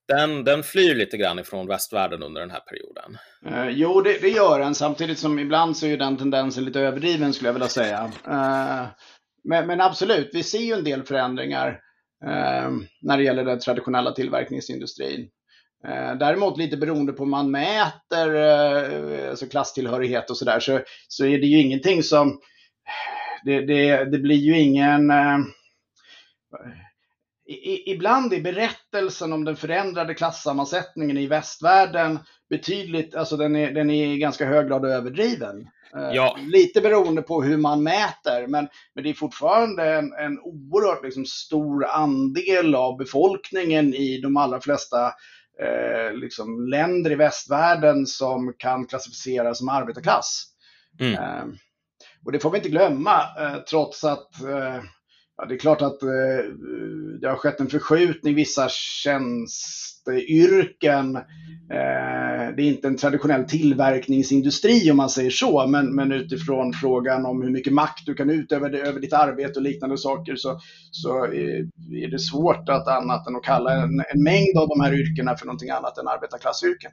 den, 0.07 0.43
den 0.43 0.63
flyr 0.63 0.95
lite 0.95 1.17
grann 1.17 1.39
ifrån 1.39 1.67
västvärlden 1.67 2.23
under 2.23 2.41
den 2.41 2.51
här 2.51 2.59
perioden. 2.59 3.17
Uh, 3.47 3.69
jo, 3.69 4.01
det, 4.01 4.17
det, 4.21 4.29
gör 4.29 4.59
den, 4.59 4.75
samtidigt 4.75 5.19
som 5.19 5.39
ibland 5.39 5.77
så 5.77 5.85
är 5.85 5.97
den 5.97 6.17
tendensen 6.17 6.65
lite 6.65 6.79
överdriven 6.79 7.33
skulle 7.33 7.47
jag 7.47 7.53
vilja 7.53 7.67
säga. 7.67 8.11
Uh, 8.27 8.87
men, 9.43 9.67
men, 9.67 9.81
absolut, 9.81 10.29
vi 10.33 10.43
ser 10.43 10.59
ju 10.59 10.73
en 10.73 10.83
del 10.83 11.03
förändringar 11.03 11.69
uh, 12.25 12.71
när 13.01 13.17
det 13.17 13.23
gäller 13.23 13.45
den 13.45 13.59
traditionella 13.59 14.11
tillverkningsindustrin. 14.11 15.29
Eh, 15.87 16.17
däremot 16.17 16.57
lite 16.57 16.77
beroende 16.77 17.13
på 17.13 17.23
hur 17.23 17.29
man 17.29 17.51
mäter 17.51 18.35
alltså 19.29 19.45
klasstillhörighet 19.45 20.29
och 20.29 20.37
sådär 20.37 20.59
så, 20.59 20.79
så 21.07 21.25
är 21.25 21.37
det 21.37 21.47
ju 21.47 21.61
ingenting 21.61 22.03
som 22.03 22.39
det, 23.45 23.61
det, 23.61 24.05
det 24.05 24.19
blir 24.19 24.35
ju 24.35 24.59
ingen... 24.59 25.09
Eh, 25.09 25.37
i, 27.49 27.91
ibland 27.91 28.33
är 28.33 28.41
berättelsen 28.41 29.33
om 29.33 29.45
den 29.45 29.55
förändrade 29.55 30.13
klassammansättningen 30.13 31.17
i 31.17 31.27
västvärlden 31.27 32.19
betydligt, 32.49 33.15
alltså 33.15 33.37
den 33.37 33.55
är, 33.55 33.71
den 33.71 33.89
är 33.89 34.07
i 34.07 34.17
ganska 34.17 34.45
hög 34.45 34.67
grad 34.67 34.85
överdriven. 34.85 35.67
Eh, 35.95 36.09
ja. 36.13 36.37
Lite 36.47 36.81
beroende 36.81 37.21
på 37.21 37.43
hur 37.43 37.57
man 37.57 37.83
mäter, 37.83 38.47
men, 38.47 38.67
men 38.95 39.03
det 39.03 39.09
är 39.09 39.13
fortfarande 39.13 39.95
en, 39.95 40.13
en 40.13 40.39
oerhört 40.39 41.03
liksom, 41.03 41.25
stor 41.25 41.85
andel 41.85 42.75
av 42.75 42.97
befolkningen 42.97 43.93
i 43.93 44.21
de 44.21 44.37
allra 44.37 44.61
flesta 44.61 45.05
eh, 45.61 46.13
liksom, 46.13 46.67
länder 46.67 47.11
i 47.11 47.15
västvärlden 47.15 48.05
som 48.05 48.53
kan 48.57 48.87
klassificeras 48.87 49.57
som 49.57 49.69
arbetarklass. 49.69 50.45
Mm. 50.99 51.13
Eh, 51.13 51.45
och 52.27 52.33
det 52.33 52.39
får 52.39 52.51
vi 52.51 52.57
inte 52.57 52.69
glömma, 52.69 53.21
eh, 53.39 53.57
trots 53.69 54.03
att 54.03 54.43
eh, 54.43 54.81
ja, 55.37 55.45
det 55.47 55.55
är 55.55 55.59
klart 55.59 55.81
att 55.81 56.03
eh, 56.03 56.09
det 57.21 57.27
har 57.27 57.35
skett 57.35 57.59
en 57.59 57.67
förskjutning 57.67 58.33
i 58.33 58.35
vissa 58.35 58.67
tjänsteyrken. 58.69 61.15
Eh, 61.15 61.23
det 62.55 62.61
är 62.61 62.67
inte 62.67 62.87
en 62.87 62.97
traditionell 62.97 63.43
tillverkningsindustri 63.43 64.91
om 64.91 64.97
man 64.97 65.09
säger 65.09 65.29
så, 65.29 65.67
men, 65.67 65.95
men 65.95 66.11
utifrån 66.11 66.73
frågan 66.73 67.25
om 67.25 67.41
hur 67.41 67.51
mycket 67.51 67.73
makt 67.73 68.05
du 68.05 68.13
kan 68.13 68.29
utöva 68.29 68.69
över 68.69 68.99
ditt 68.99 69.13
arbete 69.13 69.59
och 69.59 69.63
liknande 69.63 69.97
saker 69.97 70.35
så, 70.35 70.59
så 70.91 71.25
eh, 71.25 71.65
är 72.03 72.11
det 72.11 72.19
svårt 72.19 72.69
att 72.69 72.87
annat 72.87 73.27
än 73.27 73.35
att 73.35 73.43
kalla 73.43 73.71
en, 73.71 74.03
en 74.13 74.23
mängd 74.23 74.57
av 74.57 74.67
de 74.67 74.81
här 74.81 74.93
yrkena 74.93 75.37
för 75.37 75.45
någonting 75.45 75.69
annat 75.69 75.97
än 75.97 76.07
arbetarklassyrken. 76.07 76.91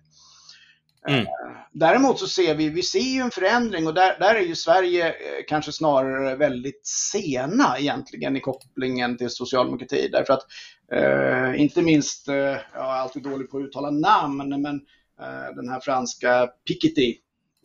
Mm. 1.08 1.20
Eh, 1.20 1.26
däremot 1.72 2.18
så 2.18 2.26
ser 2.26 2.54
vi, 2.54 2.68
vi 2.68 2.82
ser 2.82 2.98
ju 2.98 3.20
en 3.20 3.30
förändring 3.30 3.86
och 3.86 3.94
där, 3.94 4.18
där 4.18 4.34
är 4.34 4.40
ju 4.40 4.54
Sverige 4.54 5.08
eh, 5.08 5.44
kanske 5.48 5.72
snarare 5.72 6.36
väldigt 6.36 6.86
sena 6.86 7.78
egentligen 7.78 8.36
i 8.36 8.40
kopplingen 8.40 9.18
till 9.18 9.30
socialdemokrati. 9.30 10.08
Därför 10.12 10.32
att 10.32 10.46
eh, 10.92 11.60
inte 11.60 11.82
minst, 11.82 12.28
eh, 12.28 12.34
jag 12.34 12.60
är 12.74 13.00
alltid 13.00 13.22
dålig 13.22 13.50
på 13.50 13.58
att 13.58 13.64
uttala 13.64 13.90
namn, 13.90 14.62
men 14.62 14.80
eh, 15.20 15.54
den 15.56 15.68
här 15.68 15.80
franska 15.80 16.48
Piketty. 16.68 17.16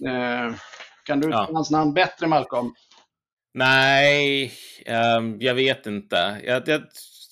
Eh, 0.06 0.56
kan 1.04 1.20
du 1.20 1.28
uttala 1.28 1.48
ja. 1.50 1.54
hans 1.54 1.72
namn 1.72 1.94
bättre 1.94 2.28
Malcolm? 2.28 2.74
Nej, 3.54 4.54
um, 5.18 5.38
jag 5.40 5.56
vet 5.56 5.86
inte. 5.86 6.42
Jag, 6.44 6.68
jag, 6.68 6.82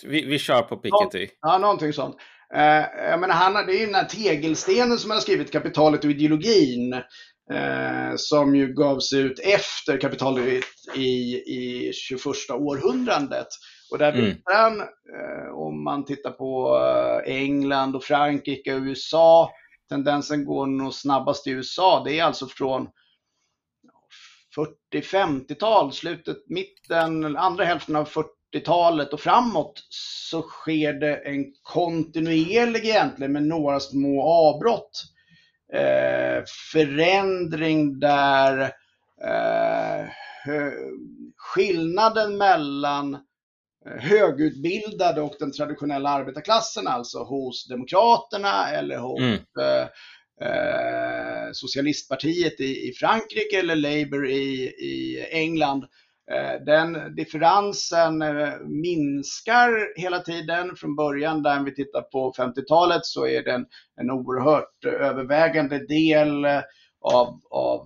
vi, 0.03 0.25
vi 0.25 0.39
kör 0.39 0.61
på 0.61 0.77
Piketty. 0.77 1.27
Ja, 1.41 1.51
ja, 1.51 1.57
någonting 1.57 1.93
sånt. 1.93 2.15
Eh, 2.55 3.09
jag 3.09 3.19
menar, 3.19 3.33
han, 3.33 3.53
det 3.53 3.73
är 3.73 3.79
ju 3.79 3.85
den 3.85 3.95
här 3.95 4.05
tegelstenen 4.05 4.97
som 4.97 5.09
han 5.09 5.15
har 5.15 5.21
skrivit, 5.21 5.51
Kapitalet 5.51 6.03
och 6.03 6.11
ideologin, 6.11 6.93
eh, 7.51 8.15
som 8.15 8.55
ju 8.55 8.73
gavs 8.73 9.13
ut 9.13 9.39
efter 9.39 9.97
kapitalet 9.97 10.63
i, 10.95 11.35
i 11.35 11.91
21 11.93 12.25
århundradet. 12.51 13.47
Och 13.91 13.97
där 13.97 14.13
mm. 14.13 14.37
han, 14.43 14.79
eh, 14.79 15.53
om 15.53 15.83
man 15.83 16.05
tittar 16.05 16.31
på 16.31 16.77
eh, 16.77 17.33
England 17.35 17.95
och 17.95 18.03
Frankrike 18.03 18.75
och 18.75 18.81
USA, 18.81 19.51
tendensen 19.89 20.45
går 20.45 20.65
nog 20.65 20.93
snabbast 20.93 21.47
i 21.47 21.51
USA. 21.51 22.03
Det 22.05 22.19
är 22.19 22.23
alltså 22.23 22.47
från 22.47 22.89
40-50-tal, 24.93 25.93
slutet, 25.93 26.37
mitten, 26.47 27.37
andra 27.37 27.63
hälften 27.63 27.95
av 27.95 28.05
40 28.05 28.29
80-talet 28.53 29.13
och 29.13 29.19
framåt 29.19 29.83
så 29.89 30.41
sker 30.41 30.93
det 30.93 31.15
en 31.15 31.45
kontinuerlig 31.61 32.85
egentligen 32.85 33.31
med 33.31 33.43
några 33.43 33.79
små 33.79 34.23
avbrott. 34.23 35.03
Eh, 35.73 36.43
förändring 36.71 37.99
där 37.99 38.61
eh, 39.23 40.07
skillnaden 41.35 42.37
mellan 42.37 43.13
eh, 43.13 43.99
högutbildade 43.99 45.21
och 45.21 45.35
den 45.39 45.51
traditionella 45.51 46.09
arbetarklassen, 46.09 46.87
alltså 46.87 47.23
hos 47.23 47.67
Demokraterna 47.67 48.71
eller 48.71 48.97
hos 48.97 49.19
mm. 49.19 49.39
eh, 49.59 49.87
eh 50.47 51.51
Socialistpartiet 51.53 52.59
i, 52.59 52.89
i, 52.89 52.93
Frankrike 52.93 53.59
eller 53.59 53.75
Labour 53.75 54.27
i, 54.27 54.63
i 54.67 55.27
England, 55.31 55.85
Eh, 56.31 56.65
den 56.65 57.15
differensen 57.15 58.21
eh, 58.21 58.53
minskar 58.59 59.99
hela 59.99 60.19
tiden. 60.19 60.75
Från 60.75 60.95
början, 60.95 61.43
där 61.43 61.63
vi 61.63 61.75
tittar 61.75 62.01
på 62.01 62.33
50-talet, 62.37 63.05
så 63.05 63.27
är 63.27 63.43
den 63.43 63.65
en, 64.01 64.11
oerhört 64.11 64.85
övervägande 64.85 65.79
del 65.87 66.45
eh, 66.45 66.61
av, 67.01 67.39
av 67.51 67.81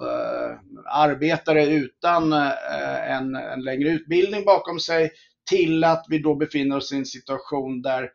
arbetare 0.85 1.65
utan 1.65 2.33
en, 2.33 3.35
en 3.35 3.61
längre 3.61 3.89
utbildning 3.89 4.45
bakom 4.45 4.79
sig 4.79 5.11
till 5.49 5.83
att 5.83 6.05
vi 6.09 6.19
då 6.19 6.35
befinner 6.35 6.77
oss 6.77 6.93
i 6.93 6.97
en 6.97 7.05
situation 7.05 7.81
där 7.81 8.09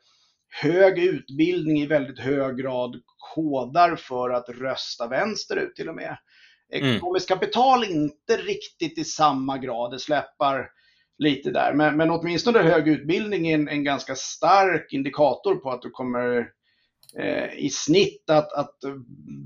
hög 0.63 0.99
utbildning 0.99 1.83
i 1.83 1.87
väldigt 1.87 2.19
hög 2.19 2.57
grad 2.57 2.97
kodar 3.35 3.97
för 3.97 4.31
att 4.31 4.49
rösta 4.49 5.09
vänsterut 5.09 5.77
till 5.77 5.89
och 5.89 5.95
med. 5.95 6.17
Mm. 6.75 6.97
Ekonomiskt 6.97 7.31
mm. 7.31 7.39
kapital 7.39 7.85
inte 7.85 8.37
riktigt 8.37 8.99
i 8.99 9.05
samma 9.05 9.59
grad, 9.59 9.91
det 9.91 9.99
släpar 9.99 10.71
lite 11.19 11.51
där. 11.51 11.73
Men, 11.73 11.97
men 11.97 12.11
åtminstone 12.11 12.59
hög 12.63 12.89
utbildning 12.89 13.49
är 13.49 13.55
en, 13.55 13.69
en 13.69 13.85
ganska 13.85 14.15
stark 14.15 14.93
indikator 14.93 15.55
på 15.55 15.71
att 15.71 15.83
du 15.83 15.91
kommer 15.91 16.49
eh, 17.19 17.59
i 17.59 17.71
snitt 17.71 18.31
att, 18.31 18.53
att 18.53 18.77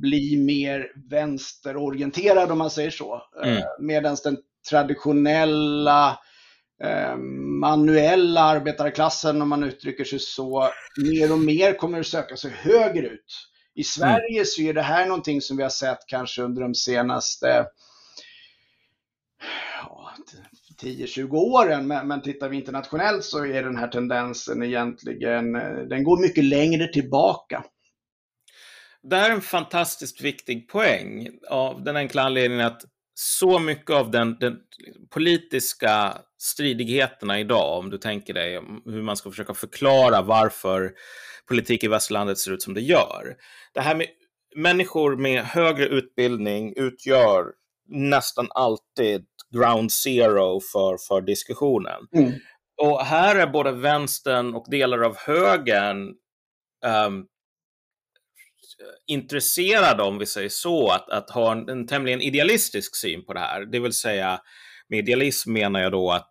bli 0.00 0.36
mer 0.36 0.92
vänsterorienterad 1.10 2.50
om 2.50 2.58
man 2.58 2.70
säger 2.70 2.90
så. 2.90 3.22
Eh, 3.44 3.50
mm. 3.50 3.62
Medan 3.80 4.16
den 4.24 4.36
traditionella 4.70 6.18
eh, 6.84 7.16
manuella 7.60 8.40
arbetarklassen, 8.40 9.42
om 9.42 9.48
man 9.48 9.64
uttrycker 9.64 10.04
sig 10.04 10.18
så, 10.18 10.68
mer 11.04 11.32
och 11.32 11.38
mer 11.38 11.72
kommer 11.72 12.00
att 12.00 12.06
söka 12.06 12.36
sig 12.36 12.50
högerut. 12.50 13.46
I 13.81 13.85
Sverige 13.85 14.39
mm. 14.39 14.45
så 14.45 14.62
är 14.62 14.74
det 14.74 14.83
här 14.83 15.07
någonting 15.07 15.41
som 15.41 15.57
vi 15.57 15.62
har 15.62 15.70
sett 15.70 15.99
kanske 16.07 16.43
under 16.43 16.62
de 16.62 16.74
senaste 16.74 17.66
10-20 20.83 21.35
åren. 21.35 21.87
Men, 21.87 22.09
men 22.09 22.22
tittar 22.22 22.49
vi 22.49 22.57
internationellt 22.57 23.24
så 23.24 23.45
är 23.45 23.62
den 23.62 23.76
här 23.76 23.89
tendensen 23.89 24.62
egentligen, 24.62 25.53
den 25.89 26.05
går 26.05 26.20
mycket 26.20 26.45
längre 26.45 26.89
tillbaka. 26.93 27.64
Det 29.03 29.16
här 29.16 29.31
är 29.31 29.35
en 29.35 29.41
fantastiskt 29.41 30.20
viktig 30.20 30.68
poäng 30.68 31.28
av 31.49 31.85
den 31.85 31.97
enkla 31.97 32.22
anledningen 32.22 32.66
att 32.66 32.83
så 33.14 33.58
mycket 33.58 33.90
av 33.90 34.11
den, 34.11 34.38
den 34.38 34.56
politiska 35.11 36.18
stridigheterna 36.38 37.40
idag, 37.40 37.78
om 37.78 37.90
du 37.90 37.98
tänker 37.98 38.34
dig 38.34 38.61
hur 38.84 39.02
man 39.02 39.16
ska 39.16 39.30
försöka 39.30 39.54
förklara 39.54 40.22
varför 40.22 40.92
politik 41.48 41.84
i 41.84 41.88
västerlandet 41.88 42.38
ser 42.38 42.52
ut 42.52 42.62
som 42.62 42.74
det 42.74 42.80
gör. 42.80 43.36
Det 43.74 43.80
här 43.80 43.94
med 43.94 44.06
människor 44.56 45.16
med 45.16 45.44
högre 45.44 45.86
utbildning 45.86 46.74
utgör 46.76 47.44
nästan 47.88 48.48
alltid 48.50 49.24
ground 49.54 49.92
zero 49.92 50.61
för, 50.72 50.96
för 51.08 51.20
diskussionen. 51.20 52.06
Mm. 52.12 52.32
Och 52.82 53.04
här 53.04 53.36
är 53.36 53.46
både 53.46 53.72
vänstern 53.72 54.54
och 54.54 54.66
delar 54.70 54.98
av 55.02 55.16
högern 55.16 56.14
um, 57.06 57.26
intresserade, 59.07 60.03
om 60.03 60.18
vi 60.18 60.26
säger 60.26 60.49
så, 60.49 60.91
att, 60.91 61.11
att 61.11 61.31
ha 61.31 61.53
en, 61.53 61.68
en 61.68 61.87
tämligen 61.87 62.20
idealistisk 62.20 62.97
syn 62.97 63.24
på 63.24 63.33
det 63.33 63.41
här. 63.41 63.64
Det 63.66 63.81
vill 63.81 63.93
säga, 63.93 64.41
med 64.89 64.99
idealism 64.99 65.53
menar 65.53 65.81
jag 65.81 65.93
då 65.93 66.11
att 66.11 66.28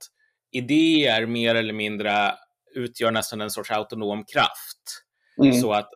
idéer 0.51 1.25
mer 1.25 1.55
eller 1.55 1.73
mindre 1.73 2.31
utgör 2.75 3.11
nästan 3.11 3.41
en 3.41 3.49
sorts 3.49 3.71
autonom 3.71 4.25
kraft. 4.25 5.03
Mm. 5.43 5.53
Så 5.53 5.73
att 5.73 5.89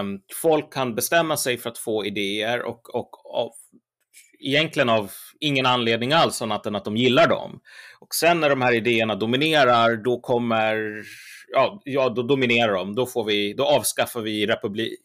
um, 0.00 0.20
folk 0.42 0.72
kan 0.72 0.94
bestämma 0.94 1.36
sig 1.36 1.58
för 1.58 1.70
att 1.70 1.78
få 1.78 2.06
idéer 2.06 2.62
och, 2.62 2.94
och, 2.94 3.42
och 3.42 3.54
egentligen 4.40 4.88
av 4.88 5.10
ingen 5.40 5.66
anledning 5.66 6.12
alls 6.12 6.42
annat 6.42 6.66
än 6.66 6.76
att 6.76 6.84
de 6.84 6.96
gillar 6.96 7.28
dem. 7.28 7.60
Och 7.98 8.14
sen 8.14 8.40
när 8.40 8.50
de 8.50 8.62
här 8.62 8.72
idéerna 8.72 9.14
dominerar, 9.14 9.96
då 9.96 10.20
kommer 10.20 11.02
ja, 11.52 11.80
ja, 11.84 12.08
då 12.08 12.22
dominerar 12.22 12.72
de. 12.72 12.94
Då, 12.94 13.06
får 13.06 13.24
vi, 13.24 13.52
då 13.52 13.64
avskaffar 13.64 14.20
vi 14.20 14.46
republi 14.46 14.96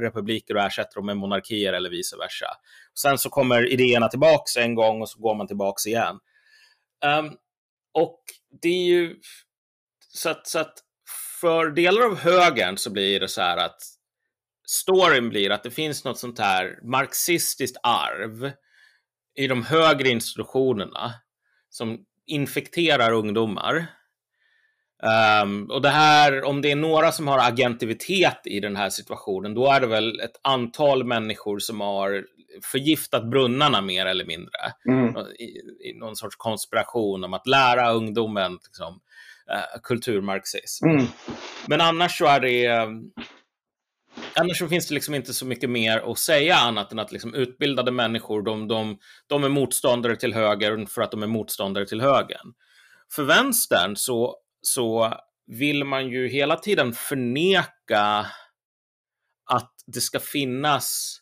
republiker 0.00 0.56
och 0.56 0.62
ersätter 0.62 0.94
dem 0.94 1.06
med 1.06 1.16
monarkier 1.16 1.72
eller 1.72 1.90
vice 1.90 2.16
versa. 2.16 2.46
Sen 2.98 3.18
så 3.18 3.30
kommer 3.30 3.72
idéerna 3.72 4.08
tillbaks 4.08 4.56
en 4.56 4.74
gång 4.74 5.02
och 5.02 5.08
så 5.08 5.20
går 5.20 5.34
man 5.34 5.46
tillbaks 5.46 5.86
igen. 5.86 6.18
Um, 7.18 7.36
och 7.94 8.20
det 8.62 8.68
är 8.68 8.84
ju 8.84 9.16
så 10.08 10.28
att, 10.28 10.46
så 10.46 10.58
att 10.58 10.74
för 11.40 11.70
delar 11.70 12.02
av 12.02 12.16
högern 12.16 12.76
så 12.76 12.90
blir 12.90 13.20
det 13.20 13.28
så 13.28 13.42
här 13.42 13.56
att 13.56 13.82
storyn 14.66 15.28
blir 15.28 15.50
att 15.50 15.62
det 15.62 15.70
finns 15.70 16.04
något 16.04 16.18
sånt 16.18 16.38
här 16.38 16.78
marxistiskt 16.82 17.76
arv 17.82 18.52
i 19.36 19.46
de 19.46 19.64
högre 19.64 20.08
institutionerna 20.08 21.12
som 21.70 21.98
infekterar 22.26 23.12
ungdomar. 23.12 23.86
Um, 25.42 25.70
och 25.70 25.82
det 25.82 25.88
här, 25.88 26.44
om 26.44 26.62
det 26.62 26.70
är 26.70 26.76
några 26.76 27.12
som 27.12 27.28
har 27.28 27.38
agentivitet 27.38 28.40
i 28.44 28.60
den 28.60 28.76
här 28.76 28.90
situationen, 28.90 29.54
då 29.54 29.70
är 29.70 29.80
det 29.80 29.86
väl 29.86 30.20
ett 30.20 30.40
antal 30.42 31.04
människor 31.04 31.58
som 31.58 31.80
har 31.80 32.24
förgiftat 32.62 33.30
brunnarna 33.30 33.80
mer 33.80 34.06
eller 34.06 34.24
mindre. 34.24 34.58
Mm. 34.88 35.16
I, 35.16 35.44
I, 35.88 35.98
någon 35.98 36.16
sorts 36.16 36.36
konspiration 36.36 37.24
om 37.24 37.34
att 37.34 37.46
lära 37.46 37.92
ungdomen 37.92 38.58
liksom, 38.64 39.00
uh, 39.50 39.80
kulturmarxism. 39.82 40.88
Mm. 40.88 41.06
Men 41.68 41.80
annars 41.80 42.18
så 42.18 42.26
är 42.26 42.40
det 42.40 42.68
um, 42.68 43.12
annars 44.34 44.58
så 44.58 44.68
finns 44.68 44.88
det 44.88 44.94
liksom 44.94 45.14
inte 45.14 45.34
så 45.34 45.46
mycket 45.46 45.70
mer 45.70 45.98
att 46.12 46.18
säga 46.18 46.56
annat 46.56 46.92
än 46.92 46.98
att 46.98 47.12
liksom 47.12 47.34
utbildade 47.34 47.92
människor, 47.92 48.42
de, 48.42 48.68
de, 48.68 48.98
de 49.26 49.44
är 49.44 49.48
motståndare 49.48 50.16
till 50.16 50.34
högern 50.34 50.86
för 50.86 51.02
att 51.02 51.10
de 51.10 51.22
är 51.22 51.26
motståndare 51.26 51.86
till 51.86 52.00
högern. 52.00 52.54
För 53.14 53.22
vänstern 53.22 53.96
så, 53.96 54.36
så 54.62 55.14
vill 55.46 55.84
man 55.84 56.08
ju 56.08 56.28
hela 56.28 56.56
tiden 56.56 56.92
förneka 56.92 58.26
att 59.50 59.74
det 59.86 60.00
ska 60.00 60.20
finnas 60.20 61.18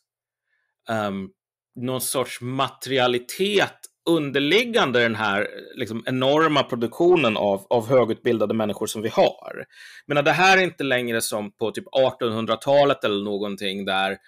um, 0.89 1.31
någon 1.75 2.01
sorts 2.01 2.41
materialitet 2.41 3.79
underliggande 4.05 5.01
den 5.01 5.15
här 5.15 5.49
liksom, 5.75 6.03
enorma 6.07 6.63
produktionen 6.63 7.37
av, 7.37 7.67
av 7.71 7.89
högutbildade 7.89 8.55
människor 8.55 8.87
som 8.87 9.03
vi 9.03 9.09
har. 9.09 9.65
Men 10.07 10.25
det 10.25 10.33
här 10.33 10.59
är 10.59 10.63
inte 10.63 10.85
längre 10.85 11.21
som 11.21 11.53
på 11.53 11.71
typ 11.71 11.87
1800-talet 11.87 13.05
eller 13.05 13.25
någonting 13.25 13.85
där 13.85 14.19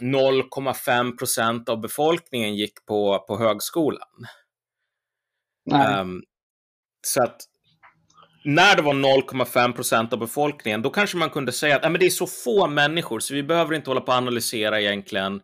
0,5 0.00 1.16
procent 1.18 1.68
av 1.68 1.80
befolkningen 1.80 2.56
gick 2.56 2.86
på, 2.86 3.24
på 3.28 3.38
högskolan. 3.38 4.26
Um, 6.00 6.22
så 7.06 7.22
att 7.22 7.36
när 8.44 8.76
det 8.76 8.82
var 8.82 8.94
0,5 8.94 9.72
procent 9.72 10.12
av 10.12 10.18
befolkningen, 10.18 10.82
då 10.82 10.90
kanske 10.90 11.16
man 11.16 11.30
kunde 11.30 11.52
säga 11.52 11.76
att 11.76 11.82
men 11.82 12.00
det 12.00 12.06
är 12.06 12.10
så 12.10 12.26
få 12.26 12.68
människor 12.68 13.20
så 13.20 13.34
vi 13.34 13.42
behöver 13.42 13.74
inte 13.74 13.90
hålla 13.90 14.00
på 14.00 14.12
att 14.12 14.18
analysera 14.18 14.80
egentligen 14.80 15.40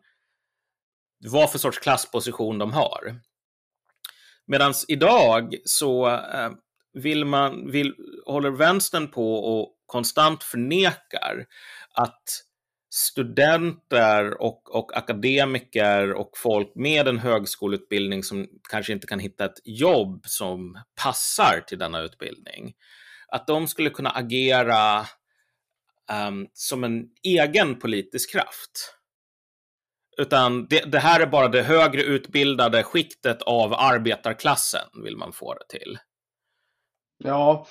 vad 1.31 1.51
för 1.51 1.59
sorts 1.59 1.79
klassposition 1.79 2.59
de 2.59 2.73
har. 2.73 3.21
Medan 4.47 4.75
idag 4.89 5.55
så 5.65 6.09
eh, 6.09 6.51
vill 6.93 7.25
man, 7.25 7.71
vill, 7.71 7.95
håller 8.27 8.51
vänstern 8.51 9.09
på 9.09 9.35
och 9.35 9.77
konstant 9.87 10.43
förnekar 10.43 11.47
att 11.95 12.23
studenter 12.95 14.43
och, 14.43 14.75
och 14.75 14.97
akademiker 14.97 16.13
och 16.13 16.39
folk 16.39 16.73
med 16.75 17.09
en 17.09 17.19
högskoleutbildning 17.19 18.23
som 18.23 18.49
kanske 18.71 18.93
inte 18.93 19.07
kan 19.07 19.19
hitta 19.19 19.45
ett 19.45 19.61
jobb 19.65 20.23
som 20.27 20.79
passar 21.03 21.65
till 21.67 21.79
denna 21.79 22.01
utbildning, 22.01 22.75
att 23.29 23.47
de 23.47 23.69
skulle 23.69 23.91
kunna 23.91 24.11
agera 24.11 25.07
um, 26.29 26.49
som 26.53 26.85
en 26.85 27.09
egen 27.23 27.79
politisk 27.79 28.33
kraft. 28.33 28.97
Utan 30.17 30.67
det, 30.67 30.93
det, 30.93 30.99
här 30.99 31.21
är 31.21 31.27
bara 31.27 31.49
det 31.49 31.63
högre 31.63 32.03
utbildade 32.03 32.83
skiktet 32.83 33.43
av 33.43 33.75
arbetarklassen, 33.75 34.89
vill 35.05 35.17
man 35.17 35.33
få 35.33 35.55
det 35.55 35.79
till. 35.79 35.99
Ja, 37.19 37.67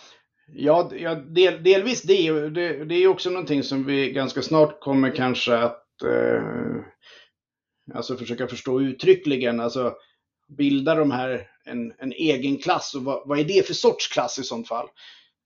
ja, 0.54 0.90
del, 1.16 1.64
delvis 1.64 2.02
det. 2.02 2.50
det. 2.50 2.86
Det 2.86 2.96
är 2.96 3.08
också 3.08 3.30
någonting 3.30 3.64
som 3.64 3.86
vi 3.86 4.12
ganska 4.12 4.42
snart 4.42 4.80
kommer 4.80 5.16
kanske 5.16 5.58
att 5.58 6.02
eh, 6.04 6.44
alltså 7.94 8.18
försöka 8.18 8.48
förstå 8.48 8.82
uttryckligen. 8.82 9.60
Alltså 9.60 9.94
bilda 10.58 10.96
de 10.96 11.12
här 11.12 11.48
en, 11.66 11.94
en 11.98 12.12
egen 12.12 12.58
klass 12.58 12.96
och 12.96 13.04
vad, 13.04 13.28
vad, 13.28 13.40
är 13.40 13.44
det 13.44 13.68
för 13.68 13.74
sorts 13.74 14.08
klass 14.08 14.40
i 14.40 14.44
sånt 14.44 14.68
fall? 14.68 14.88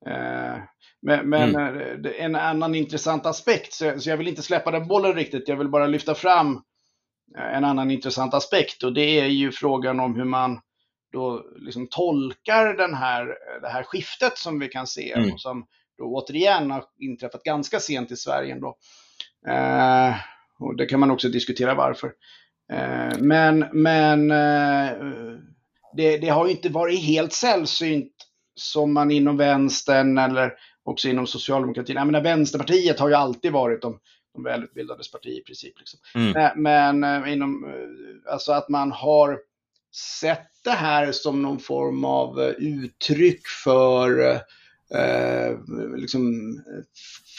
Eh, 0.06 0.58
men, 1.02 1.30
men 1.30 1.56
mm. 1.56 2.06
Eh, 2.06 2.26
en 2.26 2.36
annan 2.36 2.76
intressant 2.76 3.26
aspekt, 3.26 3.74
så, 3.74 4.00
så 4.00 4.10
jag 4.10 4.18
vill 4.18 4.28
inte 4.28 4.42
släppa 4.42 4.72
den 4.72 4.88
bollen 4.88 5.14
riktigt, 5.14 5.48
jag 5.48 5.58
vill 5.58 5.70
bara 5.70 5.88
lyfta 5.88 6.16
fram 6.16 6.62
en 7.38 7.64
annan 7.64 7.92
intressant 7.92 8.34
aspekt 8.34 8.84
och 8.84 8.94
det 8.94 9.20
är 9.20 9.26
ju 9.26 9.52
frågan 9.52 10.00
om 10.00 10.16
hur 10.16 10.26
man 10.26 10.60
då 11.12 11.46
liksom 11.56 11.88
tolkar 11.88 12.74
den 12.74 12.94
här, 12.94 13.26
det 13.62 13.70
här 13.70 13.84
skiftet 13.84 14.38
som 14.38 14.60
vi 14.60 14.68
kan 14.68 14.88
se 14.88 15.12
mm. 15.12 15.34
och 15.34 15.42
som 15.42 15.66
då 15.98 16.04
återigen 16.04 16.72
har 16.72 16.84
inträffat 17.00 17.44
ganska 17.44 17.80
sent 17.80 18.12
i 18.12 18.16
Sverige. 18.16 18.54
Ändå. 18.54 18.78
Eh, 19.48 20.16
och 20.60 20.76
det 20.78 20.86
kan 20.86 21.00
man 21.00 21.12
också 21.12 21.30
diskutera 21.30 21.76
varför. 21.76 22.12
Eh, 22.72 23.18
men 23.20 23.66
men 23.74 24.32
eh, 24.32 24.98
det, 25.96 26.18
det, 26.18 26.30
har 26.30 26.48
inte 26.48 26.70
varit 26.70 27.04
helt 27.04 27.34
sällsynt 27.34 28.14
som 28.56 28.94
man 28.94 29.12
inom 29.12 29.38
vänstern 29.38 30.18
eller 30.18 30.54
också 30.84 31.10
inom 31.10 31.28
socialdemokratin. 31.28 31.96
Jag 31.96 32.06
menar, 32.06 32.22
Vänsterpartiet 32.22 33.00
har 33.00 33.10
ju 33.10 33.16
alltid 33.16 33.52
varit 33.52 33.82
de 33.82 34.00
de 34.36 34.44
välutbildades 34.44 35.12
parti 35.12 35.28
i 35.28 35.42
princip. 35.42 35.80
Liksom. 35.80 36.00
Mm. 36.16 36.64
Men, 36.64 37.04
eh, 37.04 37.34
inom, 37.34 37.66
eh, 37.66 38.34
alltså 38.34 38.52
att 38.52 38.70
man 38.70 38.92
har 38.92 39.40
sett 40.22 40.48
det 40.64 40.72
här 40.72 41.12
som 41.12 41.42
någon 41.42 41.60
form 41.60 42.06
av 42.06 42.42
eh, 42.42 42.50
uttryck 42.50 43.48
för 43.64 44.20
eh, 44.94 45.58
liksom, 45.96 46.56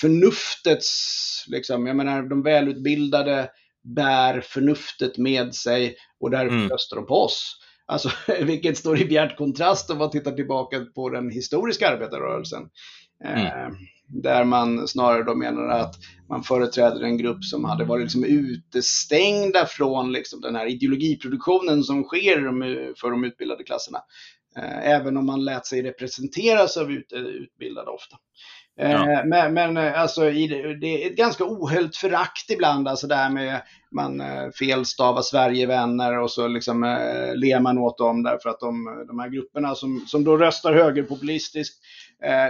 förnuftets, 0.00 1.44
liksom, 1.48 1.86
jag 1.86 1.96
menar 1.96 2.22
de 2.22 2.42
välutbildade 2.42 3.50
bär 3.82 4.40
förnuftet 4.40 5.18
med 5.18 5.54
sig 5.54 5.96
och 6.20 6.30
därför 6.30 6.56
mm. 6.56 6.68
röstar 6.68 6.96
de 6.96 7.06
på 7.06 7.14
oss. 7.14 7.56
Alltså, 7.86 8.10
vilket 8.42 8.78
står 8.78 9.00
i 9.00 9.04
bjärt 9.04 9.36
kontrast 9.36 9.90
om 9.90 9.98
man 9.98 10.10
tittar 10.10 10.32
tillbaka 10.32 10.80
på 10.94 11.08
den 11.08 11.30
historiska 11.30 11.88
arbetarrörelsen. 11.88 12.62
Mm. 13.24 13.46
Eh, 13.46 13.68
där 14.08 14.44
man 14.44 14.88
snarare 14.88 15.22
då 15.22 15.34
menar 15.34 15.68
att 15.68 15.94
man 16.28 16.42
företräder 16.42 17.00
en 17.00 17.18
grupp 17.18 17.44
som 17.44 17.64
hade 17.64 17.84
varit 17.84 18.02
liksom 18.02 18.24
utestängda 18.24 19.66
från 19.66 20.12
liksom 20.12 20.40
den 20.40 20.56
här 20.56 20.66
ideologiproduktionen 20.66 21.82
som 21.82 22.04
sker 22.04 22.40
för 23.00 23.10
de 23.10 23.24
utbildade 23.24 23.64
klasserna. 23.64 23.98
Eh, 24.56 24.90
även 24.90 25.16
om 25.16 25.26
man 25.26 25.44
lät 25.44 25.66
sig 25.66 25.82
representeras 25.82 26.76
av 26.76 26.92
utbildade 26.92 27.90
ofta. 27.90 28.16
Eh, 28.80 28.90
ja. 28.90 29.24
Men, 29.24 29.54
men 29.54 29.76
alltså, 29.76 30.20
det 30.80 31.04
är 31.04 31.10
ett 31.10 31.16
ganska 31.16 31.44
ohöljt 31.44 31.96
förakt 31.96 32.50
ibland, 32.50 32.88
alltså 32.88 33.06
det 33.06 33.14
här 33.14 33.30
med 33.30 33.62
man 33.90 34.22
felstavar 34.58 35.22
Sverigevänner 35.22 36.18
och 36.18 36.30
så 36.30 36.48
liksom 36.48 36.82
ler 37.34 37.60
man 37.60 37.78
åt 37.78 37.98
dem 37.98 38.22
därför 38.22 38.50
att 38.50 38.60
de, 38.60 39.04
de 39.08 39.18
här 39.18 39.28
grupperna 39.28 39.74
som, 39.74 40.04
som 40.06 40.24
då 40.24 40.36
röstar 40.36 40.72
högerpopulistiskt 40.72 41.78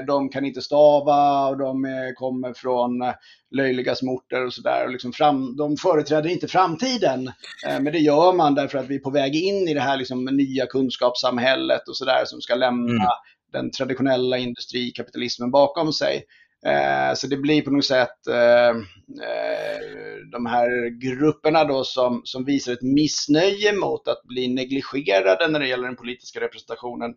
de 0.06 0.28
kan 0.28 0.44
inte 0.44 0.62
stava 0.62 1.48
och 1.48 1.58
de 1.58 1.84
eh, 1.84 2.12
kommer 2.14 2.52
från 2.52 3.02
eh, 3.02 3.14
löjliga 3.50 3.94
smorter 3.94 4.46
och 4.46 4.52
sådär. 4.52 4.88
Liksom 4.88 5.12
de 5.58 5.76
företräder 5.76 6.30
inte 6.30 6.48
framtiden. 6.48 7.32
Men 7.64 7.84
det 7.84 7.98
gör 7.98 8.32
man 8.32 8.54
därför 8.54 8.78
att 8.78 8.88
vi 8.88 8.94
är 8.94 9.00
på 9.00 9.10
väg 9.10 9.36
in 9.36 9.68
i 9.68 9.74
det 9.74 9.80
här 9.80 9.96
liksom 9.96 10.24
nya 10.24 10.66
kunskapssamhället 10.66 11.88
och 11.88 11.96
sådär 11.96 12.22
som 12.24 12.40
ska 12.40 12.54
lämna 12.54 12.92
mm. 12.92 13.06
den 13.52 13.70
traditionella 13.70 14.38
industrikapitalismen 14.38 15.50
bakom 15.50 15.92
sig. 15.92 16.22
Eh, 16.64 17.14
så 17.14 17.26
det 17.26 17.36
blir 17.36 17.62
på 17.62 17.70
något 17.70 17.84
sätt 17.84 18.26
eh, 18.26 18.68
eh, 18.68 19.80
de 20.32 20.46
här 20.46 20.88
grupperna 21.00 21.64
då 21.64 21.84
som, 21.84 22.20
som 22.24 22.44
visar 22.44 22.72
ett 22.72 22.82
missnöje 22.82 23.72
mot 23.72 24.08
att 24.08 24.22
bli 24.22 24.48
negligerade 24.48 25.48
när 25.48 25.60
det 25.60 25.68
gäller 25.68 25.86
den 25.86 25.96
politiska 25.96 26.40
representationen. 26.40 27.14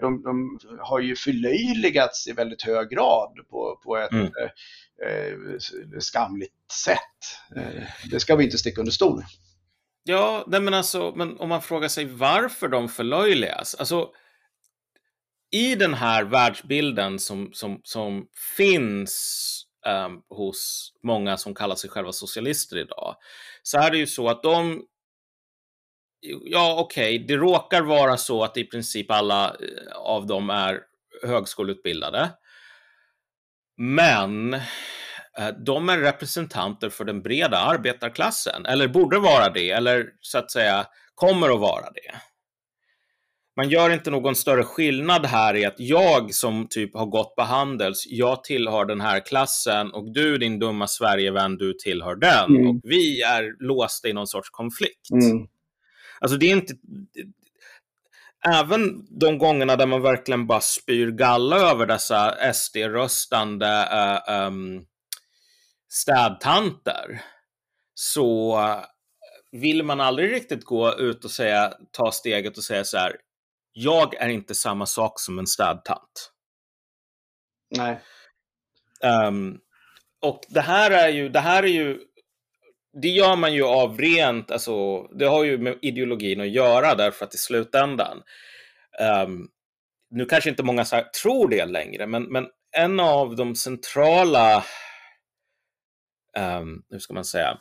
De, 0.00 0.22
de 0.22 0.58
har 0.80 1.00
ju 1.00 1.16
förlöjligats 1.16 2.28
i 2.28 2.32
väldigt 2.32 2.62
hög 2.62 2.90
grad 2.90 3.32
på, 3.50 3.80
på 3.84 3.96
ett 3.96 4.12
mm. 4.12 4.30
skamligt 5.98 6.72
sätt. 6.84 6.98
det 8.10 8.20
ska 8.20 8.36
vi 8.36 8.44
inte 8.44 8.58
sticka 8.58 8.80
under 8.80 8.92
stol. 8.92 9.22
Ja, 10.04 10.44
men 10.46 10.74
alltså, 10.74 11.12
men 11.16 11.38
om 11.38 11.48
man 11.48 11.62
frågar 11.62 11.88
sig 11.88 12.04
varför 12.04 12.68
de 12.68 12.88
förlöjligas. 12.88 13.74
Alltså, 13.74 14.08
i 15.52 15.74
den 15.74 15.94
här 15.94 16.24
världsbilden 16.24 17.18
som, 17.18 17.50
som, 17.52 17.80
som 17.84 18.26
finns 18.56 19.66
um, 19.86 20.22
hos 20.28 20.92
många 21.02 21.36
som 21.36 21.54
kallar 21.54 21.74
sig 21.74 21.90
själva 21.90 22.12
socialister 22.12 22.76
idag, 22.76 23.16
så 23.62 23.78
är 23.78 23.90
det 23.90 23.98
ju 23.98 24.06
så 24.06 24.28
att 24.28 24.42
de 24.42 24.86
Ja, 26.44 26.76
okej, 26.78 27.16
okay, 27.16 27.26
det 27.26 27.36
råkar 27.36 27.82
vara 27.82 28.16
så 28.16 28.44
att 28.44 28.56
i 28.56 28.64
princip 28.64 29.10
alla 29.10 29.48
eh, 29.48 29.96
av 29.96 30.26
dem 30.26 30.50
är 30.50 30.80
högskoleutbildade. 31.22 32.30
Men 33.76 34.54
eh, 34.54 35.48
de 35.66 35.88
är 35.88 35.98
representanter 35.98 36.90
för 36.90 37.04
den 37.04 37.22
breda 37.22 37.58
arbetarklassen, 37.58 38.66
eller 38.66 38.88
borde 38.88 39.18
vara 39.18 39.48
det, 39.48 39.70
eller 39.70 40.06
så 40.20 40.38
att 40.38 40.50
säga 40.50 40.86
kommer 41.14 41.50
att 41.50 41.60
vara 41.60 41.90
det 41.90 42.20
man 43.56 43.68
gör 43.68 43.90
inte 43.90 44.10
någon 44.10 44.34
större 44.34 44.64
skillnad 44.64 45.26
här 45.26 45.56
i 45.56 45.64
att 45.64 45.74
jag 45.80 46.34
som 46.34 46.66
typ 46.70 46.94
har 46.94 47.06
gått 47.06 47.36
på 47.36 47.42
Handels, 47.42 48.06
jag 48.06 48.44
tillhör 48.44 48.84
den 48.84 49.00
här 49.00 49.20
klassen 49.20 49.92
och 49.92 50.12
du 50.12 50.38
din 50.38 50.58
dumma 50.58 50.86
Sverigevän, 50.86 51.56
du 51.56 51.72
tillhör 51.72 52.16
den. 52.16 52.56
Mm. 52.56 52.68
Och 52.68 52.80
vi 52.82 53.22
är 53.22 53.64
låsta 53.64 54.08
i 54.08 54.12
någon 54.12 54.26
sorts 54.26 54.50
konflikt. 54.50 55.10
Mm. 55.10 55.46
Alltså 56.20 56.36
det 56.36 56.46
är 56.46 56.52
inte... 56.52 56.74
Även 58.48 59.06
de 59.20 59.38
gångerna 59.38 59.76
där 59.76 59.86
man 59.86 60.02
verkligen 60.02 60.46
bara 60.46 60.60
spyr 60.60 61.10
galla 61.10 61.56
över 61.56 61.86
dessa 61.86 62.34
SD-röstande 62.52 63.88
uh, 63.92 64.46
um, 64.46 64.84
städtanter 65.88 67.22
så 67.94 68.60
vill 69.52 69.82
man 69.82 70.00
aldrig 70.00 70.32
riktigt 70.32 70.64
gå 70.64 70.98
ut 70.98 71.24
och 71.24 71.30
säga, 71.30 71.72
ta 71.90 72.12
steget 72.12 72.56
och 72.56 72.64
säga 72.64 72.84
så 72.84 72.98
här, 72.98 73.16
jag 73.78 74.14
är 74.14 74.28
inte 74.28 74.54
samma 74.54 74.86
sak 74.86 75.20
som 75.20 75.38
en 75.38 75.46
städtant. 75.46 76.32
Nej. 77.76 78.00
Um, 79.28 79.58
och 80.22 80.40
det 80.48 80.60
här 80.60 80.90
är 80.90 81.08
ju, 81.08 81.28
det 81.28 81.40
här 81.40 81.62
är 81.62 81.68
ju, 81.68 82.00
det 83.02 83.08
gör 83.08 83.36
man 83.36 83.54
ju 83.54 83.64
av 83.64 83.98
rent, 83.98 84.50
alltså, 84.50 85.02
det 85.02 85.26
har 85.26 85.44
ju 85.44 85.58
med 85.58 85.78
ideologin 85.82 86.40
att 86.40 86.48
göra 86.48 86.94
därför 86.94 87.24
att 87.24 87.34
i 87.34 87.38
slutändan, 87.38 88.22
um, 89.24 89.48
nu 90.10 90.24
kanske 90.24 90.50
inte 90.50 90.62
många 90.62 90.84
tror 91.22 91.48
det 91.48 91.66
längre, 91.66 92.06
men, 92.06 92.22
men 92.22 92.46
en 92.76 93.00
av 93.00 93.36
de 93.36 93.54
centrala, 93.54 94.64
um, 96.38 96.82
hur 96.90 96.98
ska 96.98 97.14
man 97.14 97.24
säga, 97.24 97.58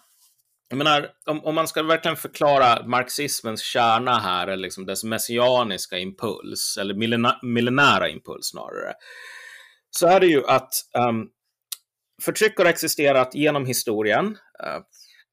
jag 0.69 0.77
menar, 0.77 1.09
om, 1.25 1.45
om, 1.45 1.55
man 1.55 1.67
ska 1.67 1.83
verkligen 1.83 2.17
förklara 2.17 2.87
marxismens 2.87 3.61
kärna 3.61 4.19
här, 4.19 4.47
eller 4.47 4.63
liksom 4.63 4.85
dess 4.85 5.03
messianiska 5.03 5.97
impuls, 5.97 6.77
eller 6.81 6.93
millenära 7.45 8.09
impuls 8.09 8.49
snarare, 8.49 8.93
så 9.89 10.07
är 10.07 10.19
det 10.19 10.27
ju 10.27 10.45
att 10.45 10.73
um, 10.97 11.29
förtryck 12.21 12.57
har 12.57 12.65
existerat 12.65 13.35
genom 13.35 13.65
historien. 13.65 14.25
Uh, 14.25 14.81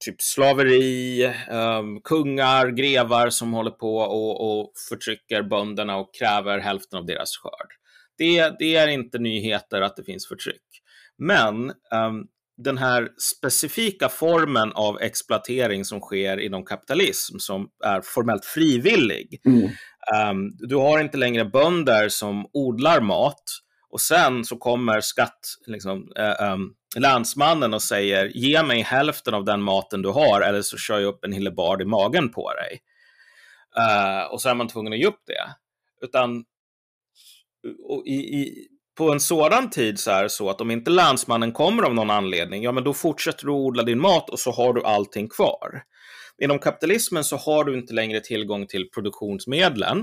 typ 0.05 0.23
slaveri, 0.23 1.27
um, 1.51 2.01
kungar, 2.01 2.69
grevar 2.69 3.31
som 3.31 3.53
håller 3.53 3.71
på 3.71 3.97
och, 3.97 4.61
och 4.61 4.73
förtrycker 4.89 5.43
bönderna 5.43 5.97
och 5.97 6.15
kräver 6.15 6.59
hälften 6.59 6.99
av 6.99 7.07
deras 7.07 7.37
skörd. 7.37 7.69
Det, 8.19 8.55
det 8.59 8.77
är 8.77 8.89
inte 8.89 9.19
nyheter 9.19 9.81
att 9.81 9.97
det 9.97 10.05
finns 10.05 10.29
förtryck. 10.29 10.63
Men 11.19 11.71
um, 11.71 12.27
den 12.63 12.79
här 12.79 13.09
specifika 13.19 14.09
formen 14.09 14.73
av 14.73 15.01
exploatering 15.01 15.85
som 15.85 16.01
sker 16.01 16.41
inom 16.41 16.65
kapitalism, 16.65 17.39
som 17.39 17.69
är 17.85 18.01
formellt 18.01 18.45
frivillig. 18.45 19.41
Mm. 19.45 19.71
Um, 20.31 20.57
du 20.59 20.77
har 20.77 21.01
inte 21.01 21.17
längre 21.17 21.45
bönder 21.45 22.09
som 22.09 22.47
odlar 22.53 23.01
mat 23.01 23.43
och 23.91 24.01
sen 24.01 24.45
så 24.45 24.57
kommer 24.57 25.01
skatt, 25.01 25.41
liksom, 25.67 26.13
uh, 26.19 26.53
um, 26.53 26.75
landsmannen 26.97 27.75
och 27.75 27.83
säger 27.83 28.27
ge 28.35 28.63
mig 28.63 28.81
hälften 28.81 29.35
av 29.35 29.45
den 29.45 29.63
maten 29.63 30.03
du 30.03 30.09
har 30.09 30.41
eller 30.41 30.63
så 30.63 30.77
kör 30.77 30.99
jag 30.99 31.09
upp 31.09 31.25
en 31.25 31.33
hillebard 31.33 31.83
i 31.83 31.85
magen 31.85 32.29
på 32.29 32.53
dig. 32.53 32.81
Uh, 33.79 34.33
och 34.33 34.41
så 34.41 34.49
är 34.49 34.55
man 34.55 34.69
tvungen 34.69 34.93
att 34.93 34.99
ge 34.99 35.07
upp 35.07 35.23
det. 35.27 35.55
Utan 36.07 36.45
i, 38.07 38.15
i, 38.15 38.69
på 38.99 39.13
en 39.13 39.21
sådan 39.21 39.71
tid 39.71 39.99
så 39.99 40.11
är 40.11 40.23
det 40.23 40.31
så 40.31 40.51
att 40.51 40.61
om 40.61 40.71
inte 40.71 40.91
landsmannen 40.91 41.53
kommer 41.53 41.83
av 41.83 41.95
någon 41.95 42.11
anledning, 42.11 42.63
ja 42.63 42.73
men 42.73 42.85
då 42.85 42.95
fortsätter 42.95 43.47
du 43.47 43.53
odla 43.53 43.83
din 43.83 44.01
mat 44.01 44.31
och 44.31 44.39
så 44.39 44.51
har 44.51 44.73
du 44.73 44.83
allting 44.83 45.29
kvar. 45.29 45.83
Inom 46.43 46.59
kapitalismen 46.59 47.25
så 47.25 47.37
har 47.37 47.65
du 47.65 47.79
inte 47.79 47.95
längre 47.95 48.21
tillgång 48.21 48.67
till 48.67 48.91
produktionsmedlen 48.91 49.99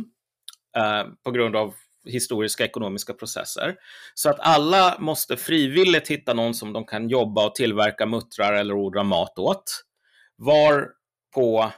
eh, 0.78 1.04
på 1.24 1.32
grund 1.32 1.56
av 1.56 1.74
historiska 2.06 2.66
ekonomiska 2.66 3.14
processer. 3.14 3.76
Så 4.14 4.30
att 4.30 4.40
alla 4.40 4.98
måste 5.00 5.38
frivilligt 5.38 6.08
hitta 6.08 6.34
någon 6.34 6.54
som 6.54 6.74
de 6.74 6.86
kan 6.86 7.10
jobba 7.10 7.46
och 7.46 7.56
tillverka 7.56 8.06
muttrar 8.06 8.54
eller 8.54 8.74
odla 8.74 9.04
mat 9.04 9.40
åt. 9.40 9.84
Var 10.36 10.88
på 11.36 11.72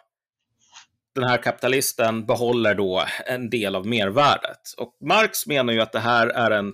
den 1.16 1.24
här 1.24 1.38
kapitalisten 1.38 2.26
behåller 2.26 2.76
då 2.76 3.05
en 3.26 3.49
del 3.49 3.76
av 3.76 3.88
mervärdet. 3.88 4.62
Och 4.78 4.97
Marx 5.07 5.47
menar 5.47 5.74
ju 5.74 5.82
att 5.82 5.91
det 5.91 5.99
här 5.99 6.28
är 6.28 6.51
en 6.51 6.74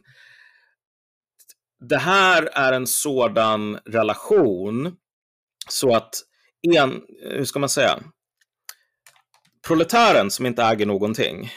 det 1.80 1.98
här 1.98 2.50
är 2.54 2.74
en 2.74 2.88
sådan 2.88 3.80
relation 3.86 4.96
så 5.70 5.96
att 5.96 6.14
en, 6.76 7.02
hur 7.22 7.46
ska 7.46 7.60
man 7.60 7.70
säga, 7.70 8.00
proletären 9.68 10.32
som 10.32 10.46
inte 10.46 10.64
äger 10.64 10.86
någonting 10.86 11.52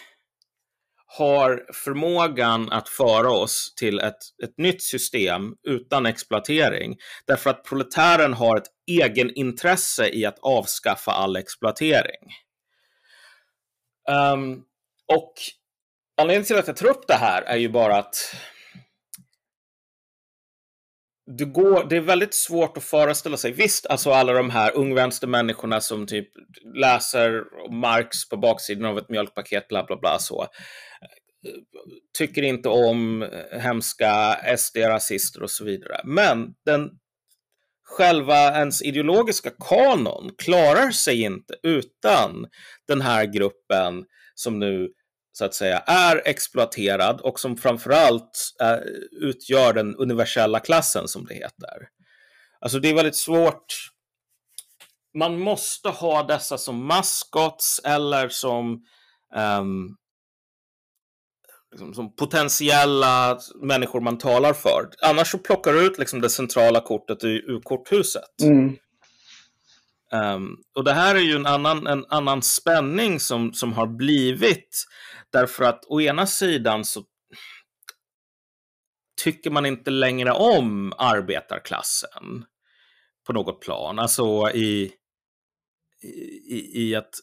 har 1.06 1.66
förmågan 1.72 2.72
att 2.72 2.88
föra 2.88 3.30
oss 3.30 3.74
till 3.76 3.98
ett, 3.98 4.18
ett 4.44 4.58
nytt 4.58 4.82
system 4.82 5.54
utan 5.68 6.06
exploatering. 6.06 6.96
Därför 7.26 7.50
att 7.50 7.64
proletären 7.64 8.34
har 8.34 8.56
ett 8.56 8.66
egenintresse 8.86 10.08
i 10.08 10.26
att 10.26 10.38
avskaffa 10.38 11.12
all 11.12 11.36
exploatering. 11.36 12.32
Um, 14.32 14.62
och 15.12 15.32
anledningen 16.16 16.44
till 16.44 16.58
att 16.58 16.66
jag 16.66 16.76
tar 16.76 16.88
upp 16.88 17.06
det 17.06 17.14
här 17.14 17.42
är 17.42 17.56
ju 17.56 17.68
bara 17.68 17.96
att 17.96 18.34
det, 21.26 21.44
går, 21.44 21.86
det 21.88 21.96
är 21.96 22.00
väldigt 22.00 22.34
svårt 22.34 22.76
att 22.76 22.84
föreställa 22.84 23.36
sig. 23.36 23.52
Visst, 23.52 23.86
alltså 23.86 24.10
alla 24.10 24.32
de 24.32 24.50
här 24.50 24.76
ungvänstermänniskorna 24.76 25.80
som 25.80 26.06
typ 26.06 26.28
läser 26.74 27.44
Marx 27.72 28.28
på 28.28 28.36
baksidan 28.36 28.84
av 28.84 28.98
ett 28.98 29.08
mjölkpaket, 29.08 29.68
bla 29.68 29.84
bla 29.84 29.96
bla 29.96 30.18
så. 30.18 30.46
Tycker 32.18 32.42
inte 32.42 32.68
om 32.68 33.28
hemska 33.52 34.36
SD-rasister 34.56 35.42
och 35.42 35.50
så 35.50 35.64
vidare. 35.64 36.00
Men 36.04 36.54
den 36.64 36.90
själva 37.84 38.58
ens 38.58 38.82
ideologiska 38.82 39.50
kanon 39.68 40.30
klarar 40.38 40.90
sig 40.90 41.22
inte 41.22 41.54
utan 41.62 42.46
den 42.88 43.00
här 43.00 43.24
gruppen 43.24 44.04
som 44.34 44.58
nu 44.58 44.88
så 45.32 45.44
att 45.44 45.54
säga 45.54 45.78
är 45.78 46.22
exploaterad 46.24 47.20
och 47.20 47.40
som 47.40 47.56
framförallt 47.56 48.54
äh, 48.60 48.78
utgör 49.10 49.72
den 49.72 49.96
universella 49.96 50.60
klassen 50.60 51.08
som 51.08 51.24
det 51.26 51.34
heter. 51.34 51.88
Alltså 52.60 52.78
det 52.78 52.88
är 52.88 52.94
väldigt 52.94 53.16
svårt. 53.16 53.90
Man 55.18 55.38
måste 55.38 55.88
ha 55.88 56.22
dessa 56.22 56.58
som 56.58 56.86
maskots 56.86 57.80
eller 57.84 58.28
som 58.28 58.84
um, 59.34 59.96
liksom, 61.70 61.94
som 61.94 62.16
potentiella 62.16 63.38
människor 63.62 64.00
man 64.00 64.18
talar 64.18 64.52
för. 64.52 64.90
Annars 65.02 65.30
så 65.30 65.38
plockar 65.38 65.72
du 65.72 65.86
ut 65.86 65.98
liksom 65.98 66.20
det 66.20 66.30
centrala 66.30 66.80
kortet 66.80 67.24
ur 67.24 67.60
korthuset. 67.60 68.42
Mm. 68.42 68.76
Um, 70.12 70.56
och 70.76 70.84
det 70.84 70.92
här 70.92 71.14
är 71.14 71.20
ju 71.20 71.36
en 71.36 71.46
annan, 71.46 71.86
en 71.86 72.04
annan 72.08 72.42
spänning 72.42 73.20
som, 73.20 73.52
som 73.52 73.72
har 73.72 73.86
blivit 73.86 74.84
därför 75.32 75.64
att 75.64 75.84
å 75.88 76.00
ena 76.00 76.26
sidan 76.26 76.84
så 76.84 77.04
tycker 79.22 79.50
man 79.50 79.66
inte 79.66 79.90
längre 79.90 80.32
om 80.32 80.92
arbetarklassen 80.98 82.44
på 83.26 83.32
något 83.32 83.60
plan. 83.60 83.98
Alltså 83.98 84.50
i, 84.54 84.92
i, 86.48 86.82
i 86.82 86.94
att 86.94 87.14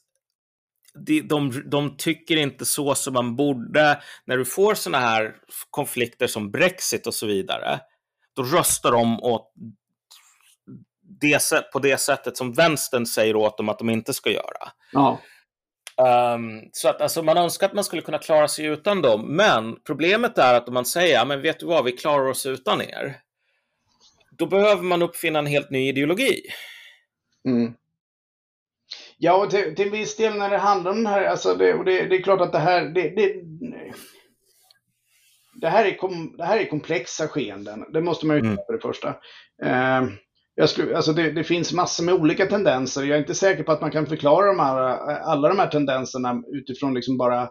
de, 1.06 1.22
de, 1.22 1.64
de 1.70 1.98
tycker 1.98 2.38
inte 2.38 2.66
så 2.66 2.96
som 2.96 3.14
man 3.14 3.36
borde. 3.36 4.02
När 4.26 4.38
du 4.38 4.46
får 4.46 4.76
sådana 4.76 5.06
här 5.06 5.36
konflikter 5.70 6.28
som 6.28 6.52
Brexit 6.52 7.08
och 7.08 7.14
så 7.14 7.28
vidare, 7.28 7.80
då 8.36 8.44
röstar 8.44 8.92
de 8.92 9.24
åt 9.24 9.54
det, 11.22 11.72
på 11.72 11.80
det 11.80 11.98
sättet 11.98 12.38
som 12.38 12.54
vänstern 12.54 13.06
säger 13.06 13.36
åt 13.36 13.58
dem 13.58 13.70
att 13.70 13.80
de 13.80 13.90
inte 13.90 14.14
ska 14.14 14.32
göra. 14.32 14.72
Ja. 14.92 15.22
Um, 16.02 16.70
så 16.72 16.90
att 16.90 17.02
alltså, 17.02 17.24
man 17.24 17.38
önskar 17.38 17.68
att 17.68 17.74
man 17.74 17.84
skulle 17.84 18.02
kunna 18.02 18.18
klara 18.18 18.48
sig 18.48 18.66
utan 18.66 19.02
dem. 19.02 19.36
Men 19.36 19.76
problemet 19.86 20.38
är 20.38 20.54
att 20.54 20.68
om 20.68 20.74
man 20.74 20.86
säger, 20.86 21.26
men 21.26 21.42
vet 21.42 21.60
du 21.60 21.66
vad, 21.66 21.86
vi 21.86 21.92
klarar 21.92 22.28
oss 22.28 22.46
utan 22.46 22.82
er. 22.82 23.18
Då 24.32 24.46
behöver 24.46 24.84
man 24.84 25.02
uppfinna 25.02 25.40
en 25.40 25.46
helt 25.46 25.70
ny 25.70 25.90
ideologi. 25.90 26.42
Mm. 27.46 27.74
Ja, 29.18 29.44
och 29.44 29.50
till, 29.50 29.76
till 29.76 29.92
viss 29.92 30.16
del 30.18 30.38
när 30.38 30.50
det 30.50 30.58
handlar 30.58 30.92
om 30.92 31.04
det 31.04 31.10
här, 31.10 31.24
alltså 31.24 31.56
det, 31.56 31.74
och 31.74 31.86
det, 31.86 32.06
det 32.06 32.16
är 32.16 32.22
klart 32.22 32.42
att 32.42 32.52
det 32.52 32.60
här, 32.60 32.82
det, 32.86 33.10
det, 33.10 33.34
det, 35.62 35.70
här 35.70 35.86
är 35.86 35.98
kom, 35.98 36.36
det 36.38 36.46
här 36.46 36.58
är 36.58 36.66
komplexa 36.66 37.28
skeenden. 37.28 37.86
Det 37.94 38.02
måste 38.02 38.26
man 38.26 38.38
ju 38.38 38.42
mm. 38.42 38.58
för 38.68 38.74
det 38.74 38.80
första. 38.80 39.10
Uh, 39.64 40.10
jag 40.60 40.70
skulle, 40.70 40.96
alltså 40.96 41.14
det, 41.14 41.32
det, 41.32 41.44
finns 41.44 41.74
massor 41.74 42.04
med 42.04 42.14
olika 42.14 42.46
tendenser. 42.46 43.04
Jag 43.04 43.16
är 43.16 43.20
inte 43.20 43.36
säker 43.36 43.64
på 43.64 43.72
att 43.72 43.82
man 43.82 43.92
kan 43.92 44.06
förklara 44.06 44.48
de 44.48 44.60
här, 44.60 44.78
alla 45.20 45.50
de 45.50 45.60
här 45.60 45.68
tendenserna 45.68 46.42
utifrån 46.54 46.94
liksom 46.94 47.18
bara 47.18 47.50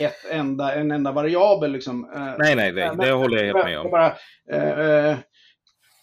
ett 0.00 0.30
enda, 0.30 0.74
en 0.74 0.90
enda 0.90 1.12
variabel. 1.12 1.72
Liksom. 1.72 2.10
Eh, 2.14 2.34
nej, 2.38 2.56
nej, 2.56 2.72
nej. 2.72 2.90
det 2.98 3.12
håller 3.12 3.36
jag 3.36 3.54
helt 3.54 3.66
med 3.66 3.78
om. 3.78 3.90
Bara, 3.90 4.16
eh, 4.52 5.18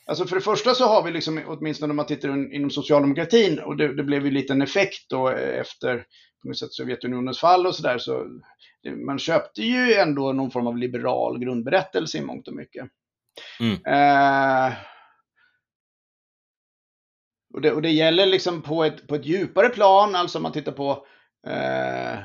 Alltså 0.07 0.25
för 0.25 0.35
det 0.35 0.41
första 0.41 0.73
så 0.73 0.85
har 0.85 1.03
vi 1.03 1.11
liksom, 1.11 1.41
åtminstone 1.47 1.91
om 1.91 1.97
man 1.97 2.05
tittar 2.05 2.53
inom 2.53 2.69
socialdemokratin, 2.69 3.59
och 3.59 3.77
det, 3.77 3.95
det 3.95 4.03
blev 4.03 4.25
ju 4.25 4.31
lite 4.31 4.53
en 4.53 4.61
effekt 4.61 5.09
då 5.09 5.29
efter 5.29 6.05
sätt 6.59 6.73
Sovjetunionens 6.73 7.39
fall 7.39 7.67
och 7.67 7.75
sådär, 7.75 7.97
så 7.97 8.25
man 9.05 9.19
köpte 9.19 9.61
ju 9.61 9.93
ändå 9.93 10.33
någon 10.33 10.51
form 10.51 10.67
av 10.67 10.77
liberal 10.77 11.39
grundberättelse 11.39 12.17
i 12.17 12.21
mångt 12.21 12.47
och 12.47 12.53
mycket. 12.53 12.87
Mm. 13.59 13.73
Eh, 13.73 14.73
och, 17.55 17.61
det, 17.61 17.71
och 17.71 17.81
det 17.81 17.91
gäller 17.91 18.25
liksom 18.25 18.61
på 18.61 18.83
ett, 18.83 19.07
på 19.07 19.15
ett 19.15 19.25
djupare 19.25 19.69
plan, 19.69 20.15
alltså 20.15 20.37
om 20.37 20.43
man 20.43 20.51
tittar 20.51 20.71
på 20.71 21.05
eh, 21.47 22.19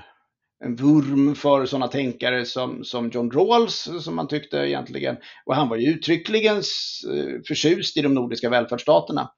en 0.65 0.77
vurm 0.77 1.35
för 1.35 1.67
sådana 1.67 1.89
tänkare 1.89 2.45
som, 2.45 2.85
som 2.85 3.11
John 3.11 3.31
Rawls, 3.31 3.89
som 4.01 4.17
man 4.17 4.29
tyckte 4.29 4.57
egentligen, 4.57 5.17
och 5.47 5.55
han 5.55 5.69
var 5.69 5.77
ju 5.77 5.91
uttryckligen 5.91 6.57
eh, 6.57 7.43
förtjust 7.47 7.97
i 7.97 8.03
de 8.03 8.15
nordiska 8.15 8.51
välfärdsstaterna. 8.51 9.31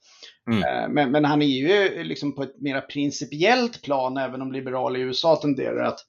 Mm. 0.51 0.63
Eh, 0.63 0.89
men, 0.89 1.11
men, 1.11 1.25
han 1.25 1.43
är 1.43 1.47
ju 1.47 2.05
liksom 2.05 2.35
på 2.35 2.43
ett 2.43 2.61
mer 2.61 2.81
principiellt 2.81 3.83
plan, 3.83 4.17
även 4.17 4.43
om 4.43 4.53
liberala 4.53 4.99
i 4.99 5.03
USA 5.03 5.37
tenderar 5.37 5.85
att, 5.85 6.01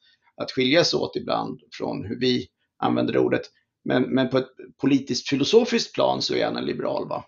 att 0.42 0.52
skiljas 0.52 0.94
åt 0.94 1.16
ibland 1.16 1.60
från 1.78 2.06
hur 2.06 2.20
vi 2.20 2.48
använder 2.84 3.18
ordet. 3.18 3.42
Men, 3.86 4.04
men 4.04 4.30
på 4.30 4.38
ett 4.38 4.50
politiskt 4.82 5.30
filosofiskt 5.30 5.96
plan 5.96 6.22
så 6.22 6.36
är 6.36 6.46
han 6.46 6.58
en 6.58 6.66
liberal. 6.66 7.08
Va? 7.10 7.26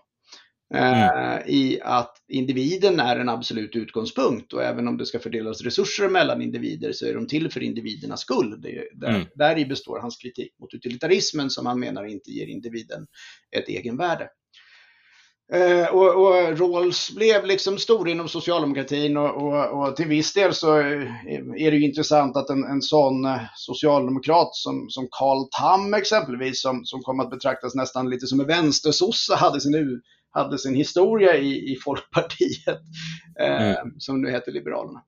Mm. 0.74 0.92
Eh, 0.92 1.46
i 1.46 1.80
att 1.82 2.16
individen 2.28 3.00
är 3.00 3.16
en 3.16 3.28
absolut 3.28 3.76
utgångspunkt 3.76 4.52
och 4.52 4.62
även 4.62 4.88
om 4.88 4.96
det 4.96 5.06
ska 5.06 5.18
fördelas 5.18 5.60
resurser 5.60 6.08
mellan 6.08 6.42
individer 6.42 6.92
så 6.92 7.06
är 7.06 7.14
de 7.14 7.26
till 7.26 7.50
för 7.50 7.62
individernas 7.62 8.20
skull. 8.20 8.60
Det, 8.62 8.88
där, 8.94 9.08
mm. 9.08 9.26
Där 9.34 9.58
i 9.58 9.66
består 9.66 9.98
hans 9.98 10.16
kritik 10.16 10.52
mot 10.60 10.74
utilitarismen 10.74 11.50
som 11.50 11.66
han 11.66 11.80
menar 11.80 12.04
inte 12.04 12.30
ger 12.30 12.46
individen 12.46 13.06
ett 13.56 13.68
egenvärde. 13.68 14.28
Eh, 15.52 15.94
och, 15.94 16.26
och 16.26 16.58
Rawls 16.58 17.10
blev 17.14 17.46
liksom 17.46 17.78
stor 17.78 18.08
inom 18.08 18.28
socialdemokratin 18.28 19.16
och, 19.16 19.42
och, 19.42 19.88
och, 19.88 19.96
till 19.96 20.06
viss 20.06 20.32
del 20.32 20.54
så 20.54 20.76
är 20.76 21.70
det 21.70 21.76
ju 21.76 21.84
intressant 21.84 22.36
att 22.36 22.50
en, 22.50 22.64
en 22.64 22.82
sån 22.82 23.24
eh, 23.24 23.40
socialdemokrat 23.54 24.48
som, 24.52 24.86
som 24.88 25.08
Carl 25.10 25.48
Tam 25.60 25.94
exempelvis, 25.94 26.62
som, 26.62 26.84
som 26.84 27.02
kom 27.02 27.20
att 27.20 27.30
betraktas 27.30 27.74
nästan 27.74 28.10
lite 28.10 28.26
som 28.26 28.40
en 28.40 28.46
vänstersosse, 28.46 29.34
hade 29.34 29.60
sin 29.60 29.74
hade 30.36 30.58
sin 30.58 30.74
historia 30.74 31.36
i, 31.36 31.72
i 31.72 31.76
Folkpartiet, 31.76 32.80
eh, 33.40 33.70
mm. 33.70 33.94
som 33.98 34.22
nu 34.22 34.30
heter 34.30 34.52
Liberalerna. 34.52 35.02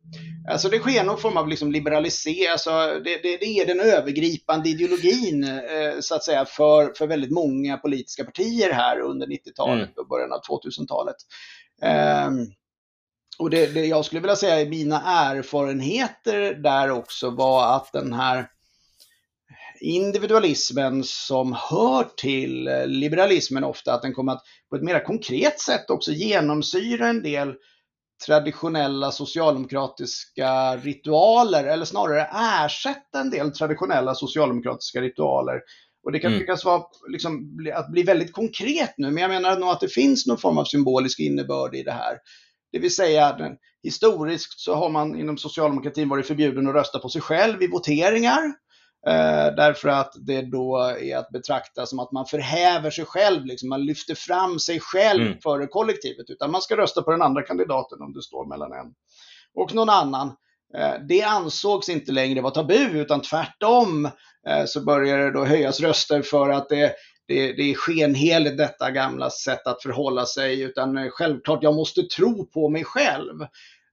Alltså 0.50 0.68
det 0.68 0.78
sker 0.78 1.04
någon 1.04 1.18
form 1.18 1.36
av 1.36 1.48
liksom 1.48 1.72
liberalisering, 1.72 2.48
alltså 2.52 2.70
det, 3.04 3.22
det, 3.22 3.36
det, 3.36 3.46
är 3.46 3.66
den 3.66 3.80
övergripande 3.80 4.68
ideologin 4.68 5.44
eh, 5.44 6.00
så 6.00 6.14
att 6.14 6.24
säga 6.24 6.44
för, 6.44 6.92
för 6.98 7.06
väldigt 7.06 7.30
många 7.30 7.76
politiska 7.76 8.24
partier 8.24 8.72
här 8.72 9.00
under 9.00 9.26
90-talet 9.26 9.82
mm. 9.82 9.94
och 9.96 10.08
början 10.08 10.32
av 10.32 10.40
2000-talet. 10.40 11.16
Eh, 11.82 12.30
och 13.38 13.50
det, 13.50 13.66
det 13.66 13.86
jag 13.86 14.04
skulle 14.04 14.20
vilja 14.20 14.36
säga 14.36 14.60
i 14.60 14.68
mina 14.68 15.02
erfarenheter 15.06 16.54
där 16.54 16.90
också 16.90 17.30
var 17.30 17.76
att 17.76 17.92
den 17.92 18.12
här 18.12 18.48
individualismen 19.80 21.04
som 21.04 21.56
hör 21.70 22.08
till 22.16 22.70
liberalismen 22.86 23.64
ofta, 23.64 23.94
att 23.94 24.02
den 24.02 24.14
kommer 24.14 24.32
att 24.32 24.42
på 24.70 24.76
ett 24.76 24.82
mer 24.82 25.04
konkret 25.04 25.60
sätt 25.60 25.90
också 25.90 26.10
genomsyra 26.10 27.08
en 27.08 27.22
del 27.22 27.54
traditionella 28.26 29.10
socialdemokratiska 29.10 30.76
ritualer, 30.76 31.64
eller 31.64 31.84
snarare 31.84 32.28
ersätta 32.64 33.20
en 33.20 33.30
del 33.30 33.52
traditionella 33.52 34.14
socialdemokratiska 34.14 35.00
ritualer. 35.00 35.60
Och 36.04 36.12
det 36.12 36.18
kan 36.18 36.30
mm. 36.30 36.40
tyckas 36.40 36.64
vara 36.64 36.82
liksom, 37.08 37.58
att 37.74 37.92
bli 37.92 38.02
väldigt 38.02 38.32
konkret 38.32 38.94
nu, 38.96 39.10
men 39.10 39.22
jag 39.22 39.28
menar 39.28 39.58
nog 39.58 39.68
att 39.68 39.80
det 39.80 39.88
finns 39.88 40.26
någon 40.26 40.38
form 40.38 40.58
av 40.58 40.64
symbolisk 40.64 41.20
innebörd 41.20 41.74
i 41.74 41.82
det 41.82 41.92
här. 41.92 42.18
Det 42.72 42.78
vill 42.78 42.94
säga, 42.94 43.56
historiskt 43.82 44.60
så 44.60 44.74
har 44.74 44.90
man 44.90 45.20
inom 45.20 45.38
socialdemokratin 45.38 46.08
varit 46.08 46.26
förbjuden 46.26 46.68
att 46.68 46.74
rösta 46.74 46.98
på 46.98 47.08
sig 47.08 47.20
själv 47.20 47.62
i 47.62 47.66
voteringar. 47.66 48.54
Eh, 49.07 49.55
därför 49.57 49.88
att 49.88 50.12
det 50.16 50.42
då 50.42 50.76
är 51.01 51.16
att 51.16 51.30
betrakta 51.30 51.86
som 51.86 51.99
att 51.99 52.12
man 52.12 52.26
förhäver 52.26 52.90
sig 52.90 53.05
själv, 53.05 53.44
liksom. 53.44 53.68
man 53.68 53.84
lyfter 53.84 54.14
fram 54.14 54.59
sig 54.59 54.80
själv 54.80 55.26
mm. 55.26 55.38
före 55.42 55.66
kollektivet. 55.66 56.30
Utan 56.30 56.51
man 56.51 56.62
ska 56.62 56.76
rösta 56.76 57.03
på 57.03 57.11
den 57.11 57.22
andra 57.22 57.42
kandidaten 57.42 58.03
om 58.03 58.12
det 58.12 58.22
står 58.22 58.46
mellan 58.46 58.72
en 58.72 58.94
och 59.55 59.74
någon 59.74 59.90
annan. 59.90 60.36
Eh, 60.74 60.94
det 61.09 61.22
ansågs 61.22 61.88
inte 61.88 62.12
längre 62.12 62.40
vara 62.40 62.55
tabu, 62.55 63.01
utan 63.01 63.22
tvärtom 63.22 64.05
eh, 64.49 64.64
så 64.66 64.84
började 64.84 65.24
det 65.24 65.30
då 65.30 65.44
höjas 65.44 65.80
röster 65.80 66.22
för 66.22 66.51
att 66.51 66.68
det, 66.68 66.92
det, 67.28 67.53
det 67.53 67.62
är 67.62 67.74
skenheligt 67.74 68.59
detta 68.59 68.90
gamla 68.90 69.30
sätt 69.30 69.66
att 69.66 69.82
förhålla 69.82 70.26
sig, 70.26 70.62
utan 70.62 71.11
självklart, 71.11 71.62
jag 71.62 71.74
måste 71.74 72.03
tro 72.03 72.46
på 72.46 72.68
mig 72.68 72.84
själv. 72.84 73.46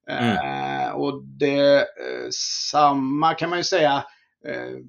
Mm. 0.10 0.96
Och 0.96 1.24
det 1.24 1.86
samma 2.72 3.34
kan 3.34 3.50
man 3.50 3.60
ju 3.60 3.64
säga 3.64 4.04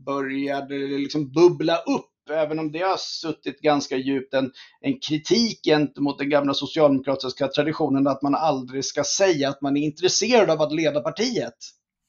började 0.04 0.78
liksom 0.78 1.32
bubbla 1.32 1.76
upp 1.76 2.10
även 2.30 2.58
om 2.58 2.72
det 2.72 2.78
har 2.78 2.96
suttit 2.96 3.60
ganska 3.60 3.96
djupt, 3.96 4.34
en, 4.34 4.52
en 4.80 4.98
kritik 4.98 5.60
gentemot 5.64 6.18
den 6.18 6.30
gamla 6.30 6.54
socialdemokratiska 6.54 7.48
traditionen 7.48 8.06
att 8.06 8.22
man 8.22 8.34
aldrig 8.34 8.84
ska 8.84 9.04
säga 9.04 9.48
att 9.48 9.62
man 9.62 9.76
är 9.76 9.80
intresserad 9.80 10.50
av 10.50 10.62
att 10.62 10.74
leda 10.74 11.00
partiet. 11.00 11.54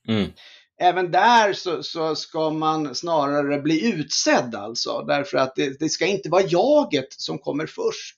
Mm. 0.07 0.31
Även 0.79 1.11
där 1.11 1.53
så, 1.53 1.83
så, 1.83 2.15
ska 2.15 2.49
man 2.49 2.95
snarare 2.95 3.61
bli 3.61 3.93
utsedd 3.93 4.55
alltså, 4.55 5.01
därför 5.07 5.37
att 5.37 5.55
det, 5.55 5.79
det 5.79 5.89
ska 5.89 6.05
inte 6.05 6.29
vara 6.29 6.43
jaget 6.47 7.13
som 7.13 7.39
kommer 7.39 7.65
först. 7.65 8.15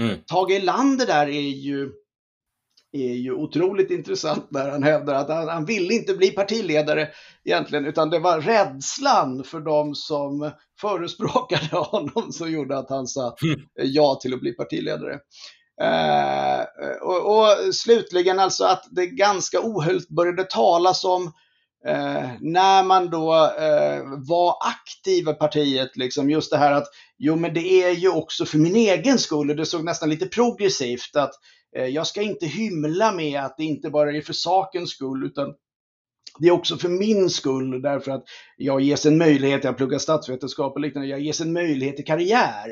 Mm. 0.00 0.18
Tage 0.26 0.50
Erlander 0.50 1.06
där 1.06 1.26
är 1.26 1.40
ju 1.40 1.92
är 2.92 3.14
ju 3.14 3.32
otroligt 3.32 3.90
intressant 3.90 4.50
när 4.50 4.70
han 4.70 4.82
hävdar 4.82 5.14
att 5.14 5.28
han, 5.28 5.48
han 5.48 5.64
ville 5.64 5.94
inte 5.94 6.14
bli 6.14 6.30
partiledare 6.30 7.08
egentligen, 7.44 7.86
utan 7.86 8.10
det 8.10 8.18
var 8.18 8.40
rädslan 8.40 9.44
för 9.44 9.60
de 9.60 9.94
som 9.94 10.50
förespråkade 10.80 11.76
honom 11.76 12.32
som 12.32 12.52
gjorde 12.52 12.78
att 12.78 12.90
han 12.90 13.06
sa 13.06 13.36
mm. 13.42 13.60
ja 13.74 14.18
till 14.22 14.34
att 14.34 14.40
bli 14.40 14.52
partiledare. 14.52 15.18
Eh, 15.82 16.64
och, 17.02 17.38
och, 17.38 17.74
slutligen 17.74 18.38
alltså 18.38 18.64
att 18.64 18.84
det 18.90 19.06
ganska 19.06 19.60
ohöljt 19.60 20.08
började 20.08 20.44
talas 20.44 21.04
om 21.04 21.32
eh, 21.86 22.30
när 22.40 22.84
man 22.84 23.10
då 23.10 23.34
eh, 23.58 24.02
var 24.28 24.56
aktiv 24.60 25.28
i 25.28 25.34
partiet, 25.34 25.96
liksom, 25.96 26.30
just 26.30 26.50
det 26.50 26.58
här 26.58 26.72
att 26.72 26.86
jo 27.18 27.36
men 27.36 27.54
det 27.54 27.82
är 27.82 27.90
ju 27.90 28.08
också 28.08 28.44
för 28.44 28.58
min 28.58 28.76
egen 28.76 29.18
skull 29.18 29.50
och 29.50 29.56
det 29.56 29.66
såg 29.66 29.84
nästan 29.84 30.10
lite 30.10 30.26
progressivt 30.26 31.16
att 31.16 31.34
jag 31.72 32.06
ska 32.06 32.22
inte 32.22 32.46
hymla 32.46 33.12
med 33.12 33.40
att 33.40 33.56
det 33.56 33.64
inte 33.64 33.90
bara 33.90 34.12
är 34.12 34.20
för 34.20 34.32
sakens 34.32 34.90
skull 34.90 35.24
utan 35.26 35.54
det 36.38 36.48
är 36.48 36.52
också 36.52 36.76
för 36.76 36.88
min 36.88 37.30
skull 37.30 37.82
därför 37.82 38.10
att 38.10 38.24
jag 38.56 38.80
ges 38.80 39.06
en 39.06 39.18
möjlighet, 39.18 39.64
jag 39.64 39.76
pluggar 39.76 39.98
statsvetenskap 39.98 40.74
och 40.74 40.80
liknande, 40.80 41.08
jag 41.08 41.20
ges 41.20 41.40
en 41.40 41.52
möjlighet 41.52 41.96
till 41.96 42.04
karriär. 42.04 42.68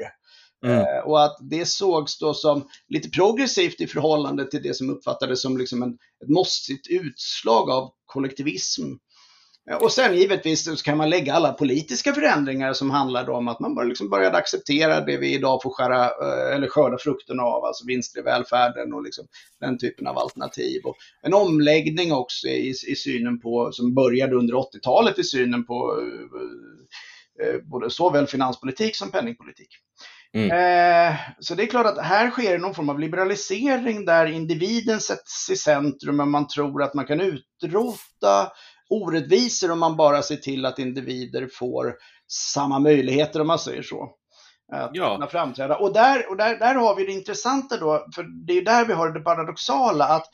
Mm. 0.65 0.79
Eh, 0.79 1.05
och 1.05 1.25
att 1.25 1.37
det 1.41 1.67
sågs 1.67 2.19
då 2.19 2.35
som 2.35 2.69
lite 2.89 3.11
progressivt 3.11 3.81
i 3.81 3.87
förhållande 3.87 4.51
till 4.51 4.63
det 4.63 4.77
som 4.77 4.91
uppfattades 4.91 5.43
som 5.43 5.59
liksom 5.59 5.83
en, 5.83 5.99
ett 6.23 6.29
måstligt 6.29 6.87
utslag 6.91 7.71
av 7.71 7.91
kollektivism. 8.07 8.83
Och 9.81 9.93
sen 9.93 10.17
givetvis 10.17 10.65
så 10.65 10.77
kan 10.77 10.99
man 10.99 11.11
lägga 11.11 11.35
alla 11.35 11.53
politiska 11.53 12.13
förändringar 12.13 12.73
som 12.73 12.91
handlar 12.91 13.31
om 13.31 13.49
att 13.49 13.61
man 13.61 13.75
bara 13.75 13.85
liksom 13.85 14.11
började 14.11 14.37
acceptera 14.37 15.01
det 15.01 15.17
vi 15.17 15.35
idag 15.35 15.63
får 15.63 15.71
skära, 15.71 16.05
eh, 16.05 16.55
eller 16.55 16.69
skörda 16.69 16.99
frukterna 16.99 17.43
av, 17.43 17.65
alltså 17.65 17.87
vinster 17.87 18.21
i 18.21 18.23
välfärden 18.23 18.93
och 18.93 19.03
liksom 19.03 19.27
den 19.61 19.79
typen 19.79 20.07
av 20.07 20.19
alternativ. 20.19 20.83
Och 20.85 20.97
en 21.23 21.35
omläggning 21.35 22.13
också 22.13 22.49
i, 22.49 22.75
i 22.89 22.97
synen 22.97 23.41
på, 23.41 23.73
som 23.73 23.95
började 23.95 24.37
under 24.37 24.55
80-talet 24.55 25.19
i 25.19 25.25
synen 25.25 25.67
på 25.67 26.01
eh, 26.01 27.47
eh, 27.47 27.61
både 27.63 27.91
såväl 27.91 28.27
finanspolitik 28.27 28.97
som 28.97 29.11
penningpolitik. 29.11 29.69
Mm. 30.33 30.51
Eh, 30.51 31.17
så 31.41 31.55
det 31.55 31.63
är 31.63 31.67
klart 31.67 31.87
att 31.87 32.05
här 32.05 32.31
sker 32.31 32.59
någon 32.59 32.75
form 32.75 32.89
av 32.89 33.01
liberalisering 33.01 34.05
där 34.05 34.27
individen 34.27 35.01
sätts 35.01 35.51
i 35.51 35.57
centrum 35.57 36.21
och 36.21 36.29
man 36.29 36.49
tror 36.49 36.83
att 36.83 36.95
man 36.95 37.07
kan 37.07 37.21
utrota 37.21 38.53
orättvisor 38.91 39.71
om 39.71 39.79
man 39.79 39.97
bara 39.97 40.23
ser 40.23 40.37
till 40.37 40.67
att 40.67 40.79
individer 40.79 41.49
får 41.53 41.95
samma 42.29 42.79
möjligheter 42.79 43.41
om 43.41 43.47
man 43.47 43.59
säger 43.59 43.83
så. 43.83 44.17
Att 44.73 44.91
ja. 44.93 45.15
kunna 45.15 45.27
framträda. 45.27 45.77
Och, 45.77 45.93
där, 45.93 46.31
och 46.31 46.37
där, 46.37 46.59
där 46.59 46.75
har 46.75 46.97
vi 46.97 47.07
det 47.07 47.13
intressanta 47.13 47.77
då, 47.77 48.07
för 48.15 48.47
det 48.47 48.53
är 48.53 48.65
där 48.65 48.85
vi 48.85 48.93
har 48.93 49.11
det 49.11 49.21
paradoxala 49.21 50.05
att 50.05 50.27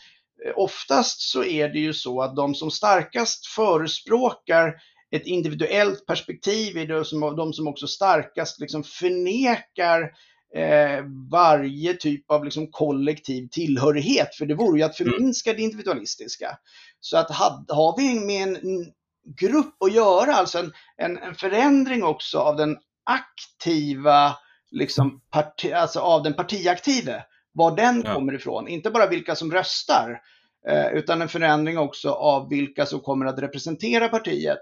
eh, 0.46 0.52
oftast 0.56 1.20
så 1.20 1.44
är 1.44 1.68
det 1.68 1.78
ju 1.78 1.92
så 1.92 2.22
att 2.22 2.36
de 2.36 2.54
som 2.54 2.70
starkast 2.70 3.46
förespråkar 3.46 4.74
ett 5.10 5.26
individuellt 5.26 6.06
perspektiv 6.06 6.78
är 6.78 6.86
det 6.86 7.04
som, 7.04 7.20
de 7.20 7.52
som 7.52 7.68
också 7.68 7.86
starkast 7.86 8.60
liksom 8.60 8.84
förnekar 8.84 10.10
eh, 10.54 11.04
varje 11.30 11.94
typ 11.94 12.30
av 12.30 12.44
liksom 12.44 12.70
kollektiv 12.70 13.48
tillhörighet. 13.48 14.34
För 14.34 14.46
det 14.46 14.54
vore 14.54 14.78
ju 14.78 14.84
att 14.84 15.00
mm. 15.00 15.12
förminska 15.12 15.52
det 15.52 15.62
individualistiska. 15.62 16.58
Så 17.00 17.18
att 17.18 17.30
had, 17.30 17.66
har 17.68 17.96
vi 17.96 18.20
med 18.20 18.42
en 18.42 18.92
grupp 19.40 19.82
att 19.82 19.94
göra, 19.94 20.34
alltså 20.34 20.58
en, 20.58 20.72
en, 20.96 21.18
en 21.18 21.34
förändring 21.34 22.04
också 22.04 22.38
av 22.38 22.56
den 22.56 22.76
aktiva, 23.04 24.36
liksom 24.70 25.20
parti, 25.30 25.72
alltså 25.72 26.00
av 26.00 26.22
den 26.22 26.34
partiaktive, 26.34 27.24
var 27.52 27.76
den 27.76 28.02
ja. 28.04 28.14
kommer 28.14 28.34
ifrån. 28.34 28.68
Inte 28.68 28.90
bara 28.90 29.06
vilka 29.06 29.34
som 29.34 29.52
röstar, 29.52 30.20
eh, 30.68 30.86
utan 30.86 31.22
en 31.22 31.28
förändring 31.28 31.78
också 31.78 32.10
av 32.10 32.48
vilka 32.48 32.86
som 32.86 33.00
kommer 33.00 33.26
att 33.26 33.38
representera 33.38 34.08
partiet. 34.08 34.60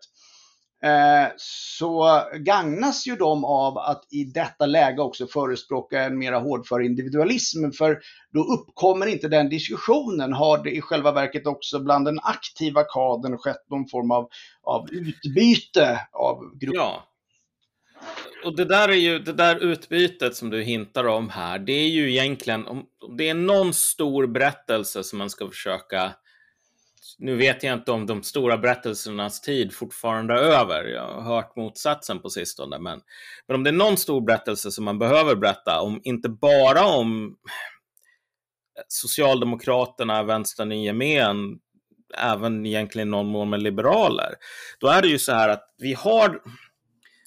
Eh, 0.84 1.28
så 1.36 2.22
gagnas 2.34 3.06
ju 3.06 3.16
de 3.16 3.44
av 3.44 3.78
att 3.78 4.06
i 4.10 4.24
detta 4.24 4.66
läge 4.66 5.02
också 5.02 5.26
förespråka 5.26 6.02
en 6.02 6.18
mera 6.18 6.38
hårdför 6.38 6.80
individualism. 6.80 7.70
För 7.70 8.00
då 8.32 8.40
uppkommer 8.40 9.06
inte 9.06 9.28
den 9.28 9.48
diskussionen. 9.48 10.32
Har 10.32 10.64
det 10.64 10.70
i 10.70 10.80
själva 10.80 11.12
verket 11.12 11.46
också 11.46 11.78
bland 11.78 12.04
den 12.04 12.18
aktiva 12.22 12.84
kadern 12.88 13.38
skett 13.38 13.70
någon 13.70 13.88
form 13.88 14.10
av, 14.10 14.28
av 14.62 14.88
utbyte 14.92 16.00
av 16.12 16.58
grupper? 16.58 16.78
Ja. 16.78 17.02
Och 18.44 18.56
det 18.56 18.64
där 18.64 18.88
är 18.88 18.94
ju 18.94 19.18
det 19.18 19.32
där 19.32 19.56
utbytet 19.56 20.36
som 20.36 20.50
du 20.50 20.62
hintar 20.62 21.06
om 21.06 21.30
här. 21.30 21.58
Det 21.58 21.72
är 21.72 21.88
ju 21.88 22.10
egentligen 22.10 22.66
om 22.66 22.86
det 23.18 23.28
är 23.28 23.34
någon 23.34 23.74
stor 23.74 24.26
berättelse 24.26 25.04
som 25.04 25.18
man 25.18 25.30
ska 25.30 25.48
försöka 25.48 26.12
nu 27.18 27.36
vet 27.36 27.62
jag 27.62 27.74
inte 27.74 27.92
om 27.92 28.06
de 28.06 28.22
stora 28.22 28.58
berättelsernas 28.58 29.40
tid 29.40 29.74
fortfarande 29.74 30.34
är 30.34 30.38
över. 30.38 30.84
Jag 30.84 31.06
har 31.06 31.22
hört 31.22 31.56
motsatsen 31.56 32.18
på 32.18 32.30
sistone. 32.30 32.78
Men, 32.78 33.00
men 33.48 33.54
om 33.54 33.64
det 33.64 33.70
är 33.70 33.74
någon 33.74 33.96
stor 33.96 34.20
berättelse 34.20 34.70
som 34.70 34.84
man 34.84 34.98
behöver 34.98 35.34
berätta, 35.34 35.80
om, 35.80 36.00
inte 36.04 36.28
bara 36.28 36.86
om 36.86 37.36
Socialdemokraterna, 38.88 40.22
vänstern 40.22 40.72
i 40.72 40.84
gemen, 40.84 41.58
även 42.18 42.66
egentligen 42.66 43.10
någon 43.10 43.26
mån 43.26 43.50
med 43.50 43.62
liberaler, 43.62 44.34
då 44.80 44.88
är 44.88 45.02
det 45.02 45.08
ju 45.08 45.18
så 45.18 45.32
här 45.32 45.48
att 45.48 45.74
vi 45.78 45.94
har 45.94 46.40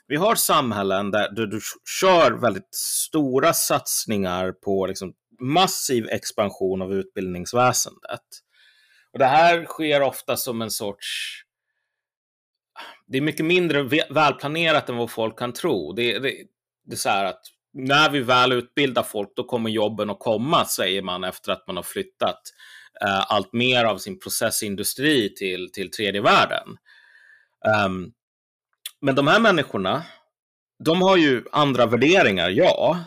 vi 0.07 0.15
har 0.15 0.35
samhällen 0.35 1.11
där 1.11 1.31
du, 1.31 1.47
du 1.47 1.59
kör 2.01 2.31
väldigt 2.31 2.75
stora 2.75 3.53
satsningar 3.53 4.51
på 4.51 4.85
liksom 4.85 5.13
massiv 5.41 6.07
expansion 6.09 6.81
av 6.81 6.93
utbildningsväsendet. 6.93 8.21
Och 9.17 9.19
det 9.19 9.25
här 9.25 9.65
sker 9.65 10.01
ofta 10.01 10.37
som 10.37 10.61
en 10.61 10.71
sorts... 10.71 11.41
Det 13.07 13.17
är 13.17 13.21
mycket 13.21 13.45
mindre 13.45 13.83
välplanerat 14.09 14.89
än 14.89 14.97
vad 14.97 15.11
folk 15.11 15.39
kan 15.39 15.53
tro. 15.53 15.93
Det, 15.93 16.19
det, 16.19 16.33
det 16.85 16.93
är 16.93 16.97
så 16.97 17.09
här 17.09 17.25
att 17.25 17.41
när 17.73 18.09
vi 18.09 18.19
väl 18.19 18.51
utbildar 18.51 19.03
folk, 19.03 19.29
då 19.35 19.43
kommer 19.43 19.69
jobben 19.69 20.09
att 20.09 20.19
komma, 20.19 20.65
säger 20.65 21.01
man 21.01 21.23
efter 21.23 21.51
att 21.51 21.67
man 21.67 21.75
har 21.75 21.83
flyttat 21.83 22.41
eh, 23.01 23.31
allt 23.31 23.53
mer 23.53 23.85
av 23.85 23.97
sin 23.97 24.19
processindustri 24.19 25.33
till, 25.35 25.71
till 25.71 25.91
tredje 25.91 26.21
världen. 26.21 26.67
Um, 27.85 28.11
men 29.01 29.15
de 29.15 29.27
här 29.27 29.39
människorna, 29.39 30.03
de 30.83 31.01
har 31.01 31.17
ju 31.17 31.43
andra 31.51 31.85
värderingar, 31.85 32.49
ja. 32.49 32.99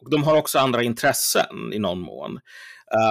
Och 0.00 0.10
de 0.10 0.24
har 0.24 0.36
också 0.36 0.58
andra 0.58 0.82
intressen 0.82 1.72
i 1.72 1.78
någon 1.78 2.00
mån. 2.00 2.40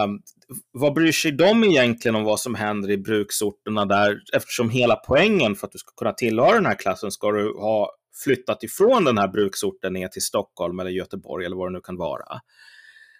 Um, 0.06 0.22
vad 0.72 0.94
bryr 0.94 1.12
sig 1.12 1.32
de 1.32 1.64
egentligen 1.64 2.16
om 2.16 2.24
vad 2.24 2.40
som 2.40 2.56
händer 2.56 2.92
i 2.92 2.98
bruksorterna 2.98 3.86
där, 3.86 4.22
eftersom 4.34 4.70
hela 4.70 4.96
poängen 4.96 5.56
för 5.56 5.68
att 5.68 5.72
du 5.72 5.80
ska 5.80 5.92
kunna 5.92 6.14
tillhöra 6.14 6.54
den 6.54 6.66
här 6.66 6.80
klassen 6.80 7.12
ska 7.12 7.32
du 7.32 7.54
ha 7.54 7.92
flyttat 8.24 8.64
ifrån 8.64 9.04
den 9.04 9.18
här 9.18 9.28
bruksorten 9.28 9.94
ner 9.94 10.08
till 10.08 10.22
Stockholm 10.22 10.80
eller 10.80 10.92
Göteborg 10.92 11.46
eller 11.46 11.56
vad 11.56 11.68
det 11.68 11.74
nu 11.74 11.82
kan 11.82 11.98
vara. 11.98 12.42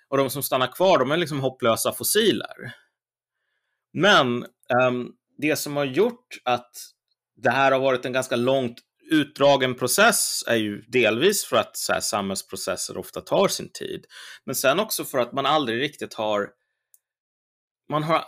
Och 0.10 0.18
de 0.18 0.30
som 0.30 0.44
stannar 0.44 0.68
kvar, 0.68 1.00
de 1.00 1.12
är 1.12 1.18
liksom 1.18 1.40
hopplösa 1.40 1.92
fossiler. 1.92 2.74
Men 3.94 4.46
um, 4.84 5.14
det 5.38 5.56
som 5.56 5.76
har 5.76 5.86
gjort 5.86 6.38
att 6.46 6.72
det 7.36 7.50
här 7.50 7.72
har 7.72 7.80
varit 7.80 8.06
en 8.06 8.14
ganska 8.14 8.36
långt 8.36 8.78
utdragen 9.12 9.76
process 9.76 10.44
är 10.48 10.56
ju 10.56 10.82
delvis 10.82 11.46
för 11.46 11.58
att 11.58 11.78
så 11.78 11.94
här, 11.94 12.00
samhällsprocesser 12.00 12.98
ofta 12.98 13.22
tar 13.22 13.48
sin 13.48 13.72
tid. 13.72 14.06
Men 14.46 14.56
sen 14.56 14.80
också 14.80 15.04
för 15.04 15.18
att 15.18 15.34
man 15.34 15.46
aldrig 15.46 15.82
riktigt 15.82 16.14
har 16.14 16.50
man 17.90 18.04
har 18.04 18.16
ah, 18.16 18.26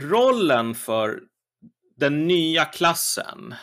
rollen 0.00 0.74
för 0.74 1.20
den 1.96 2.26
nya 2.26 2.64
klassen 2.64 3.54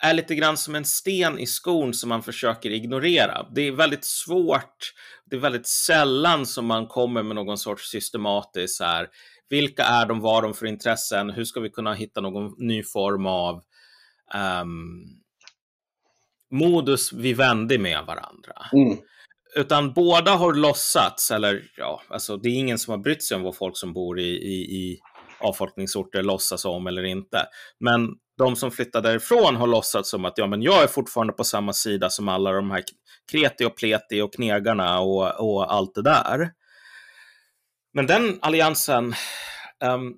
är 0.00 0.14
lite 0.14 0.34
grann 0.34 0.56
som 0.56 0.74
en 0.74 0.84
sten 0.84 1.38
i 1.38 1.46
skon 1.46 1.94
som 1.94 2.08
man 2.08 2.22
försöker 2.22 2.70
ignorera. 2.70 3.46
Det 3.54 3.62
är 3.62 3.72
väldigt 3.72 4.04
svårt. 4.04 4.92
Det 5.24 5.36
är 5.36 5.40
väldigt 5.40 5.66
sällan 5.66 6.46
som 6.46 6.66
man 6.66 6.86
kommer 6.86 7.22
med 7.22 7.36
någon 7.36 7.58
sorts 7.58 7.90
systematisk 7.90 8.80
här. 8.80 9.08
Vilka 9.48 9.84
är 9.84 10.06
de? 10.06 10.20
Vad 10.20 10.34
har 10.34 10.42
de 10.42 10.54
för 10.54 10.66
intressen? 10.66 11.30
Hur 11.30 11.44
ska 11.44 11.60
vi 11.60 11.70
kunna 11.70 11.94
hitta 11.94 12.20
någon 12.20 12.54
ny 12.58 12.82
form 12.82 13.26
av 13.26 13.62
um, 14.62 15.04
modus 16.50 17.12
vände 17.12 17.78
med 17.78 18.04
varandra? 18.06 18.54
Mm. 18.72 18.98
Utan 19.56 19.92
båda 19.92 20.30
har 20.30 20.54
låtsats, 20.54 21.30
eller 21.30 21.62
ja, 21.76 22.02
alltså 22.08 22.36
det 22.36 22.48
är 22.48 22.54
ingen 22.54 22.78
som 22.78 22.90
har 22.90 22.98
brytt 22.98 23.22
sig 23.22 23.36
om 23.36 23.42
vad 23.42 23.56
folk 23.56 23.76
som 23.76 23.92
bor 23.92 24.20
i, 24.20 24.28
i, 24.28 24.54
i 24.54 24.98
avfolkningsorter 25.40 26.22
låtsas 26.22 26.64
om 26.64 26.86
eller 26.86 27.02
inte. 27.02 27.46
Men 27.80 28.08
de 28.38 28.56
som 28.56 28.70
flyttar 28.70 29.02
därifrån 29.02 29.56
har 29.56 29.66
låtsats 29.66 30.10
som 30.10 30.24
att 30.24 30.38
ja, 30.38 30.46
men 30.46 30.62
jag 30.62 30.82
är 30.82 30.86
fortfarande 30.86 31.32
på 31.32 31.44
samma 31.44 31.72
sida 31.72 32.10
som 32.10 32.28
alla 32.28 32.52
de 32.52 32.70
här 32.70 32.84
kreti 33.32 33.64
och 33.64 33.76
pleti 33.76 34.20
och 34.20 34.34
knegarna 34.34 35.00
och, 35.00 35.40
och 35.40 35.72
allt 35.72 35.94
det 35.94 36.02
där. 36.02 36.50
Men 37.92 38.06
den 38.06 38.38
alliansen, 38.42 39.14
um, 39.84 40.16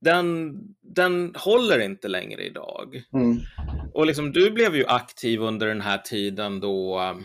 den, 0.00 0.52
den 0.94 1.34
håller 1.38 1.80
inte 1.80 2.08
längre 2.08 2.42
idag. 2.42 3.02
Mm. 3.12 3.40
Och 3.94 4.06
liksom, 4.06 4.32
du 4.32 4.50
blev 4.50 4.76
ju 4.76 4.86
aktiv 4.86 5.42
under 5.42 5.66
den 5.66 5.80
här 5.80 5.98
tiden 5.98 6.60
då 6.60 7.00
um, 7.00 7.24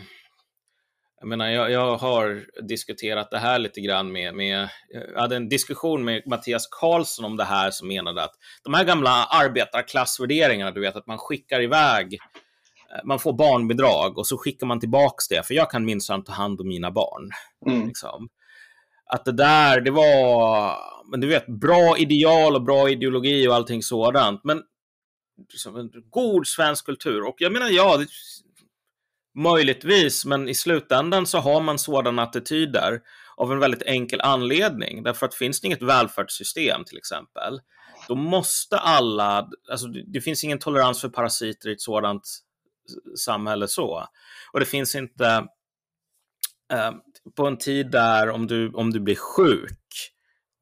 jag 1.26 1.28
menar, 1.28 1.50
jag, 1.50 1.70
jag, 1.70 1.96
har 1.96 2.44
diskuterat 2.62 3.30
det 3.30 3.38
här 3.38 3.58
lite 3.58 3.80
grann 3.80 4.12
med, 4.12 4.34
med, 4.34 4.68
jag 5.14 5.20
hade 5.20 5.36
en 5.36 5.48
diskussion 5.48 6.04
med 6.04 6.22
Mattias 6.26 6.68
Karlsson 6.70 7.24
om 7.24 7.36
det 7.36 7.44
här 7.44 7.70
som 7.70 7.88
menade 7.88 8.24
att 8.24 8.34
de 8.64 8.74
här 8.74 8.84
gamla 8.84 9.10
arbetarklassvärderingarna, 9.10 10.70
du 10.70 10.80
vet 10.80 10.96
att 10.96 11.06
man 11.06 11.18
skickar 11.18 11.62
iväg, 11.62 12.14
eh, 12.14 13.04
man 13.04 13.18
får 13.18 13.32
barnbidrag 13.32 14.18
och 14.18 14.26
så 14.26 14.38
skickar 14.38 14.66
man 14.66 14.80
tillbaks 14.80 15.28
det, 15.28 15.46
för 15.46 15.54
jag 15.54 15.70
kan 15.70 15.84
minsann 15.84 16.24
ta 16.24 16.32
hand 16.32 16.60
om 16.60 16.68
mina 16.68 16.90
barn. 16.90 17.30
Mm. 17.66 17.86
Liksom. 17.86 18.28
att 19.06 19.24
det 19.24 19.32
där, 19.32 19.80
det 19.80 19.90
var, 19.90 20.74
men 21.10 21.20
du 21.20 21.26
vet, 21.26 21.46
bra 21.46 21.98
ideal 21.98 22.54
och 22.54 22.62
bra 22.62 22.90
ideologi 22.90 23.48
och 23.48 23.54
allting 23.54 23.82
sådant. 23.82 24.44
Men 24.44 24.62
liksom, 25.52 25.76
en 25.76 25.90
god 26.10 26.46
svensk 26.46 26.86
kultur. 26.86 27.22
Och 27.22 27.36
jag 27.38 27.52
menar, 27.52 27.68
ja, 27.68 27.96
det, 27.96 28.06
möjligtvis, 29.36 30.24
men 30.24 30.48
i 30.48 30.54
slutändan 30.54 31.26
så 31.26 31.38
har 31.38 31.60
man 31.60 31.78
sådana 31.78 32.22
attityder 32.22 33.00
av 33.36 33.52
en 33.52 33.58
väldigt 33.58 33.82
enkel 33.82 34.20
anledning. 34.20 35.02
Därför 35.02 35.26
att 35.26 35.34
finns 35.34 35.60
det 35.60 35.66
inget 35.66 35.82
välfärdssystem 35.82 36.84
till 36.84 36.98
exempel, 36.98 37.60
då 38.08 38.14
måste 38.14 38.78
alla, 38.78 39.48
alltså 39.70 39.86
det 39.86 40.20
finns 40.20 40.44
ingen 40.44 40.58
tolerans 40.58 41.00
för 41.00 41.08
parasiter 41.08 41.68
i 41.68 41.72
ett 41.72 41.80
sådant 41.80 42.28
samhälle 43.18 43.68
så. 43.68 44.08
Och 44.52 44.60
det 44.60 44.66
finns 44.66 44.94
inte, 44.94 45.46
eh, 46.72 46.92
på 47.36 47.46
en 47.46 47.58
tid 47.58 47.90
där 47.90 48.30
om 48.30 48.46
du, 48.46 48.72
om 48.72 48.92
du 48.92 49.00
blir 49.00 49.16
sjuk, 49.16 49.78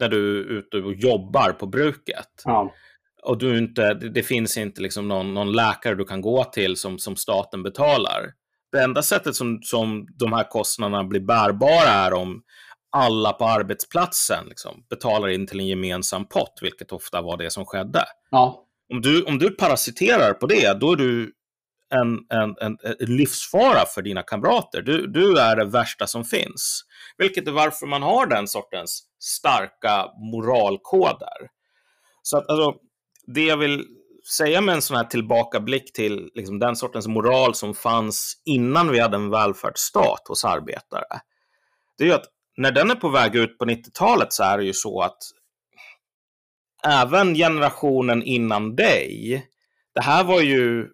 när 0.01 0.09
du 0.09 0.41
är 0.41 0.45
ute 0.45 0.77
och 0.77 0.95
jobbar 0.95 1.53
på 1.53 1.67
bruket, 1.67 2.43
ja. 2.45 2.75
och 3.23 3.39
du 3.39 3.59
inte, 3.59 3.95
det, 3.95 4.23
finns 4.23 4.59
inte 4.59 4.83
liksom 4.83 5.09
någon, 5.09 5.35
någon, 5.35 5.53
läkare 5.53 5.95
du 5.95 6.05
kan 6.05 6.21
gå 6.21 6.45
till 6.45 6.77
som, 6.77 6.99
som 6.99 7.17
staten 7.17 7.63
betalar. 7.63 8.33
Det 8.75 8.83
enda 8.83 9.03
sättet 9.03 9.37
som, 9.37 9.59
som 9.63 10.07
de 10.19 10.33
här 10.33 10.51
kostnaderna 10.51 11.05
blir 11.05 11.21
bärbara 11.21 11.89
är 11.89 12.13
om 12.13 12.43
alla 12.93 13.33
på 13.33 13.45
arbetsplatsen 13.45 14.45
liksom, 14.49 14.87
betalar 14.91 15.29
in 15.29 15.47
till 15.47 15.61
en 15.61 15.67
gemensam 15.67 16.29
pott, 16.29 16.59
vilket 16.63 16.93
ofta 16.93 17.23
var 17.23 17.37
det 17.37 17.51
som 17.51 17.65
skedde. 17.65 18.05
Ja. 18.31 18.67
Om, 18.93 19.01
du, 19.01 19.23
om 19.25 19.39
du 19.39 19.51
parasiterar 19.51 20.33
på 20.33 20.47
det, 20.47 20.81
då 20.81 20.93
är 20.93 20.97
du 20.97 21.33
en, 21.95 22.19
en, 22.41 22.57
en, 22.61 22.77
en 23.01 23.17
livsfara 23.17 23.87
för 23.87 24.03
dina 24.03 24.23
kamrater. 24.23 24.83
Du, 24.83 25.07
du 25.07 25.39
är 25.39 25.57
det 25.57 25.65
värsta 25.65 26.07
som 26.07 26.25
finns. 26.25 26.85
Vilket 27.19 27.49
är 27.49 27.53
varför 27.53 27.87
man 27.87 28.03
har 28.03 28.27
den 28.27 28.49
sortens 28.49 29.03
starka 29.21 30.07
moralkoder. 30.33 31.49
Så 32.23 32.39
att, 32.39 32.49
alltså, 32.49 32.75
det 33.35 33.45
jag 33.45 33.57
vill 33.57 33.85
säga 34.33 34.61
med 34.61 34.75
en 34.75 34.83
sån 34.83 34.97
här 34.97 35.05
tillbakablick 35.05 35.93
till 35.93 36.31
liksom, 36.35 36.59
den 36.59 36.77
sortens 36.77 37.07
moral 37.07 37.55
som 37.55 37.75
fanns 37.75 38.43
innan 38.45 38.91
vi 38.91 39.01
hade 39.01 39.17
en 39.17 39.31
välfärdsstat 39.31 40.29
hos 40.29 40.45
arbetare, 40.45 41.21
det 41.99 42.05
är 42.05 42.09
ju 42.09 42.15
att 42.15 42.27
när 42.57 42.73
den 42.73 42.91
är 42.91 42.95
på 42.95 43.09
väg 43.09 43.37
ut 43.37 43.59
på 43.59 43.65
90-talet 43.65 44.33
så 44.33 44.43
är 44.43 44.59
det 44.59 44.65
ju 44.65 44.73
så 44.73 45.01
att 45.01 45.19
även 46.87 47.35
generationen 47.35 48.23
innan 48.23 48.77
dig, 48.77 49.47
det 49.95 50.01
här 50.01 50.25
var 50.25 50.41
ju 50.41 50.89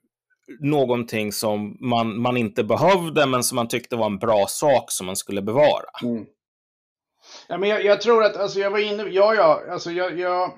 någonting 0.60 1.32
som 1.32 1.76
man, 1.80 2.20
man 2.20 2.36
inte 2.36 2.64
behövde 2.64 3.26
men 3.26 3.42
som 3.42 3.56
man 3.56 3.68
tyckte 3.68 3.96
var 3.96 4.06
en 4.06 4.18
bra 4.18 4.46
sak 4.48 4.84
som 4.90 5.06
man 5.06 5.16
skulle 5.16 5.42
bevara. 5.42 5.90
Mm. 6.02 6.26
Ja, 7.48 7.58
men 7.58 7.68
jag, 7.68 7.84
jag, 7.84 8.00
tror 8.00 8.24
att, 8.24 8.36
alltså 8.36 8.58
jag 8.58 8.70
var 8.70 8.78
inne, 8.78 9.02
ja 9.02 9.34
ja, 9.34 9.62
alltså 9.70 9.90
jag, 9.90 10.18
jag 10.18 10.52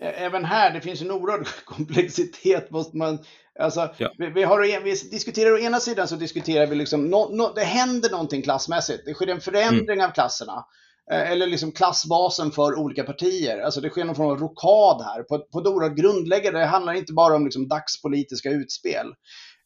även 0.00 0.44
här, 0.44 0.72
det 0.72 0.80
finns 0.80 1.02
en 1.02 1.10
oerhörd 1.10 1.46
komplexitet. 1.64 2.70
Måste 2.70 2.96
man, 2.96 3.18
alltså, 3.58 3.94
ja. 3.98 4.12
vi, 4.18 4.30
vi, 4.30 4.42
har, 4.42 4.82
vi 4.84 5.08
diskuterar 5.10 5.52
å 5.52 5.58
ena 5.58 5.80
sidan 5.80 6.08
så 6.08 6.16
diskuterar 6.16 6.66
vi 6.66 6.76
liksom, 6.76 7.04
no, 7.04 7.36
no, 7.36 7.52
det 7.54 7.64
händer 7.64 8.10
någonting 8.10 8.42
klassmässigt. 8.42 9.02
Det 9.04 9.14
sker 9.14 9.26
en 9.26 9.40
förändring 9.40 9.98
mm. 9.98 10.06
av 10.06 10.14
klasserna. 10.14 10.64
Eh, 11.10 11.30
eller 11.30 11.46
liksom 11.46 11.72
klassbasen 11.72 12.50
för 12.50 12.78
olika 12.78 13.04
partier. 13.04 13.60
Alltså 13.60 13.80
det 13.80 13.90
sker 13.90 14.04
någon 14.04 14.14
form 14.14 14.30
av 14.30 14.38
rokad 14.38 15.06
här. 15.06 15.22
På, 15.22 15.38
på 15.38 15.60
det 15.60 15.70
oerhört 15.70 15.98
grundläggande, 15.98 16.58
det 16.60 16.66
handlar 16.66 16.92
inte 16.92 17.12
bara 17.12 17.36
om 17.36 17.44
liksom 17.44 17.68
dagspolitiska 17.68 18.50
utspel. 18.50 19.06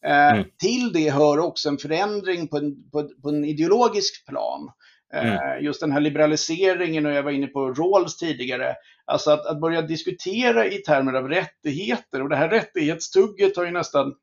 Eh, 0.06 0.32
mm. 0.32 0.44
Till 0.58 0.92
det 0.92 1.10
hör 1.10 1.38
också 1.38 1.68
en 1.68 1.78
förändring 1.78 2.48
på 2.48 2.56
en, 2.56 2.90
på, 2.90 3.08
på 3.22 3.28
en 3.28 3.44
ideologisk 3.44 4.26
plan. 4.26 4.70
Mm. 5.14 5.64
Just 5.64 5.80
den 5.80 5.92
här 5.92 6.00
liberaliseringen, 6.00 7.06
och 7.06 7.12
jag 7.12 7.22
var 7.22 7.30
inne 7.30 7.46
på 7.46 7.72
Rawls 7.72 8.16
tidigare, 8.16 8.74
alltså 9.06 9.30
att, 9.30 9.46
att 9.46 9.60
börja 9.60 9.82
diskutera 9.82 10.66
i 10.66 10.78
termer 10.78 11.12
av 11.12 11.28
rättigheter. 11.28 12.22
Och 12.22 12.28
det 12.28 12.36
här 12.36 12.48
rättighetstugget 12.48 13.56
har 13.56 13.64
ju 13.64 13.70
nästan 13.70 14.14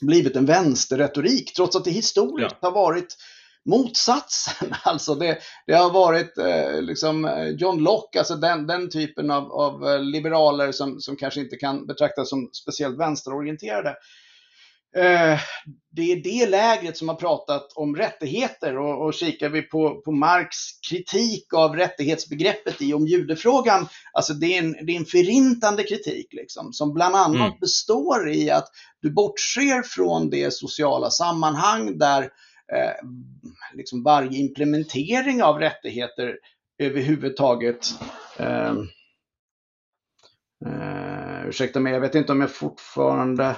blivit 0.00 0.36
en 0.36 0.46
vänsterretorik, 0.46 1.54
trots 1.54 1.76
att 1.76 1.84
det 1.84 1.90
historiskt 1.90 2.56
ja. 2.60 2.68
har 2.68 2.72
varit 2.72 3.16
motsatsen. 3.64 4.74
Alltså 4.82 5.14
det, 5.14 5.38
det 5.66 5.74
har 5.74 5.90
varit 5.90 6.38
eh, 6.38 6.82
liksom 6.82 7.24
eh, 7.24 7.48
John 7.48 7.82
Locke, 7.82 8.18
alltså 8.18 8.34
den, 8.34 8.66
den 8.66 8.90
typen 8.90 9.30
av, 9.30 9.52
av 9.52 9.88
eh, 9.88 10.00
liberaler 10.00 10.72
som, 10.72 11.00
som 11.00 11.16
kanske 11.16 11.40
inte 11.40 11.56
kan 11.56 11.86
betraktas 11.86 12.28
som 12.28 12.50
speciellt 12.52 12.98
vänsterorienterade. 12.98 13.96
Eh, 14.96 15.40
det 15.92 16.12
är 16.12 16.16
det 16.16 16.50
lägret 16.50 16.96
som 16.96 17.08
har 17.08 17.16
pratat 17.16 17.72
om 17.74 17.96
rättigheter 17.96 18.78
och, 18.78 19.06
och 19.06 19.14
kikar 19.14 19.48
vi 19.48 19.62
på, 19.62 20.00
på 20.00 20.12
Marx 20.12 20.56
kritik 20.90 21.54
av 21.54 21.76
rättighetsbegreppet 21.76 22.82
i 22.82 22.94
om 22.94 23.06
judefrågan, 23.06 23.88
alltså 24.12 24.34
det 24.34 24.46
är 24.46 24.58
en, 24.58 24.72
det 24.72 24.92
är 24.92 24.96
en 24.96 25.04
förintande 25.04 25.82
kritik 25.82 26.26
liksom, 26.32 26.72
som 26.72 26.94
bland 26.94 27.16
annat 27.16 27.48
mm. 27.48 27.58
består 27.60 28.30
i 28.30 28.50
att 28.50 28.68
du 29.02 29.10
bortser 29.10 29.82
från 29.82 30.30
det 30.30 30.52
sociala 30.52 31.10
sammanhang 31.10 31.98
där 31.98 32.22
eh, 32.72 33.08
liksom 33.74 34.02
varje 34.02 34.38
implementering 34.38 35.42
av 35.42 35.58
rättigheter 35.58 36.36
överhuvudtaget 36.78 37.86
eh, 38.38 38.74
eh, 40.66 41.48
ursäkta 41.48 41.80
mig, 41.80 41.92
jag 41.92 42.00
vet 42.00 42.14
inte 42.14 42.32
om 42.32 42.40
jag 42.40 42.50
fortfarande 42.50 43.56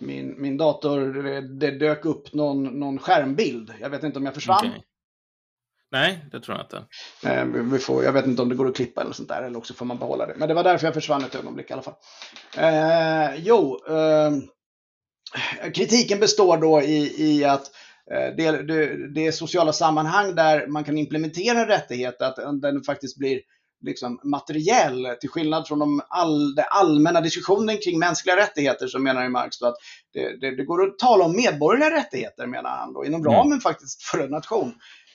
min, 0.00 0.42
min 0.42 0.56
dator, 0.56 1.12
det 1.58 1.70
dök 1.70 2.04
upp 2.04 2.32
någon, 2.32 2.64
någon 2.64 2.98
skärmbild. 2.98 3.72
Jag 3.80 3.90
vet 3.90 4.02
inte 4.02 4.18
om 4.18 4.24
jag 4.24 4.34
försvann. 4.34 4.66
Okay. 4.66 4.80
Nej, 5.90 6.24
det 6.32 6.40
tror 6.40 6.56
jag 6.56 6.64
inte. 6.64 6.84
Eh, 7.28 7.44
vi 7.44 7.78
får, 7.78 8.04
jag 8.04 8.12
vet 8.12 8.26
inte 8.26 8.42
om 8.42 8.48
det 8.48 8.54
går 8.54 8.68
att 8.68 8.76
klippa 8.76 9.00
eller 9.00 9.12
sånt 9.12 9.28
där, 9.28 9.42
eller 9.42 9.58
också 9.58 9.74
får 9.74 9.86
man 9.86 9.98
behålla 9.98 10.26
det. 10.26 10.34
Men 10.36 10.48
det 10.48 10.54
var 10.54 10.64
därför 10.64 10.86
jag 10.86 10.94
försvann 10.94 11.24
ett 11.24 11.34
ögonblick 11.34 11.70
i 11.70 11.72
alla 11.72 11.82
fall. 11.82 11.94
Eh, 12.56 13.34
jo, 13.36 13.78
eh, 13.88 14.32
kritiken 15.70 16.20
består 16.20 16.56
då 16.56 16.82
i, 16.82 17.14
i 17.18 17.44
att 17.44 17.70
eh, 18.10 18.36
det, 18.36 18.62
det, 18.62 19.08
det 19.14 19.26
är 19.26 19.32
sociala 19.32 19.72
sammanhang 19.72 20.34
där 20.34 20.66
man 20.66 20.84
kan 20.84 20.98
implementera 20.98 21.68
rättigheter, 21.68 22.24
att 22.24 22.62
den 22.62 22.82
faktiskt 22.82 23.18
blir 23.18 23.40
liksom 23.80 24.20
materiell, 24.24 25.08
till 25.20 25.30
skillnad 25.30 25.68
från 25.68 25.78
de 25.78 26.00
all, 26.08 26.54
den 26.54 26.64
allmänna 26.70 27.20
diskussionen 27.20 27.76
kring 27.84 27.98
mänskliga 27.98 28.36
rättigheter 28.36 28.86
så 28.86 28.98
menar 28.98 29.22
ju 29.22 29.28
Marx 29.28 29.62
att 29.62 29.76
det, 30.12 30.40
det, 30.40 30.56
det, 30.56 30.64
går 30.64 30.82
att 30.82 30.98
tala 30.98 31.24
om 31.24 31.36
medborgerliga 31.36 31.98
rättigheter 31.98 32.46
menar 32.46 32.70
han 32.70 32.92
då, 32.92 33.04
inom 33.04 33.20
mm. 33.20 33.32
ramen 33.32 33.52
mm. 33.52 33.60
faktiskt 33.60 34.02
för 34.02 34.18
en 34.18 34.30
nation. 34.30 34.74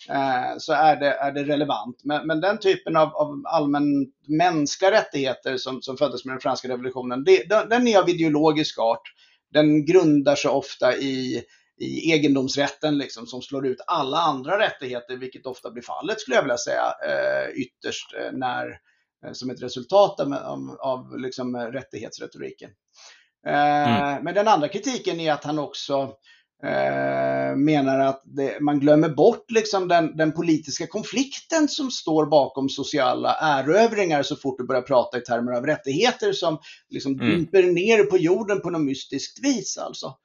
Eh, 0.09 0.57
så 0.57 0.74
är 0.74 0.95
det, 0.95 1.14
är 1.14 1.32
det 1.32 1.43
relevant. 1.43 2.01
Men, 2.03 2.28
men 2.28 2.41
den 2.41 2.59
typen 2.59 2.97
av, 2.97 3.16
av 3.16 3.41
allmän 3.45 3.84
mänskliga 4.28 4.91
rättigheter 4.91 5.57
som, 5.57 5.82
som 5.82 5.97
föddes 5.97 6.26
med 6.26 6.34
den 6.34 6.41
franska 6.41 6.68
revolutionen, 6.68 7.24
det, 7.24 7.49
den, 7.49 7.70
den 7.70 7.88
är 7.88 7.99
av 7.99 8.09
ideologisk 8.09 8.80
art. 8.80 9.01
Den 9.53 9.86
grundar 9.86 10.36
sig 10.36 10.51
ofta 10.51 10.97
i 10.97 11.43
i 11.84 12.11
egendomsrätten 12.11 12.97
liksom, 12.97 13.27
som 13.27 13.41
slår 13.41 13.67
ut 13.67 13.81
alla 13.88 14.17
andra 14.17 14.59
rättigheter, 14.59 15.17
vilket 15.17 15.45
ofta 15.45 15.71
blir 15.71 15.84
fallet 15.84 16.19
skulle 16.19 16.36
jag 16.36 16.43
vilja 16.43 16.57
säga 16.57 16.93
eh, 17.07 17.61
ytterst 17.61 18.13
eh, 18.13 18.31
när, 18.31 18.67
eh, 19.25 19.31
som 19.34 19.49
ett 19.49 19.63
resultat 19.63 20.19
av, 20.19 20.34
av, 20.34 20.77
av 20.79 21.19
liksom, 21.19 21.57
rättighetsretoriken. 21.57 22.69
Eh, 23.47 24.07
mm. 24.11 24.23
Men 24.23 24.36
den 24.36 24.47
andra 24.47 24.67
kritiken 24.67 25.19
är 25.19 25.34
att 25.34 25.43
han 25.43 25.59
också 25.59 26.13
eh, 26.63 27.55
menar 27.55 27.99
att 27.99 28.21
det, 28.25 28.59
man 28.59 28.79
glömmer 28.79 29.09
bort 29.09 29.51
liksom 29.51 29.88
den, 29.88 30.17
den, 30.17 30.31
politiska 30.31 30.88
konflikten 30.88 31.67
som 31.67 31.91
står 31.91 32.25
bakom 32.25 32.69
sociala 32.69 33.38
erövringar 33.41 34.23
så 34.23 34.36
fort 34.36 34.57
du 34.57 34.67
börjar 34.67 34.81
prata 34.81 35.17
i 35.17 35.21
termer 35.21 35.51
av 35.51 35.65
rättigheter 35.65 36.34
som 36.34 36.57
liksom 36.89 37.13
mm. 37.13 37.29
dimper 37.29 37.63
ner 37.63 38.03
på 38.03 38.17
jorden 38.17 38.61
på 38.61 38.69
något 38.69 38.81
mystiskt 38.81 39.45
vis. 39.45 39.77
Alltså. 39.77 40.15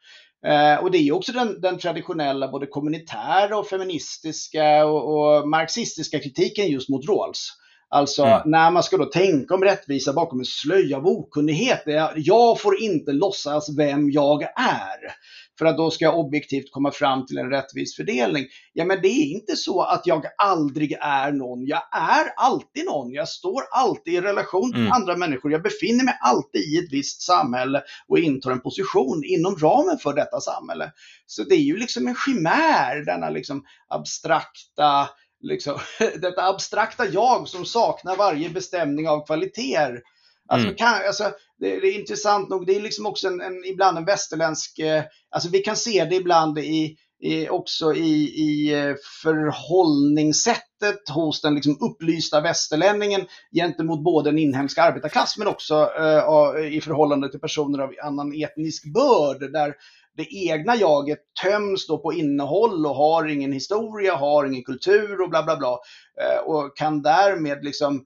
Eh, 0.46 0.74
och 0.82 0.90
det 0.90 0.98
är 0.98 1.12
också 1.12 1.32
den, 1.32 1.60
den, 1.60 1.78
traditionella 1.78 2.48
både 2.48 2.66
kommunitära 2.66 3.58
och 3.58 3.66
feministiska 3.66 4.86
och, 4.86 5.38
och 5.38 5.48
marxistiska 5.48 6.18
kritiken 6.18 6.68
just 6.68 6.88
mot 6.88 7.08
Rawls. 7.08 7.52
Alltså 7.90 8.24
mm. 8.24 8.40
när 8.44 8.70
man 8.70 8.82
ska 8.82 8.96
då 8.96 9.04
tänka 9.04 9.54
om 9.54 9.64
rättvisa 9.64 10.12
bakom 10.12 10.38
en 10.38 10.44
slöja 10.44 10.96
av 10.96 11.06
okunnighet. 11.06 11.82
Jag 12.16 12.60
får 12.60 12.82
inte 12.82 13.12
låtsas 13.12 13.76
vem 13.76 14.10
jag 14.10 14.42
är 14.42 15.12
för 15.58 15.66
att 15.66 15.76
då 15.76 15.90
ska 15.90 16.04
jag 16.04 16.18
objektivt 16.18 16.72
komma 16.72 16.90
fram 16.90 17.26
till 17.26 17.38
en 17.38 17.50
rättvis 17.50 17.96
fördelning. 17.96 18.46
Ja, 18.72 18.84
men 18.84 19.02
det 19.02 19.08
är 19.08 19.26
inte 19.26 19.56
så 19.56 19.82
att 19.82 20.06
jag 20.06 20.24
aldrig 20.38 20.92
är 21.00 21.32
någon. 21.32 21.66
Jag 21.66 21.82
är 21.92 22.32
alltid 22.36 22.84
någon. 22.84 23.12
Jag 23.12 23.28
står 23.28 23.62
alltid 23.72 24.14
i 24.14 24.20
relation 24.20 24.72
till 24.72 24.80
mm. 24.80 24.92
andra 24.92 25.16
människor. 25.16 25.52
Jag 25.52 25.62
befinner 25.62 26.04
mig 26.04 26.18
alltid 26.20 26.60
i 26.60 26.78
ett 26.78 26.92
visst 26.92 27.22
samhälle 27.22 27.82
och 28.08 28.18
intar 28.18 28.50
en 28.50 28.60
position 28.60 29.22
inom 29.24 29.56
ramen 29.56 29.98
för 29.98 30.14
detta 30.14 30.40
samhälle. 30.40 30.92
Så 31.26 31.42
det 31.42 31.54
är 31.54 31.62
ju 31.62 31.76
liksom 31.76 32.08
en 32.08 32.16
chimär, 32.26 33.04
denna 33.04 33.30
liksom 33.30 33.64
abstrakta 33.88 35.08
Liksom, 35.40 35.78
detta 36.20 36.42
abstrakta 36.42 37.06
jag 37.06 37.48
som 37.48 37.64
saknar 37.64 38.16
varje 38.16 38.50
bestämning 38.50 39.08
av 39.08 39.26
kvaliteter. 39.26 40.02
Alltså, 40.48 40.66
mm. 40.66 40.76
kan, 40.76 40.94
alltså, 41.06 41.24
det, 41.58 41.80
det, 41.80 41.86
är 41.86 41.98
intressant 41.98 42.48
nog, 42.48 42.66
det 42.66 42.76
är 42.76 42.80
liksom 42.80 43.06
också 43.06 43.28
en, 43.28 43.40
en, 43.40 43.64
ibland 43.64 43.98
en 43.98 44.04
västerländsk, 44.04 44.78
eh, 44.78 45.02
alltså 45.30 45.48
vi 45.50 45.58
kan 45.58 45.76
se 45.76 46.04
det 46.04 46.16
ibland 46.16 46.58
i, 46.58 46.96
i, 47.20 47.48
också 47.48 47.94
i, 47.94 48.14
i 48.24 48.74
eh, 48.74 48.94
förhållningssättet 49.22 51.08
hos 51.14 51.40
den 51.40 51.54
liksom 51.54 51.78
upplysta 51.80 52.40
västerlänningen 52.40 53.26
gentemot 53.54 54.04
både 54.04 54.30
en 54.30 54.38
inhemsk 54.38 54.78
arbetarklass 54.78 55.38
men 55.38 55.48
också 55.48 55.74
uh, 55.74 56.74
i 56.74 56.80
förhållande 56.80 57.30
till 57.30 57.40
personer 57.40 57.78
av 57.78 57.94
annan 58.04 58.42
etnisk 58.42 58.84
börd 58.94 59.52
där 59.52 59.74
det 60.18 60.34
egna 60.34 60.76
jaget 60.76 61.18
töms 61.42 61.86
då 61.86 61.98
på 61.98 62.12
innehåll 62.12 62.86
och 62.86 62.94
har 62.94 63.26
ingen 63.26 63.52
historia, 63.52 64.16
har 64.16 64.46
ingen 64.46 64.64
kultur 64.64 65.20
och 65.20 65.30
bla 65.30 65.42
bla 65.42 65.56
bla. 65.56 65.70
Uh, 65.70 66.46
och 66.46 66.76
kan 66.76 67.02
därmed 67.02 67.64
liksom 67.64 68.04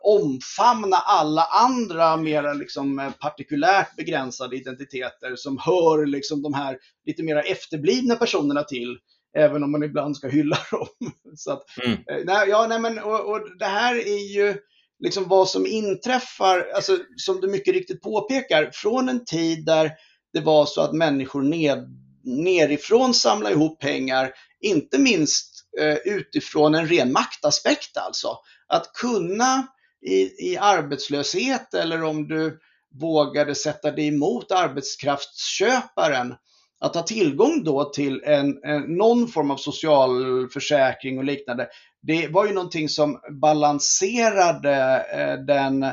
omfamna 0.00 0.96
alla 0.96 1.42
andra 1.42 2.16
mera 2.16 2.52
liksom 2.52 3.12
partikulärt 3.20 3.96
begränsade 3.96 4.56
identiteter 4.56 5.36
som 5.36 5.58
hör 5.58 6.06
liksom 6.06 6.42
de 6.42 6.54
här 6.54 6.78
lite 7.06 7.22
mera 7.22 7.42
efterblivna 7.42 8.14
personerna 8.14 8.62
till. 8.62 8.98
Även 9.36 9.64
om 9.64 9.72
man 9.72 9.82
ibland 9.82 10.16
ska 10.16 10.28
hylla 10.28 10.58
dem. 10.70 11.12
Så 11.36 11.52
att, 11.52 11.62
mm. 11.84 11.92
Eh, 11.92 12.24
nej, 12.24 12.48
ja, 12.48 12.66
nej, 12.68 12.80
men, 12.80 12.98
och, 12.98 13.30
och 13.30 13.58
det 13.58 13.64
här 13.64 13.94
är 13.96 14.34
ju 14.34 14.54
liksom 14.98 15.28
vad 15.28 15.48
som 15.48 15.66
inträffar, 15.66 16.66
alltså, 16.74 16.98
som 17.16 17.40
du 17.40 17.48
mycket 17.48 17.74
riktigt 17.74 18.02
påpekar, 18.02 18.70
från 18.72 19.08
en 19.08 19.24
tid 19.24 19.64
där 19.64 19.90
det 20.32 20.40
var 20.40 20.66
så 20.66 20.80
att 20.80 20.92
människor 20.92 21.42
ned, 21.42 21.98
nerifrån 22.24 23.14
samlade 23.14 23.54
ihop 23.54 23.80
pengar, 23.80 24.30
inte 24.60 24.98
minst 24.98 25.64
eh, 25.80 25.96
utifrån 26.04 26.74
en 26.74 26.88
ren 26.88 27.12
maktaspekt 27.12 27.96
alltså. 27.96 28.38
Att 28.66 28.92
kunna 28.92 29.66
i, 30.06 30.50
i 30.50 30.58
arbetslöshet 30.60 31.74
eller 31.74 32.02
om 32.04 32.28
du 32.28 32.60
vågade 33.00 33.54
sätta 33.54 33.90
dig 33.90 34.08
emot 34.08 34.52
arbetskraftsköparen, 34.52 36.34
att 36.80 36.94
ha 36.94 37.02
tillgång 37.02 37.64
då 37.64 37.84
till 37.84 38.22
en, 38.24 38.64
en, 38.64 38.82
någon 38.82 39.28
form 39.28 39.50
av 39.50 39.56
socialförsäkring 39.56 41.18
och 41.18 41.24
liknande, 41.24 41.68
det 42.02 42.28
var 42.28 42.46
ju 42.46 42.52
någonting 42.52 42.88
som 42.88 43.20
balanserade 43.40 45.06
eh, 45.12 45.44
den 45.44 45.86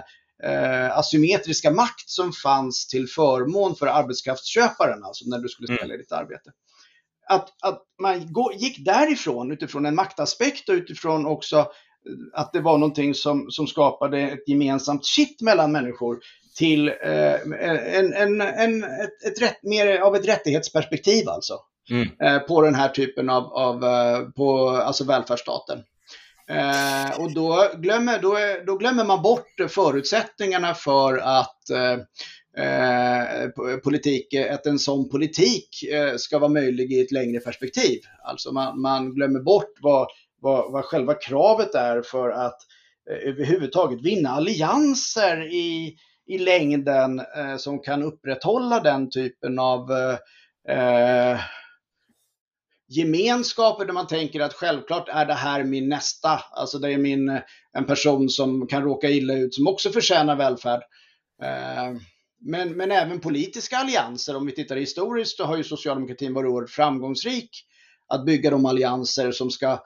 eh, 0.44 0.98
asymmetriska 0.98 1.72
makt 1.72 2.10
som 2.10 2.34
fanns 2.34 2.88
till 2.88 3.08
förmån 3.08 3.76
för 3.76 3.88
arbetskraftsköparen, 3.88 5.04
alltså 5.04 5.26
när 5.30 5.40
du 5.40 5.50
skulle 5.50 5.78
ställa 5.78 5.94
mm. 5.94 5.98
ditt 5.98 6.12
arbete. 6.12 6.52
Att, 7.30 7.54
att 7.62 7.84
man 8.02 8.34
gå, 8.34 8.54
gick 8.54 8.86
därifrån 8.86 9.52
utifrån 9.52 9.86
en 9.86 9.96
maktaspekt 9.96 10.70
och 10.70 10.76
utifrån 10.76 11.26
också 11.26 11.72
att 12.34 12.54
det 12.54 12.60
var 12.60 12.78
någonting 12.78 13.16
som, 13.16 13.52
som 13.52 13.68
skapade 13.68 14.20
ett 14.20 14.48
gemensamt 14.48 15.06
kitt 15.06 15.42
mellan 15.42 15.72
människor 15.72 16.20
till 16.58 16.88
eh, 16.88 17.34
en, 17.34 18.14
en, 18.14 18.42
en, 18.42 18.84
ett, 18.84 19.24
ett 19.28 19.42
rätt, 19.42 19.64
mer 19.64 20.00
av 20.00 20.16
ett 20.16 20.28
rättighetsperspektiv 20.28 21.30
alltså. 21.30 21.54
Mm. 21.92 22.08
Eh, 22.24 22.40
på 22.40 22.62
den 22.62 22.76
här 22.76 22.90
typen 22.90 23.30
av, 23.30 23.44
av 23.44 23.84
eh, 23.84 24.20
på, 24.30 24.70
alltså 24.70 25.04
välfärdsstaten. 25.04 25.84
Eh, 26.50 27.20
och 27.20 27.34
då 27.34 27.72
glömmer, 27.78 28.20
då, 28.22 28.38
då 28.66 28.78
glömmer 28.78 29.06
man 29.06 29.22
bort 29.22 29.62
förutsättningarna 29.70 30.74
för 30.74 31.18
att 31.18 31.70
eh, 31.70 31.94
eh 32.66 33.78
politik, 33.84 34.34
att 34.52 34.66
en 34.66 34.80
sån 34.80 35.10
politik 35.10 35.84
eh, 35.92 36.16
ska 36.16 36.40
vara 36.40 36.52
möjlig 36.52 36.92
i 36.94 37.02
ett 37.02 37.12
längre 37.12 37.40
perspektiv. 37.40 38.00
Alltså 38.24 38.52
man, 38.52 38.82
man 38.82 39.14
glömmer 39.14 39.40
bort 39.40 39.74
vad 39.82 40.08
vad, 40.42 40.72
vad 40.72 40.86
själva 40.86 41.14
kravet 41.14 41.76
är 41.76 42.02
för 42.02 42.30
att 42.30 42.58
eh, 43.10 43.30
överhuvudtaget 43.30 44.02
vinna 44.02 44.30
allianser 44.30 45.54
i, 45.54 45.96
i 46.28 46.38
längden 46.38 47.20
eh, 47.20 47.58
som 47.58 47.80
kan 47.80 48.04
upprätthålla 48.04 48.80
den 48.80 49.10
typen 49.10 49.60
av 49.60 49.92
eh, 49.92 50.18
eh 50.78 51.40
gemenskaper 52.90 53.86
där 53.86 53.94
man 53.94 54.08
tänker 54.08 54.40
att 54.40 54.54
självklart 54.54 55.10
är 55.10 55.26
det 55.26 55.34
här 55.34 55.64
min 55.64 55.90
nästa, 55.90 56.42
alltså 56.52 56.80
det 56.80 56.94
är 56.94 56.98
min, 56.98 57.42
en 57.78 57.86
person 57.86 58.30
som 58.30 58.68
kan 58.68 58.84
råka 58.84 59.10
illa 59.10 59.34
ut 59.34 59.54
som 59.54 59.68
också 59.68 59.90
förtjänar 59.90 60.36
välfärd. 60.36 60.82
Eh, 61.44 62.00
men, 62.42 62.78
men 62.78 62.92
även 62.92 63.20
politiska 63.20 63.78
allianser, 63.78 64.36
om 64.36 64.46
vi 64.46 64.52
tittar 64.52 64.76
historiskt, 64.76 65.38
så 65.38 65.44
har 65.44 65.58
ju 65.58 65.64
socialdemokratin 65.64 66.34
varit 66.34 66.50
oerhört 66.50 66.70
framgångsrik 66.70 67.50
att 68.08 68.26
bygga 68.26 68.50
de 68.50 68.66
allianser 68.66 69.32
som 69.32 69.52
ska 69.52 69.84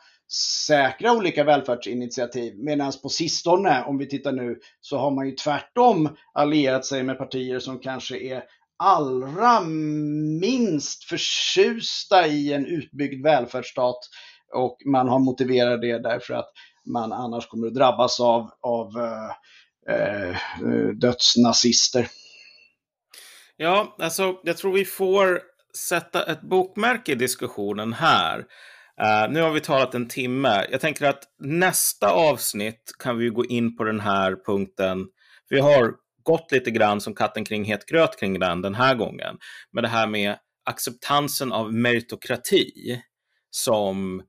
säkra 0.68 1.12
olika 1.12 1.44
välfärdsinitiativ. 1.44 2.54
Medan 2.58 2.92
på 3.04 3.10
sistone, 3.10 3.84
om 3.84 3.98
vi 3.98 4.08
tittar 4.08 4.32
nu, 4.32 4.60
så 4.82 4.98
har 4.98 5.12
man 5.12 5.26
ju 5.26 5.36
tvärtom 5.36 6.16
allierat 6.34 6.86
sig 6.86 7.04
med 7.04 7.18
partier 7.18 7.60
som 7.60 7.80
kanske 7.80 8.18
är 8.18 8.44
allra 8.78 9.62
minst 10.42 11.04
förtjusta 11.04 12.28
i 12.28 12.54
en 12.54 12.66
utbyggd 12.66 13.24
välfärdsstat 13.24 13.98
och 14.54 14.78
man 14.86 15.10
har 15.10 15.20
motiverat 15.20 15.82
det 15.82 16.00
därför 16.00 16.34
att 16.34 16.50
man 16.86 17.14
annars 17.14 17.48
kommer 17.48 17.68
att 17.68 17.74
drabbas 17.76 18.20
av, 18.20 18.50
av 18.62 18.88
eh, 18.98 19.30
eh, 19.96 20.36
dödsnazister. 20.96 22.08
Ja, 23.58 23.96
alltså 24.00 24.36
jag 24.44 24.58
tror 24.58 24.74
vi 24.74 24.86
får 24.86 25.42
sätta 25.78 26.24
ett 26.32 26.42
bokmärke 26.42 27.12
i 27.12 27.16
diskussionen 27.16 27.94
här. 27.94 28.46
Uh, 29.02 29.32
nu 29.32 29.42
har 29.42 29.52
vi 29.52 29.62
talat 29.62 29.96
en 29.96 30.08
timme. 30.08 30.68
Jag 30.72 30.82
tänker 30.82 31.06
att 31.06 31.24
nästa 31.40 32.12
avsnitt 32.12 32.92
kan 33.00 33.18
vi 33.18 33.30
gå 33.30 33.46
in 33.46 33.78
på 33.78 33.84
den 33.84 34.00
här 34.00 34.36
punkten. 34.46 35.08
Vi 35.50 35.60
har 35.60 35.94
gått 36.24 36.52
lite 36.52 36.72
grann 36.72 37.02
som 37.02 37.16
katten 37.16 37.46
kring 37.46 37.66
het 37.66 37.86
gröt 37.86 38.20
kring 38.20 38.40
den 38.40 38.62
den 38.62 38.76
här 38.76 38.96
gången. 38.96 39.38
Men 39.72 39.84
det 39.84 39.90
här 39.90 40.08
med 40.08 40.38
acceptansen 40.66 41.52
av 41.52 41.74
meritokrati 41.74 43.02
som 43.50 44.20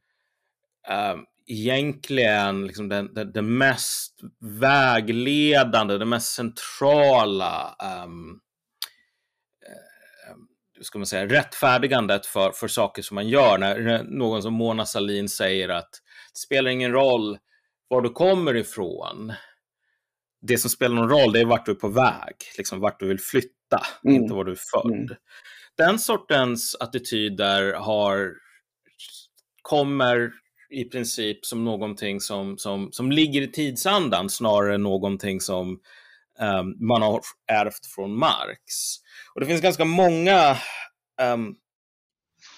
eh, 0.89 1.17
egentligen 1.47 2.67
liksom 2.67 2.89
den, 2.89 3.15
den, 3.15 3.33
den, 3.33 3.59
mest 3.59 4.21
vägledande, 4.61 5.99
det 5.99 6.05
mest 6.05 6.35
centrala 6.35 7.77
um, 8.05 8.41
ska 10.81 10.99
man 10.99 11.07
säga, 11.07 11.27
rättfärdigandet 11.27 12.27
för, 12.27 12.53
för 12.53 12.69
saker 12.69 13.03
som 13.03 13.15
man 13.15 13.29
gör. 13.29 13.59
När 13.59 14.03
någon 14.05 14.43
som 14.43 14.55
Mona 14.55 14.87
Salin 14.87 15.29
säger 15.29 15.69
att 15.69 15.91
det 16.33 16.39
spelar 16.39 16.71
ingen 16.71 16.93
roll 16.93 17.39
var 17.89 18.03
du 18.03 18.11
kommer 18.11 18.57
ifrån. 18.57 19.33
Det 20.47 20.59
som 20.59 20.71
spelar 20.71 20.95
någon 20.95 21.09
roll 21.09 21.33
det 21.33 21.41
är 21.41 21.45
vart 21.45 21.67
du 21.67 21.73
är 21.73 21.77
på 21.77 21.89
väg, 21.89 22.35
liksom 22.57 22.81
vart 22.81 23.01
du 23.01 23.09
vill 23.09 23.21
flytta, 23.21 23.81
mm. 24.05 24.17
inte 24.17 24.35
var 24.35 24.45
du 24.45 24.53
är 24.53 24.59
född. 24.73 24.93
Mm. 24.93 25.17
Den 25.77 25.99
sortens 25.99 26.77
attityder 26.81 27.73
har, 27.73 28.33
kommer 29.63 30.33
i 30.71 30.85
princip 30.85 31.47
som 31.47 31.65
någonting 31.65 32.21
som, 32.21 32.59
som, 32.59 32.93
som 32.93 33.13
ligger 33.13 33.43
i 33.43 33.53
tidsandan 33.53 34.31
snarare 34.31 34.75
än 34.75 34.83
någonting 34.83 35.41
som 35.41 35.69
um, 36.41 36.87
man 36.87 37.03
har 37.03 37.21
ärvt 37.53 37.87
från 37.95 38.19
Marx. 38.19 38.97
Och 39.35 39.41
det 39.41 39.47
finns 39.47 39.63
ganska 39.63 39.85
många 39.85 40.57
um, 41.23 41.57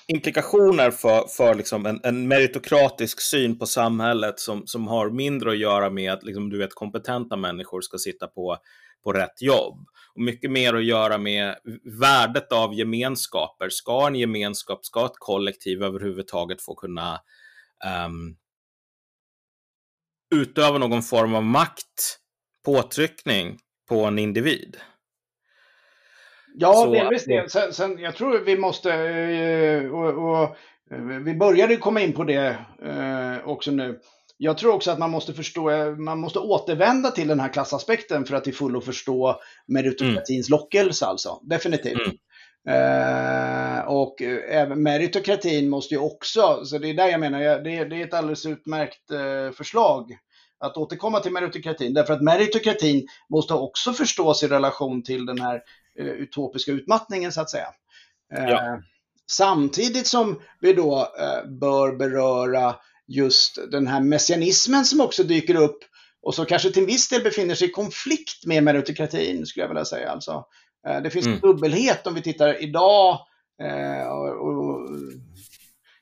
implikationer 0.09 0.91
för, 0.91 1.27
för 1.37 1.55
liksom 1.55 1.87
en, 1.87 2.01
en, 2.03 2.29
meritokratisk 2.29 3.21
syn 3.21 3.59
på 3.59 3.67
samhället 3.67 4.41
som, 4.41 4.67
som 4.67 4.89
har 4.89 5.11
mindre 5.11 5.51
att 5.51 5.59
göra 5.59 5.91
med 5.91 6.13
att 6.13 6.23
liksom, 6.23 6.51
du 6.51 6.59
vet, 6.59 6.75
kompetenta 6.75 7.37
människor 7.37 7.81
ska 7.81 7.99
sitta 7.99 8.27
på, 8.27 8.59
på 9.05 9.13
rätt 9.13 9.43
jobb. 9.43 9.87
Och 10.15 10.23
mycket 10.23 10.51
mer 10.51 10.75
att 10.75 10.85
göra 10.85 11.19
med 11.19 11.57
värdet 12.01 12.53
av 12.53 12.75
gemenskaper. 12.75 13.69
Ska 13.69 14.07
en 14.07 14.15
gemenskap, 14.15 14.85
ska 14.85 15.07
ett 15.07 15.19
kollektiv 15.19 15.83
överhuvudtaget 15.83 16.63
få 16.63 16.75
kunna 16.75 17.21
um, 18.07 18.37
utöva 20.35 20.79
någon 20.79 21.03
form 21.03 21.35
av 21.35 21.43
makt, 21.43 22.19
påtryckning 22.65 23.59
på 23.89 24.05
en 24.05 24.19
individ? 24.19 24.77
Ja, 26.59 26.87
delvis 26.87 27.25
det. 27.25 27.53
Sen, 27.53 27.73
sen, 27.73 27.99
jag 27.99 28.17
tror 28.17 28.39
vi 28.39 28.57
måste, 28.59 28.93
eh, 28.93 29.91
och, 29.91 30.31
och, 30.31 30.57
eh, 30.91 31.01
vi 31.25 31.35
började 31.35 31.77
komma 31.77 32.01
in 32.01 32.13
på 32.13 32.25
det 32.25 32.57
eh, 32.85 33.49
också 33.49 33.71
nu. 33.71 33.99
Jag 34.39 34.59
tror 34.59 34.75
också 34.75 34.91
att 34.91 34.99
man 34.99 35.11
måste 35.11 35.33
förstå, 35.33 35.71
man 35.97 36.19
måste 36.19 36.39
återvända 36.39 37.11
till 37.11 37.29
den 37.29 37.41
här 37.41 37.53
klassaspekten 37.53 38.25
för 38.25 38.37
att 38.37 38.45
till 38.45 38.55
fullo 38.55 38.81
förstå 38.81 39.41
meritokratins 39.67 40.49
mm. 40.49 40.61
lockelse 40.61 41.07
alltså. 41.07 41.41
Definitivt. 41.43 41.99
Mm. 41.99 42.17
Uh, 42.69 43.81
och 43.89 44.23
även 44.51 44.83
meritokratin 44.83 45.69
måste 45.69 45.95
ju 45.95 46.01
också, 46.01 46.65
så 46.65 46.79
det 46.79 46.91
är 46.91 46.95
där 46.95 47.09
jag 47.09 47.21
menar, 47.21 47.41
det, 47.41 47.85
det 47.85 47.97
är 47.97 48.05
ett 48.05 48.15
alldeles 48.15 48.47
utmärkt 48.47 49.03
förslag 49.57 50.13
att 50.59 50.77
återkomma 50.77 51.21
till 51.21 51.33
meritokratin. 51.33 51.95
Därför 51.95 52.13
att 52.13 52.23
meritokratin 52.23 53.07
måste 53.29 53.55
också 53.55 53.93
förstås 53.93 54.43
i 54.43 54.49
relation 54.49 55.03
till 55.03 55.27
den 55.27 55.41
här 55.41 55.61
utopiska 55.99 56.73
utmattningen 56.73 57.33
så 57.33 57.41
att 57.41 57.51
säga. 57.51 57.69
Uh, 58.39 58.51
ja. 58.51 58.83
Samtidigt 59.31 60.07
som 60.07 60.41
vi 60.61 60.73
då 60.73 60.99
uh, 60.99 61.51
bör 61.51 61.97
beröra 61.97 62.75
just 63.07 63.59
den 63.71 63.87
här 63.87 64.01
messianismen 64.01 64.85
som 64.85 65.01
också 65.01 65.23
dyker 65.23 65.55
upp 65.55 65.79
och 66.23 66.35
som 66.35 66.47
kanske 66.47 66.71
till 66.71 66.87
viss 66.87 67.09
del 67.09 67.23
befinner 67.23 67.55
sig 67.55 67.69
i 67.69 67.73
konflikt 67.73 68.47
med 68.47 68.65
meritokratin, 68.65 69.47
skulle 69.47 69.65
jag 69.65 69.69
vilja 69.69 69.85
säga. 69.85 70.11
Alltså, 70.11 70.45
det 71.03 71.11
finns 71.11 71.27
mm. 71.27 71.41
dubbelhet 71.41 72.07
om 72.07 72.15
vi 72.15 72.23
tittar 72.23 72.63
idag 72.63 73.19
och, 74.09 74.49
och 74.49 74.89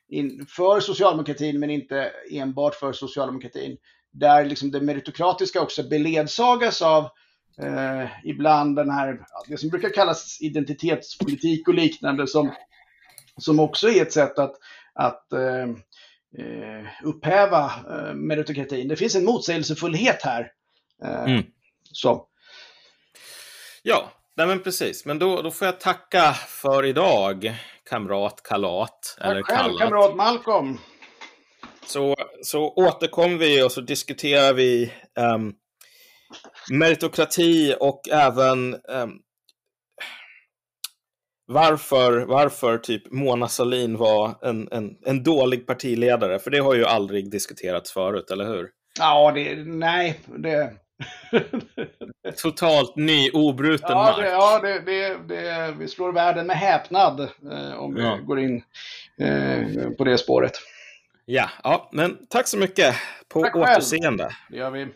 in, 0.09 0.47
för 0.49 0.81
socialdemokratin 0.81 1.61
men 1.61 1.71
inte 1.71 2.11
enbart 2.31 2.75
för 2.75 2.93
socialdemokratin. 2.93 3.77
Där 4.13 4.45
liksom 4.45 4.71
det 4.71 4.81
meritokratiska 4.81 5.61
också 5.61 5.83
beledsagas 5.83 6.83
av 6.83 7.09
eh, 7.63 8.09
ibland 8.25 8.77
den 8.77 8.91
här, 8.91 9.21
det 9.49 9.57
som 9.57 9.69
brukar 9.69 9.89
kallas 9.89 10.39
identitetspolitik 10.41 11.69
och 11.69 11.75
liknande 11.75 12.27
som, 12.27 12.53
som 13.37 13.61
också 13.61 13.89
är 13.89 14.03
ett 14.03 14.13
sätt 14.13 14.39
att, 14.39 14.55
att 14.95 15.33
eh, 15.33 15.69
eh 16.39 16.87
upphäva 17.05 17.65
eh, 17.65 18.15
meritokratin. 18.15 18.89
Det 18.89 18.97
finns 18.97 19.15
en 19.15 19.25
motsägelsefullhet 19.25 20.23
här. 20.23 20.51
Eh, 21.05 21.25
mm. 21.25 21.43
Så. 21.93 22.27
Ja, 23.83 24.13
nej 24.37 24.47
men 24.47 24.63
precis. 24.63 25.05
Men 25.05 25.19
då, 25.19 25.43
då 25.43 25.51
får 25.51 25.67
jag 25.67 25.81
tacka 25.81 26.33
för 26.33 26.85
idag, 26.85 27.55
kamrat 27.91 28.43
Kalat. 28.43 29.17
Tack 29.19 29.31
eller 29.31 29.43
själv, 29.43 29.59
kallat. 29.59 29.81
kamrat 29.81 30.17
Malcolm. 30.17 30.79
Så, 31.87 32.17
så 32.43 32.69
återkommer 32.69 33.37
vi 33.37 33.63
och 33.63 33.73
så 33.73 33.81
diskuterar 33.81 34.53
vi 34.53 34.93
um, 35.35 35.55
meritokrati 36.71 37.75
och 37.81 38.09
även 38.09 38.75
um, 38.75 39.21
varför, 41.47 42.25
varför 42.27 42.79
typ 42.79 43.13
Mona 43.13 43.49
Sahlin 43.49 43.97
var 43.97 44.35
en, 44.43 44.69
en, 44.73 44.97
en 45.07 45.23
dålig 45.23 45.67
partiledare. 45.67 46.39
För 46.39 46.51
det 46.51 46.59
har 46.59 46.75
ju 46.75 46.85
aldrig 46.85 47.31
diskuterats 47.31 47.93
förut, 47.93 48.31
eller 48.31 48.45
hur? 48.45 48.71
Ja, 48.99 49.33
det, 49.35 49.55
nej, 49.65 50.21
det... 50.27 50.73
Totalt 52.43 52.97
ny, 52.97 53.31
obruten 53.31 53.91
ja, 53.91 53.95
mark. 53.95 54.17
Det, 54.17 54.31
ja, 54.31 54.61
det, 54.63 54.81
det, 54.81 55.19
det, 55.29 55.75
vi 55.79 55.89
slår 55.89 56.13
världen 56.13 56.47
med 56.47 56.57
häpnad 56.57 57.21
eh, 57.21 57.75
om 57.79 57.97
ja. 57.97 58.17
vi 58.21 58.25
går 58.25 58.41
in 58.41 58.63
eh, 59.21 59.91
på 59.99 60.05
det 60.05 60.19
spåret. 60.19 60.53
Ja, 61.25 61.51
ja, 61.65 61.89
men 61.93 62.19
tack 62.31 62.49
så 62.49 62.59
mycket. 62.59 62.95
På 63.29 63.43
tack 63.43 63.57
återseende. 63.57 64.25
Själv. 64.25 64.35
Det 64.51 64.57
gör 64.57 64.71
vi. 64.71 64.89